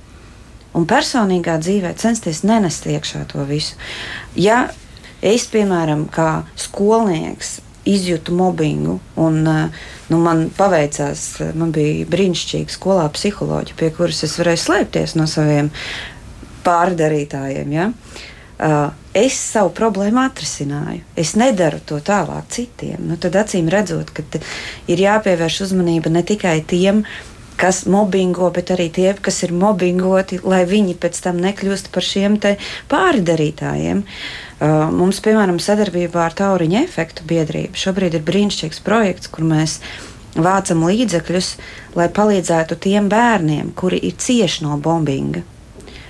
un 0.77 0.89
personīgā 0.89 1.57
dzīvē 1.63 1.95
censties 1.99 2.43
nenest 2.47 2.87
iekšā 2.87 3.25
to 3.33 3.45
visu. 3.49 3.79
Ja 4.37 4.67
es, 5.25 5.47
piemēram, 5.53 6.07
kā 6.13 6.45
skolnieks, 6.61 7.61
izjūtu 7.87 8.35
mobbingu, 8.35 8.99
un 9.23 9.41
eh, 9.47 9.83
nu, 10.11 10.21
man 10.23 10.49
paveicās, 10.57 11.27
man 11.59 11.73
bija 11.75 12.07
brīnišķīga 12.11 12.75
skolā 12.75 13.07
psiholoģija, 13.15 13.79
pie 13.79 13.91
kuras 13.95 14.25
es 14.27 14.37
varēju 14.41 14.63
slēpties 14.65 15.15
no 15.19 15.29
saviem 15.31 15.71
pārdarītājiem. 16.67 17.77
Ja? 17.77 17.93
Uh, 18.57 18.89
es 19.13 19.37
savu 19.37 19.69
problēmu 19.77 20.17
atrisināju. 20.23 21.03
Es 21.21 21.35
nedaru 21.37 21.77
to 21.85 21.99
tālāk 22.01 22.49
citiem. 22.55 23.03
Nu, 23.05 23.19
tad 23.21 23.37
acīm 23.37 23.69
redzot, 23.69 24.09
ka 24.17 24.25
ir 24.89 25.03
jāpievērš 25.03 25.59
uzmanība 25.67 26.09
ne 26.15 26.23
tikai 26.25 26.63
tiem, 26.65 27.03
kas 27.05 27.36
mobbingo, 27.91 28.51
bet 28.55 28.71
arī 28.75 28.89
tie, 28.93 29.09
kas 29.15 29.43
ir 29.47 29.55
mobbingoti, 29.57 30.41
lai 30.45 30.65
viņi 30.69 30.97
pēc 31.01 31.21
tam 31.25 31.41
nekļūst 31.43 31.91
par 31.95 32.05
šiem 32.05 32.39
pārdarītājiem. 32.91 34.03
Uh, 34.57 34.87
mums, 34.93 35.21
piemēram, 35.25 35.59
sadarbībā 35.61 36.23
ar 36.27 36.37
Tauriņa 36.37 36.85
efektu 36.87 37.27
biedrību 37.29 37.77
šobrīd 37.77 38.17
ir 38.17 38.25
brīnišķīgs 38.25 38.81
projekts, 38.85 39.29
kur 39.29 39.45
mēs 39.45 39.81
vācam 40.37 40.85
līdzekļus, 40.89 41.51
lai 41.97 42.09
palīdzētu 42.13 42.79
tiem 42.81 43.11
bērniem, 43.13 43.73
kuri 43.77 44.01
ir 44.09 44.17
cieši 44.21 44.65
no 44.65 44.79
bombinga. 44.81 45.45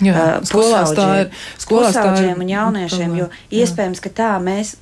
Jā, 0.03 0.13
uh, 0.13 0.47
skolās 0.47 0.93
tā 0.95 1.09
ir. 1.23 1.31
Skolās 1.59 1.97
tā 1.97 2.11
ir. 2.21 2.35
un 2.37 2.51
jauniešiem, 2.53 3.17
jo 3.23 3.31
iespējams, 3.55 4.03
ka 4.05 4.13
tā 4.15 4.35
mēs 4.43 4.77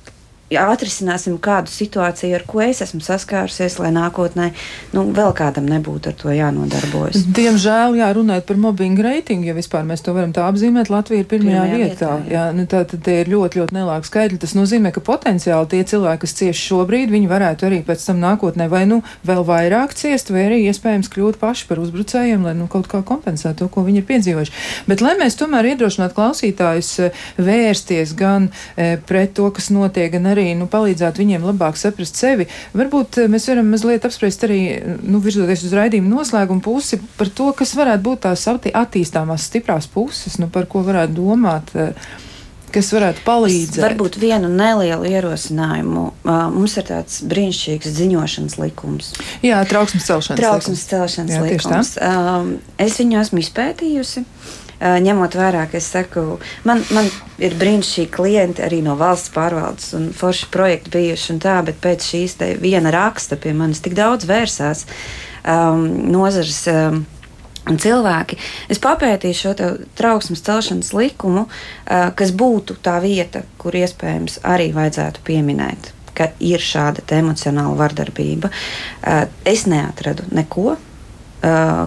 atrisināsim 0.53 1.39
kādu 1.41 1.71
situāciju, 1.73 2.35
ar 2.37 2.43
ko 2.45 2.61
es 2.61 2.81
esmu 2.85 3.01
saskārusies, 3.01 3.79
lai 3.81 3.89
nākotnē 3.95 4.51
nu, 4.93 5.07
vēl 5.15 5.33
kādam 5.37 5.65
nebūtu 5.69 6.11
ar 6.11 6.17
to 6.19 6.33
jānodarbojas. 6.33 7.25
Diemžēl, 7.35 7.97
jā, 7.97 8.11
runājot 8.13 8.45
par 8.45 8.59
mobbingu 8.61 9.05
reitingu, 9.05 9.49
ja 9.49 9.55
vispār 9.57 9.87
mēs 9.87 10.05
to 10.05 10.13
varam 10.13 10.35
tā 10.35 10.45
apzīmēt, 10.45 10.91
Latvija 10.93 11.23
ir 11.23 11.29
pirmajā, 11.31 11.63
pirmajā 11.65 11.79
vietā. 11.81 12.11
vietā 12.11 12.11
jā. 12.29 12.35
Jā, 12.35 12.43
nu, 12.53 12.67
tā 12.69 12.83
tad 12.91 13.09
ir 13.09 13.31
ļoti, 13.31 13.61
ļoti 13.61 13.77
nelāga 13.77 14.05
skaidri. 14.05 14.39
Tas 14.41 14.53
nozīmē, 14.57 14.93
ka 14.93 15.01
potenciāli 15.05 15.71
tie 15.73 15.81
cilvēki, 15.89 16.21
kas 16.25 16.37
cieši 16.37 16.65
šobrīd, 16.69 17.09
viņi 17.15 17.31
varētu 17.31 17.69
arī 17.69 17.81
pēc 17.87 18.05
tam 18.05 18.21
nākotnē 18.21 18.69
vai 18.69 18.83
nu 18.89 19.01
vēl 19.25 19.41
vairāk 19.47 19.97
ciest, 19.97 20.29
vai 20.35 20.45
arī 20.49 20.61
iespējams 20.69 21.09
kļūt 21.09 21.41
paši 21.41 21.65
par 21.71 21.81
uzbrucējiem, 21.81 22.45
lai 22.45 22.53
nu 22.59 22.69
kaut 22.71 22.89
kā 22.91 23.01
kompensētu 23.01 23.65
to, 23.65 23.71
ko 23.73 23.85
viņi 23.87 24.03
ir 24.03 24.07
piedzīvojuši. 24.11 24.55
Bet 24.89 25.01
lai 25.01 25.15
mēs 25.17 25.39
tomēr 25.39 25.71
iedrošinātu 25.73 26.17
klausītājus 26.17 26.91
eh, 27.01 27.25
vērsties 27.41 28.13
gan 28.17 28.49
e, 28.75 28.95
pret 29.07 29.33
to, 29.37 29.47
kas 29.55 29.71
notiek, 29.73 30.11
gan 30.13 30.27
arī 30.31 30.34
arī 30.35 30.49
nu, 30.59 30.67
palīdzētu 30.71 31.23
viņiem 31.23 31.47
labāk 31.47 31.79
saprast 31.79 32.19
sevi. 32.19 32.49
Varbūt 32.75 33.23
eh, 33.23 33.31
mēs 33.31 33.47
varam 33.51 33.71
mazliet 33.73 34.05
apspriest 34.07 34.45
arī, 34.47 34.59
nu, 35.01 35.23
virzoties 35.23 35.65
uz 35.67 35.73
raidījumu 35.75 36.11
noslēgumu 36.11 36.63
pusi 36.65 37.01
par 37.17 37.31
to, 37.33 37.49
kas 37.57 37.75
varētu 37.79 38.05
būt 38.05 38.25
tās 38.27 38.45
attīstāmās 38.51 39.49
stiprās 39.49 39.89
puses, 39.91 40.39
nu, 40.41 40.51
par 40.51 40.69
ko 40.69 40.83
varētu 40.85 41.17
domāt 41.17 41.73
eh, 41.79 42.07
kas 42.75 42.91
varētu 42.91 43.23
palīdzēt? 43.25 43.79
Varbūt 43.83 44.17
vienu 44.19 44.49
nelielu 44.51 45.07
ierosinājumu. 45.07 46.03
Mums 46.25 46.75
ir 46.79 46.87
tāds 46.89 47.21
brīnišķīgs 47.29 47.95
ziņošanas 48.01 48.57
likums. 48.59 49.13
Jā, 49.45 49.61
trauksmes 49.69 50.07
celšanas, 50.09 50.41
trauksmes 50.41 50.83
celšanas 50.89 51.37
Jā, 51.37 51.43
likums. 51.45 51.95
Es 52.81 52.99
viņu 52.99 53.21
esmu 53.21 53.43
izpētījusi 53.45 54.25
ņemot 54.79 55.35
vērā, 55.39 55.65
ka 55.71 55.79
es 55.79 55.87
saku, 55.93 56.39
man, 56.67 56.83
man 56.95 57.09
ir 57.41 57.55
brīnišķīgi 57.59 58.11
klienti 58.11 58.63
arī 58.65 58.81
no 58.85 58.97
valsts 58.99 59.31
pārvaldes 59.35 59.93
un 59.97 60.09
forši 60.15 60.49
projekti 60.53 60.93
bijuši 60.97 61.33
un 61.35 61.41
tā, 61.43 61.57
bet 61.65 61.79
pēc 61.83 62.09
šīs 62.11 62.37
viena 62.61 62.93
raksta 62.95 63.39
pie 63.39 63.55
manis 63.55 63.83
tik 63.83 63.95
daudz 63.97 64.27
vērsās 64.29 64.85
um, 65.43 65.85
nozares. 66.11 66.63
Um, 66.71 67.05
Un 67.65 67.79
cilvēki, 67.81 68.35
es 68.69 68.77
papētīju 68.77 69.35
šo 69.39 69.51
trauksmes 69.97 70.43
celšanas 70.45 70.91
likumu, 70.93 71.47
uh, 71.47 72.11
kas 72.13 72.29
būtu 72.37 72.75
tā 72.85 72.99
vieta, 73.01 73.41
kur 73.57 73.73
iespējams 73.73 74.35
arī 74.45 74.67
vajadzētu 74.75 75.23
pieminēt, 75.25 75.89
ka 76.13 76.27
ir 76.45 76.61
šāda 76.61 77.01
emocionāla 77.17 77.73
vardarbība. 77.79 78.51
Uh, 78.53 79.23
es 79.49 79.65
neatradu 79.65 80.27
neko, 80.37 80.75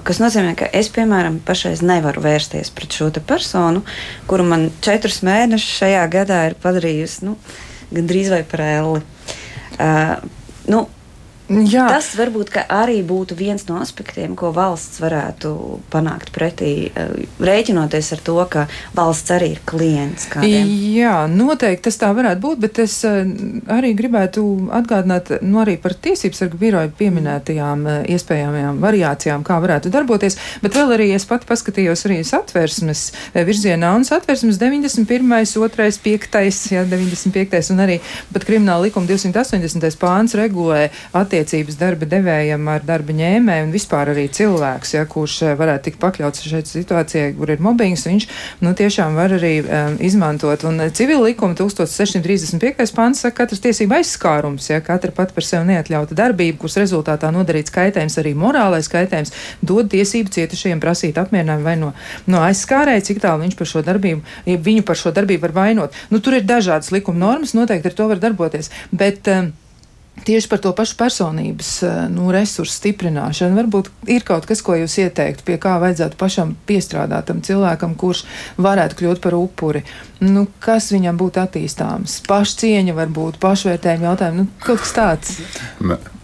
kas 0.04 0.20
nozīmē, 0.22 0.52
ka 0.58 0.68
es, 0.76 0.90
piemēram, 0.94 1.40
pašreiz 1.46 1.82
nevaru 1.86 2.22
vērsties 2.24 2.70
pret 2.74 2.94
šo 2.94 3.10
personu, 3.26 3.82
kuru 4.30 4.46
man 4.46 4.68
četrus 4.84 5.22
mēnešus 5.26 5.80
šajā 5.82 6.04
gadā 6.12 6.44
ir 6.50 6.58
padarījusi 6.62 7.26
nu, 7.26 7.36
gandrīz 7.94 8.30
vai 8.34 8.42
par 8.46 8.64
elli. 8.66 9.02
Uh, 9.78 10.14
nu, 10.68 10.84
Jā. 11.48 11.86
Tas 11.88 12.10
varbūt 12.18 12.52
arī 12.68 12.98
būtu 13.06 13.32
viens 13.38 13.62
no 13.70 13.78
aspektiem, 13.80 14.34
ko 14.36 14.50
valsts 14.52 15.00
varētu 15.00 15.80
panākt 15.88 16.28
pretī, 16.34 16.90
eh, 16.92 17.24
rēķinoties 17.40 18.12
ar 18.12 18.20
to, 18.24 18.36
ka 18.50 18.66
valsts 18.94 19.32
arī 19.32 19.52
ir 19.56 19.60
klients. 19.64 20.26
Kādiem. 20.28 20.68
Jā, 20.92 21.24
noteikti 21.26 21.88
tas 21.88 21.96
tā 21.96 22.12
varētu 22.12 22.40
būt, 22.40 22.60
bet 22.60 22.78
es 22.84 23.02
eh, 23.04 23.24
arī 23.64 23.94
gribētu 23.96 24.44
atgādināt 24.76 25.40
nu, 25.40 25.62
arī 25.64 25.78
par 25.80 25.94
tiesību 25.96 26.36
sargu 26.36 26.60
biroju 26.60 26.92
pieminētajām 26.98 27.86
eh, 27.86 28.04
iespējamajām 28.12 28.82
variācijām, 28.84 29.42
kā 29.42 29.56
varētu 29.64 29.88
darboties, 29.88 30.36
bet 30.60 30.76
vēl 30.76 30.92
arī 30.98 31.14
es 31.16 31.24
pati 31.24 31.48
paskatījos 31.48 32.04
arī 32.04 32.20
satversmes 32.28 33.06
virzienā 33.32 33.94
un 33.96 34.04
satversmes 34.04 34.60
91., 34.60 35.08
2., 35.08 36.02
5., 36.04 36.60
jā, 36.76 36.84
95. 36.84 37.72
un 37.72 37.84
arī 37.86 38.00
pat 38.34 38.44
krimināla 38.44 38.90
likuma 38.90 39.08
280. 39.08 39.96
pāns 39.96 40.36
regulē 40.36 40.90
attiecības 41.16 41.37
attiecības 41.38 41.78
darba 41.78 42.06
devējam 42.08 42.66
ar 42.70 42.82
darba 42.86 43.14
ņēmēju 43.14 43.66
un 43.66 43.72
vispār 43.72 44.10
arī 44.12 44.26
cilvēks, 44.34 44.94
ja, 44.96 45.04
kurš 45.08 45.36
eh, 45.46 45.54
varētu 45.58 45.88
tikt 45.88 46.00
pakļauts 46.02 46.46
šeit 46.50 46.70
situācijai, 46.70 47.32
kur 47.38 47.52
ir 47.52 47.62
mobbings, 47.62 48.06
viņš 48.08 48.26
nu, 48.64 48.72
tiešām 48.78 49.18
var 49.18 49.34
arī 49.36 49.52
um, 49.62 49.98
izmantot. 50.04 50.64
Un 50.68 50.82
eh, 50.82 50.90
civila 50.94 51.28
likuma 51.28 51.54
1635. 51.58 52.94
pants 52.96 53.22
saka, 53.24 53.44
katras 53.44 53.62
tiesība 53.62 54.00
aizskārums, 54.00 54.70
ja 54.72 54.80
katra 54.84 55.14
pat 55.14 55.34
par 55.36 55.46
sevi 55.46 55.70
neatļauta 55.70 56.18
darbība, 56.18 56.58
kuras 56.62 56.78
rezultātā 56.82 57.30
nodarīts 57.34 57.74
kaitējums, 57.74 58.18
arī 58.22 58.34
morālais 58.38 58.90
kaitējums, 58.90 59.34
dod 59.62 59.92
tiesību 59.94 60.34
cietušajiem 60.34 60.82
prasīt 60.82 61.20
apmierinājumu 61.22 61.68
vai 61.68 61.76
no, 61.80 61.92
no 62.26 62.42
aizskārēja, 62.46 63.06
cik 63.10 63.22
tālu 63.24 63.46
viņš 63.46 63.56
par 63.58 63.70
šo 63.70 63.84
darbību, 63.86 64.24
ja 64.48 64.58
viņu 64.68 64.86
par 64.88 64.98
šo 64.98 65.14
darbību 65.14 65.46
var 65.46 65.56
vainot. 65.62 66.02
Nu, 66.10 66.22
tur 66.24 66.40
ir 66.40 66.48
dažādas 66.48 66.90
likuma 66.94 67.22
normas, 67.28 67.54
noteikti 67.58 67.92
ar 67.92 67.98
to 67.98 68.10
var 68.10 68.22
darboties. 68.22 68.72
Bet, 68.90 69.28
um, 69.30 69.52
Tieši 70.24 70.48
par 70.50 70.60
to 70.62 70.72
pašu 70.76 70.96
personības 70.98 71.70
eh, 71.86 71.96
nu, 72.12 72.28
resursu 72.34 72.74
stiprināšanu. 72.74 73.56
Varbūt 73.58 73.90
ir 74.10 74.26
kaut 74.26 74.48
kas, 74.48 74.62
ko 74.64 74.76
jūs 74.78 74.98
ieteiktu, 75.04 75.44
pie 75.46 75.58
kā 75.62 75.76
vajadzētu 75.82 76.18
pašam 76.20 76.54
piestrādāt 76.68 77.28
tam 77.30 77.42
cilvēkam, 77.44 77.96
kurš 77.98 78.24
varētu 78.58 78.98
kļūt 78.98 79.22
par 79.24 79.38
upuri. 79.38 79.84
Nu, 80.18 80.48
kas 80.58 80.88
viņam 80.90 81.18
būtu 81.18 81.38
attīstāms? 81.44 82.18
Pašcieņa, 82.26 82.94
varbūt 82.96 83.36
pašvērtējuma 83.42 84.08
jautājumi, 84.10 84.42
nu, 84.42 84.48
kaut 84.64 84.82
kas 84.82 84.94
tāds. 84.96 85.36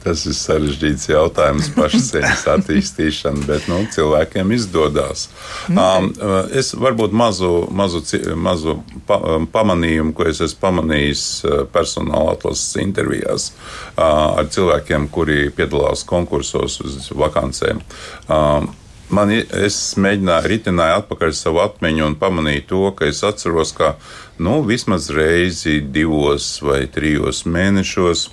Tas 0.04 0.24
ir 0.26 0.34
sarežģīts 0.36 1.06
jautājums, 1.12 1.70
pašcieņas 1.76 2.42
attīstīšana, 2.56 3.46
bet 3.46 3.70
nu, 3.70 3.78
cilvēkiem 3.94 4.50
izdodas. 4.56 5.28
Um, 5.70 6.10
es 6.50 6.74
varbūt 6.74 7.14
mazu, 7.14 7.52
mazu, 7.70 8.02
mazu 8.34 8.76
pa, 9.06 9.20
um, 9.22 9.46
pamanījumu, 9.54 10.12
ko 10.18 10.26
es 10.28 10.42
esmu 10.44 10.60
pamanījis 10.66 11.24
personāla 11.72 12.34
atlases 12.34 12.74
intervijās 12.82 13.52
uh, 13.54 14.42
ar 14.42 14.50
cilvēkiem, 14.50 15.06
kuri 15.14 15.52
piedalās 15.54 16.02
konkursos 16.08 16.82
uz 16.82 17.12
vakancēm. 17.14 17.80
Um, 18.26 18.72
Man, 19.14 19.30
es 19.34 19.76
mēģināju, 20.00 20.50
ritināju 20.50 21.00
atpakaļ 21.02 21.34
savu 21.38 21.60
atmiņu 21.64 22.06
un 22.08 22.16
pamanīju 22.18 22.64
to, 22.70 22.84
ka 22.98 23.06
es 23.10 23.22
atceros, 23.26 23.74
ka 23.76 23.94
nu, 24.42 24.60
vismaz 24.66 25.10
reizi 25.14 25.80
divos 25.94 26.56
vai 26.64 26.84
trijos 26.90 27.44
mēnešos 27.46 28.28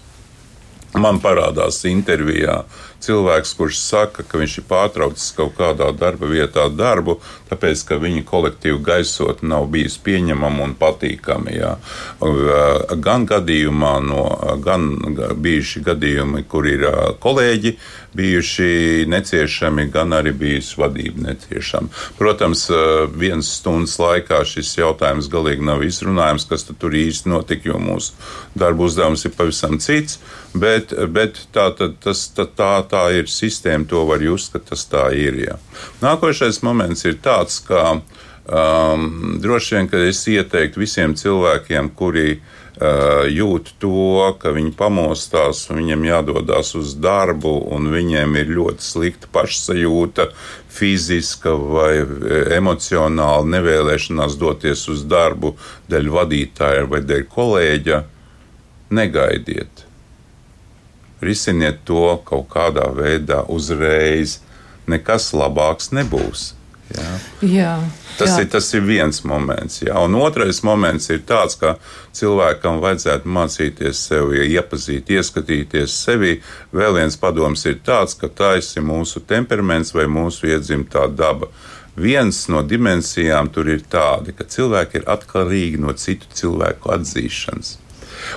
Man 0.91 1.21
parādās 1.23 1.77
intervijā 1.87 2.65
cilvēks, 3.01 3.53
kurš 3.55 3.77
saka, 3.79 4.25
ka 4.27 4.39
viņš 4.41 4.57
ir 4.59 4.65
pārtraucis 4.67 5.29
kaut 5.37 5.53
kādā 5.55 5.87
darba 5.95 6.27
vietā 6.27 6.65
darbu, 6.67 7.15
tāpēc, 7.47 7.85
ka 7.87 7.97
viņa 8.01 8.25
kolektīva 8.27 8.81
gaisotne 8.89 9.53
nav 9.53 9.69
bijusi 9.71 10.01
pieņemama 10.03 10.67
un 10.67 10.75
patīkama. 10.75 11.53
Jā. 11.55 11.71
Gan 13.07 13.25
gadījumā, 13.29 13.93
no, 14.03 14.25
gan 14.65 14.91
bijuši 15.39 15.85
gadījumi, 15.87 16.43
kur 16.51 16.67
ir 16.67 16.83
kolēģi 17.23 17.77
bijuši 18.13 19.05
neciešami, 19.07 19.87
gan 19.91 20.13
arī 20.15 20.33
bijusi 20.35 20.79
vadība 20.81 21.29
neciešama. 21.29 21.87
Protams, 22.17 22.65
vienas 23.15 23.53
stundas 23.59 23.95
laikā 24.01 24.41
šis 24.47 24.73
jautājums 24.77 25.29
galīgi 25.31 25.65
nav 25.65 25.83
izrunājams, 25.87 26.47
kas 26.49 26.67
tur 26.67 26.95
īsti 26.97 27.31
notika, 27.31 27.71
jo 27.71 27.79
mūsu 27.79 28.15
darba 28.57 28.87
uzdevums 28.87 29.25
ir 29.25 29.35
pavisam 29.37 29.79
cits. 29.79 30.19
Bet, 30.53 30.91
bet 31.07 31.39
tā, 31.55 31.69
tā, 31.77 31.87
tas, 32.03 32.25
tā, 32.35 32.43
tā, 32.45 32.73
tā 32.91 33.05
ir 33.15 33.31
sistēma, 33.31 33.87
to 33.87 34.03
var 34.09 34.23
just, 34.23 34.51
ka 34.51 34.59
tas 34.71 34.83
tā 34.91 35.07
ir. 35.15 35.39
Jā. 35.45 35.55
Nākošais 36.03 36.59
moments 36.67 37.05
ir 37.07 37.15
tāds, 37.23 37.61
ka 37.63 38.01
um, 38.45 39.37
droši 39.41 39.75
vien, 39.75 39.89
ka 39.91 40.01
es 40.07 40.23
ieteiktu 40.29 40.81
visiem 40.81 41.13
cilvēkiem, 41.17 41.91
kuri 41.97 42.37
uh, 42.37 43.27
jūt 43.29 43.73
to, 43.81 44.15
ka 44.41 44.53
viņi 44.55 44.73
pamostās, 44.79 45.65
viņiem 45.71 46.07
jādodas 46.09 46.73
uz 46.79 46.95
darbu, 47.01 47.53
un 47.75 47.91
viņiem 47.93 48.39
ir 48.41 48.55
ļoti 48.57 48.87
slikta 48.87 49.29
pašsajūta, 49.35 50.31
fiziska 50.71 51.53
vai 51.59 51.93
emocionāla 52.55 53.45
nevēlēšanās 53.57 54.39
doties 54.39 54.87
uz 54.93 55.05
darbu 55.05 55.57
dēļ 55.91 56.11
vadītāja 56.17 56.89
vai 56.89 57.03
dēļ 57.03 57.29
kolēģa. 57.35 58.03
Negaidiet! 58.91 59.87
risiniet 61.21 61.83
to 61.85 62.17
kaut 62.25 62.49
kādā 62.51 62.89
veidā 62.95 63.43
uzreiz. 63.49 64.39
Nekas 64.89 65.31
labāks 65.37 65.91
nebūs. 65.95 66.51
Jā. 66.91 67.11
Jā, 67.41 67.73
Tas, 68.17 68.35
jā. 68.35 68.43
ir, 68.43 68.49
tas 68.53 68.67
ir 68.75 68.83
viens 68.85 69.21
moments. 69.27 69.81
Jā. 69.81 69.97
Un 70.05 70.15
otrais 70.19 70.61
moments 70.67 71.09
ir 71.13 71.23
tāds, 71.27 71.57
ka 71.59 71.75
cilvēkam 72.17 72.81
vajadzētu 72.83 73.29
mācīties 73.37 74.05
sevi, 74.09 74.43
iepazīt, 74.51 75.11
ieskatīties 75.15 75.95
sevi. 76.05 76.39
Vēl 76.75 76.99
viens 76.99 77.17
padoms 77.17 77.65
ir 77.69 77.79
tāds, 77.85 78.17
ka 78.19 78.29
tas 78.29 78.73
ir 78.75 78.85
mūsu 78.85 79.23
temperaments 79.27 79.95
vai 79.95 80.07
mūsu 80.11 80.51
iedzimtā 80.51 81.07
daba. 81.15 81.49
Viens 82.01 82.45
no 82.47 82.61
dimensijām 82.63 83.49
tur 83.51 83.67
ir 83.71 83.83
tāda, 83.91 84.31
ka 84.35 84.47
cilvēki 84.47 85.01
ir 85.01 85.07
atkarīgi 85.11 85.79
no 85.81 85.93
citu 85.99 86.29
cilvēku 86.35 86.93
atzīšanas. 86.93 87.77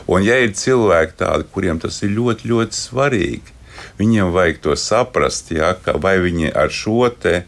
Un, 0.08 0.24
ja 0.24 0.38
ir 0.40 0.54
cilvēki 0.56 1.18
tādi, 1.20 1.46
kuriem 1.52 1.78
tas 1.82 2.00
ir 2.02 2.14
ļoti, 2.16 2.48
ļoti 2.50 2.78
svarīgi, 2.78 3.52
viņiem 4.00 4.32
vajag 4.34 4.62
to 4.64 4.76
saprast, 4.80 5.52
ja, 5.54 5.74
vai 6.00 6.16
viņi 6.24 6.50
ar 6.56 6.72
šo 6.72 7.10
te 7.20 7.44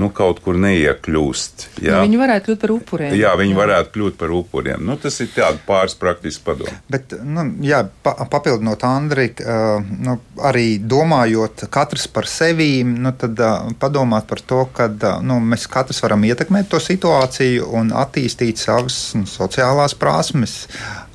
nu, 0.00 0.08
kaut 0.12 0.40
kur 0.44 0.58
neiekļūst. 0.60 1.66
Nu, 1.78 1.84
Ja? 1.86 2.00
viņi 2.04 2.18
varētu 2.20 2.50
kļūt 2.50 2.60
par 2.62 2.72
upuriem. 2.74 3.14
Jā, 3.16 3.32
viņi 3.38 3.54
jā. 3.54 3.58
varētu 3.58 3.92
kļūt 3.94 4.18
par 4.20 4.32
upuriem. 4.36 4.82
Nu, 4.86 4.96
tas 5.00 5.16
ir 5.24 5.30
tāds 5.34 5.62
pāris 5.66 5.96
praktisks 5.98 6.42
padoms. 6.44 6.74
Bet, 6.92 7.14
nu, 7.24 7.46
jā, 7.64 7.82
pa, 8.04 8.14
papildinot 8.32 8.84
Andriku, 8.88 9.46
uh, 9.46 9.94
nu, 10.06 10.18
arī 10.44 10.66
domājot 10.82 11.66
katrs 11.72 12.06
par 12.12 12.28
sevi, 12.30 12.84
nu, 12.84 13.12
tad 13.16 13.40
uh, 13.40 13.70
padomāt 13.80 14.28
par 14.28 14.42
to, 14.44 14.62
ka 14.76 14.90
uh, 14.92 15.08
nu, 15.24 15.38
mēs 15.40 15.68
katrs 15.72 16.02
varam 16.04 16.26
ietekmēt 16.28 16.70
to 16.72 16.82
situāciju 16.82 17.70
un 17.80 17.94
attīstīt 17.96 18.60
savas 18.60 19.00
nu, 19.16 19.24
sociālās 19.30 19.96
prasmes. 19.96 20.64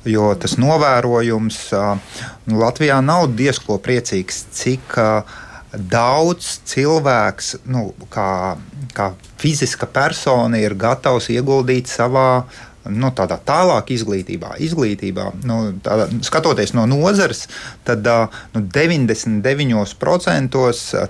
Jo 0.08 0.32
tas 0.34 0.56
novērojums 0.58 1.62
uh, 1.78 2.18
nu, 2.50 2.58
Latvijā 2.58 2.98
nav 3.04 3.28
diezko 3.38 3.78
priecīgs, 3.82 4.46
cik 4.58 4.98
uh, 4.98 5.38
daudz 5.72 6.58
cilvēks, 6.68 7.54
nu, 7.72 7.92
kā, 8.12 8.56
kā 8.96 9.12
fiziska 9.40 9.88
persona, 9.88 10.60
ir 10.60 10.74
gatavs 10.78 11.30
ieguldīt 11.32 11.88
savā 11.90 12.44
nu, 12.90 13.10
tādā 13.14 13.38
tālāk 13.46 13.92
izglītībā, 13.94 14.56
izglītībā 14.62 15.28
nu, 15.46 15.58
tādā, 15.84 16.08
skatoties 16.26 16.74
no 16.76 16.86
nozares, 16.90 17.46
tad 17.86 18.06
nu, 18.54 18.60
99% 18.74 20.60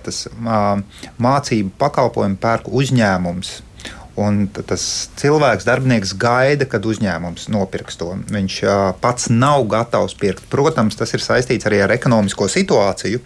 tas 0.06 0.22
mācību 1.26 1.70
pakalpojumu 1.80 2.40
pērk 2.42 2.64
uzņēmums. 2.68 3.60
Un 4.20 4.42
tas 4.52 4.82
cilvēks, 5.16 5.64
darbinieks 5.64 6.10
gaida, 6.20 6.66
kad 6.68 6.84
uzņēmums 6.84 7.46
nopirks 7.48 7.96
to. 7.96 8.10
Viņš 8.28 8.58
pats 9.00 9.30
nav 9.32 9.64
gatavs 9.72 10.12
pirkt. 10.20 10.44
Protams, 10.52 10.98
tas 11.00 11.14
ir 11.16 11.24
saistīts 11.24 11.64
arī 11.70 11.80
ar 11.80 11.94
ekonomisko 11.96 12.44
situāciju. 12.52 13.22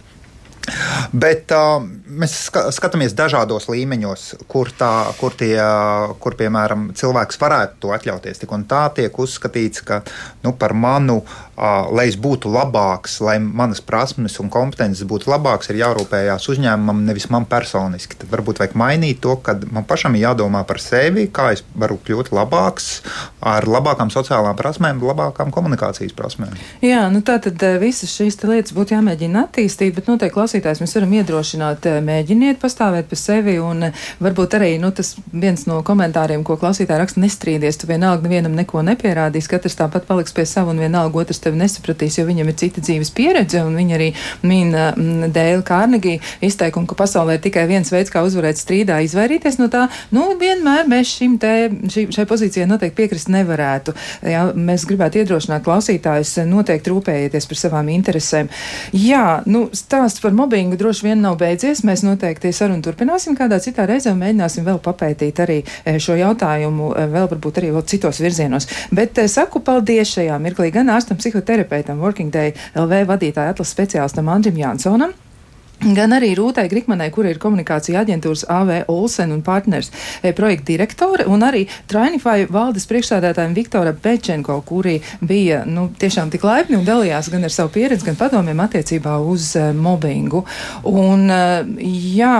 Bet 1.15 1.51
uh, 1.55 1.79
mēs 2.07 2.35
skatāmies 2.75 3.15
dažādos 3.17 3.69
līmeņos, 3.71 4.27
kur, 4.51 4.71
tā, 4.75 4.91
kur, 5.19 5.35
tie, 5.39 5.55
kur 6.23 6.35
piemēram, 6.39 6.89
cilvēks 6.97 7.39
varētu 7.41 7.79
to 7.85 7.93
atļauties. 7.95 8.43
Tik 8.43 8.55
un 8.57 8.65
tā 8.69 8.87
tiek 8.97 9.19
uzskatīts, 9.23 9.85
ka 9.87 10.01
nu, 10.43 10.53
par 10.59 10.75
manu, 10.75 11.21
uh, 11.23 11.46
lai 11.57 12.05
es 12.11 12.17
būtu 12.21 12.51
labāks, 12.53 13.17
lai 13.25 13.37
manas 13.41 13.81
prasmes 13.81 14.35
un 14.41 14.49
kompetences 14.53 15.07
būtu 15.09 15.31
labākas, 15.31 15.71
ir 15.71 15.79
jārūpējās 15.81 16.45
uzņēmumam, 16.53 17.01
nevis 17.07 17.29
man 17.33 17.47
personiski. 17.49 18.19
Tad 18.21 18.29
varbūt 18.29 18.61
vajag 18.61 18.75
mainīt 18.77 19.23
to, 19.25 19.33
ka 19.41 19.55
man 19.73 19.87
pašam 19.89 20.15
ir 20.15 20.27
jādomā 20.27 20.61
par 20.69 20.81
sevi, 20.83 21.25
kā 21.33 21.49
es 21.55 21.63
varu 21.73 21.97
kļūt 22.05 22.29
labāks, 22.35 22.89
ar 23.41 23.65
labākām 23.65 24.11
sociālām 24.13 24.57
prasmēm, 24.59 25.01
labākām 25.01 25.49
komunikācijas 25.55 26.13
prasmēm. 26.17 26.53
Jā, 26.85 27.07
nu 27.13 27.23
tā 27.25 27.39
tad 27.41 27.65
visas 27.81 28.13
šīs 28.13 28.37
lietas 28.45 28.75
būtu 28.77 28.93
jāmēģina 28.93 29.47
attīstīt, 29.47 29.95
bet 29.97 30.11
noteikti 30.11 30.35
klausītājs 30.37 30.83
mēs 30.83 30.93
varam 30.99 31.17
iedrošināt, 31.17 31.89
mēģiniet 32.05 32.61
pastāvēt 32.61 33.09
par 33.09 33.21
sevi, 33.21 33.57
un 33.57 33.89
varbūt 34.21 34.59
arī 34.59 34.75
nu, 34.81 34.93
tas 34.93 35.15
viens 35.33 35.65
no 35.65 35.81
komentāriem, 35.85 36.45
ko 36.45 36.59
klausītāji 36.61 37.01
raksta, 37.01 37.25
nestrīdies. 37.25 37.81
Tu 37.81 37.89
vienalga 37.89 38.29
nevienam 38.29 38.53
neko 38.57 38.85
nepierādīs, 38.85 39.49
katrs 39.49 39.77
tāpat 39.79 40.05
paliks 40.05 40.35
pie 40.37 40.45
sava, 40.45 40.75
un 40.75 40.85
vienalga 40.85 41.23
otrs 41.23 41.41
tevi 41.47 41.61
nesapratīs, 41.61 42.19
jo 42.19 42.27
viņam 42.27 42.51
ir 42.51 42.57
cita 42.59 42.83
dzīves 42.83 43.11
pieredze, 43.15 43.63
un 43.65 43.75
viņa 43.79 43.97
arī 43.97 44.11
min 44.47 44.73
Dēla 45.33 45.63
Kārnegī 45.65 46.17
izteikumu, 46.43 46.87
ka 46.89 46.97
pasaulē 46.99 47.37
ir 47.37 47.43
tikai 47.45 47.65
viens 47.69 47.91
veids, 47.93 48.11
kā 48.13 48.23
uzvarēt 48.27 48.59
strīdā, 48.59 48.99
izvairīties 49.05 49.59
no 49.61 49.69
tā. 49.71 49.87
Nu, 50.15 50.29
vienmēr 50.39 50.87
mēs 50.89 51.13
šim 51.17 51.37
te, 51.41 51.53
šī, 51.93 52.07
šai 52.15 52.27
pozīcijai 52.29 52.67
noteikti 52.69 52.97
piekrist 52.97 53.31
nevarētu. 53.33 53.95
Jā, 54.27 54.47
mēs 54.53 54.85
gribētu 54.89 55.21
iedrošināt 55.21 55.65
klausītājus 55.65 56.35
noteikti 56.49 56.93
rūpējieties 56.93 57.49
par 57.49 57.61
savām 57.61 57.91
interesēm. 57.93 58.51
Jā, 58.95 59.41
nu, 59.49 59.67
stāsts 59.75 60.23
par 60.23 60.35
mobbingu 60.37 60.79
droši 60.79 61.09
vien 61.09 61.23
nav 61.23 61.37
beidzies. 61.41 61.83
Mēs 61.87 62.03
noteikti 62.05 62.53
sarunu 62.55 62.83
turpināsim 62.85 63.37
kādā 63.37 63.59
citā 63.63 63.87
reizē 63.89 64.13
un 64.13 64.21
mēģināsim 64.23 64.67
vēl 64.67 64.81
papētīt 64.83 65.41
arī 65.43 65.59
šo 66.03 66.17
jautājumu, 66.19 66.91
vēl 67.13 67.29
varbūt 67.33 67.61
arī 67.61 67.73
vēl 67.75 67.85
citos 67.89 68.21
virzienos. 68.23 68.69
Bet 68.95 69.19
saku 69.31 69.61
paldies 69.63 70.11
šajā 70.15 70.37
mirklī 70.41 70.71
gan 70.75 70.91
ārstam, 70.93 71.19
psihoterapeitam, 71.37 72.01
Working 72.01 72.33
Day 72.33 72.53
LV 72.75 73.05
vadītāja 73.13 73.53
atlases 73.53 73.75
speciālistam 73.75 74.29
Andrim 74.33 74.57
Jansonam. 74.57 75.13
Gan 75.77 76.09
arī 76.15 76.31
Rūtai 76.33 76.63
Grikmanai, 76.71 77.11
kur 77.13 77.27
ir 77.29 77.37
komunikācija 77.37 77.99
aģentūras 78.01 78.47
AV 78.49 78.71
Olsen 78.89 79.29
un 79.35 79.43
partners 79.45 79.91
e, 80.25 80.31
projekta 80.33 80.71
direktore, 80.71 81.27
un 81.29 81.45
arī 81.45 81.67
Trainify 81.85 82.47
valdes 82.49 82.89
priekšstādātājiem 82.89 83.53
Viktora 83.53 83.93
Bečenko, 83.93 84.55
kuri 84.65 84.95
bija 85.21 85.61
nu, 85.69 85.91
tiešām 86.01 86.33
tik 86.33 86.47
laipni 86.49 86.79
un 86.79 86.87
dalījās 86.87 87.29
gan 87.29 87.45
ar 87.45 87.53
savu 87.53 87.75
pieredzi, 87.77 88.07
gan 88.09 88.17
padomiem 88.17 88.65
attiecībā 88.65 89.19
uz 89.21 89.51
uh, 89.53 89.69
mobbingu. 89.77 90.41
Un, 90.89 91.29
uh, 91.29 91.61
jā, 92.17 92.39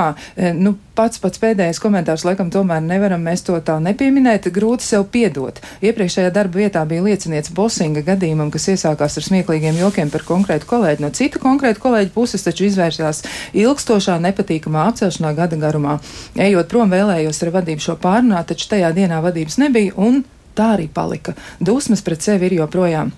nu, 0.57 0.73
pats 0.97 1.21
pats 1.21 1.41
pēdējais 1.41 1.79
komentārs, 1.81 2.25
laikam, 2.27 2.49
tomēr 2.53 2.81
nevaram 2.83 3.21
mēs 3.23 3.43
to 3.45 3.57
tā 3.65 3.77
nepieminēt, 3.83 4.49
grūti 4.53 4.87
sev 4.87 5.05
piedot. 5.13 5.59
Iepriekšējā 5.85 6.31
darba 6.33 6.63
vietā 6.63 6.83
bija 6.89 7.05
liecinieks 7.05 7.53
Bosinga 7.57 8.01
gadījumam, 8.07 8.49
kas 8.53 8.67
iesākās 8.73 9.19
ar 9.19 9.27
smieklīgiem 9.27 9.77
jokiem 9.81 10.11
par 10.13 10.25
konkrētu 10.27 10.69
kolēģi. 10.69 11.03
No 11.05 11.11
citu 11.13 11.41
konkrētu 11.43 11.83
kolēģu 11.85 12.13
puses 12.15 12.45
taču 12.47 12.65
izvērsās 12.69 13.23
ilgstošā, 13.57 14.17
nepatīkamā 14.25 14.87
apcelšanā 14.91 15.35
gada 15.37 15.61
garumā. 15.61 15.99
Ejot 16.47 16.73
prom, 16.73 16.91
vēlējos 16.93 17.43
ar 17.45 17.53
vadību 17.59 17.87
šo 17.87 17.99
pārunāt, 18.01 18.49
taču 18.51 18.73
tajā 18.73 18.91
dienā 18.97 19.21
vadības 19.25 19.61
nebija, 19.61 19.93
un 20.01 20.23
tā 20.57 20.73
arī 20.79 20.89
palika. 20.89 21.37
Dusmas 21.61 22.01
pret 22.05 22.25
sevi 22.25 22.49
ir 22.49 22.59
joprojām. 22.63 23.13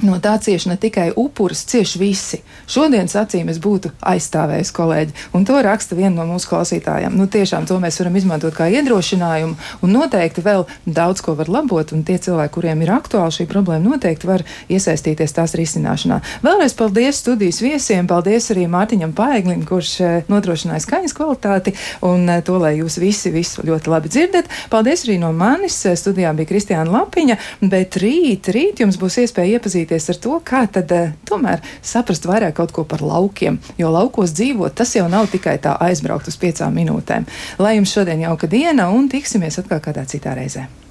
No 0.00 0.16
tā 0.24 0.32
cieši 0.40 0.70
ne 0.70 0.76
tikai 0.80 1.10
upuris, 1.20 1.66
cieši 1.68 1.98
visi. 2.00 2.38
Šodienas 2.66 3.12
acīm 3.20 3.50
es 3.52 3.58
būtu 3.62 3.90
aizstāvējis 4.08 4.72
kolēģi, 4.74 5.12
un 5.36 5.44
to 5.46 5.58
raksta 5.62 5.94
viena 5.98 6.16
no 6.16 6.24
mūsu 6.32 6.48
klausītājām. 6.48 7.12
Nu, 7.14 7.28
tiešām 7.30 7.68
to 7.68 7.76
mēs 7.82 8.00
varam 8.00 8.16
izmantot 8.16 8.56
kā 8.56 8.70
iedrošinājumu, 8.72 9.54
un 9.84 9.92
noteikti 9.92 10.42
vēl 10.42 10.64
daudz 10.86 11.20
ko 11.22 11.36
var 11.38 11.50
labot, 11.52 11.92
un 11.92 12.02
tie 12.08 12.16
cilvēki, 12.24 12.54
kuriem 12.56 12.82
ir 12.82 12.94
aktuāli 12.96 13.36
šī 13.36 13.46
problēma, 13.50 13.92
noteikti 13.92 14.30
var 14.30 14.46
iesaistīties 14.72 15.36
tās 15.36 15.54
risināšanā. 15.60 16.18
Vēlreiz 16.42 16.74
paldies 16.78 17.20
studijas 17.22 17.60
viesiem, 17.62 18.08
paldies 18.10 18.48
arī 18.56 18.64
Mārtiņam 18.72 19.12
Paeglim, 19.14 19.62
kurš 19.68 19.92
nodrošināja 20.32 20.86
skaņas 20.86 21.16
kvalitāti, 21.20 21.76
un 22.08 22.26
to, 22.42 22.56
lai 22.64 22.78
jūs 22.80 22.98
visi 23.02 23.30
visu 23.34 23.68
ļoti 23.68 23.92
labi 23.92 24.10
dzirdat. 24.10 24.50
Paldies 24.72 25.04
arī 25.06 25.20
no 25.22 25.30
manis, 25.36 25.78
studijā 26.00 26.32
bija 26.34 26.50
Kristiāna 26.50 26.90
Lapiņa, 26.96 27.38
bet 27.70 28.00
rīt, 28.02 28.50
rīt 28.56 28.82
jums 28.82 28.98
būs 28.98 29.20
iespēja 29.22 29.60
iepazīt 29.60 29.81
iepazīties 29.82 30.10
ar 30.12 30.20
to, 30.22 30.40
kā 30.44 30.66
tad 30.72 30.92
uh, 30.92 31.12
tomēr 31.28 31.62
saprast 31.82 32.26
vairāk 32.26 32.56
kaut 32.56 32.72
ko 32.72 32.84
par 32.84 33.02
laukiem. 33.02 33.58
Jo 33.78 33.90
laukos 33.92 34.32
dzīvot, 34.32 34.74
tas 34.74 34.94
jau 34.96 35.08
nav 35.08 35.30
tikai 35.30 35.58
tā 35.62 35.76
aizbraukt 35.80 36.28
uz 36.28 36.36
piecām 36.36 36.74
minūtēm. 36.74 37.26
Lai 37.58 37.76
jums 37.76 37.92
šodien 37.92 38.22
jauka 38.22 38.46
diena 38.46 38.90
un 38.90 39.08
tiksimies 39.08 39.58
atkal 39.58 39.80
kādā 39.80 40.06
citā 40.06 40.34
reizē. 40.34 40.81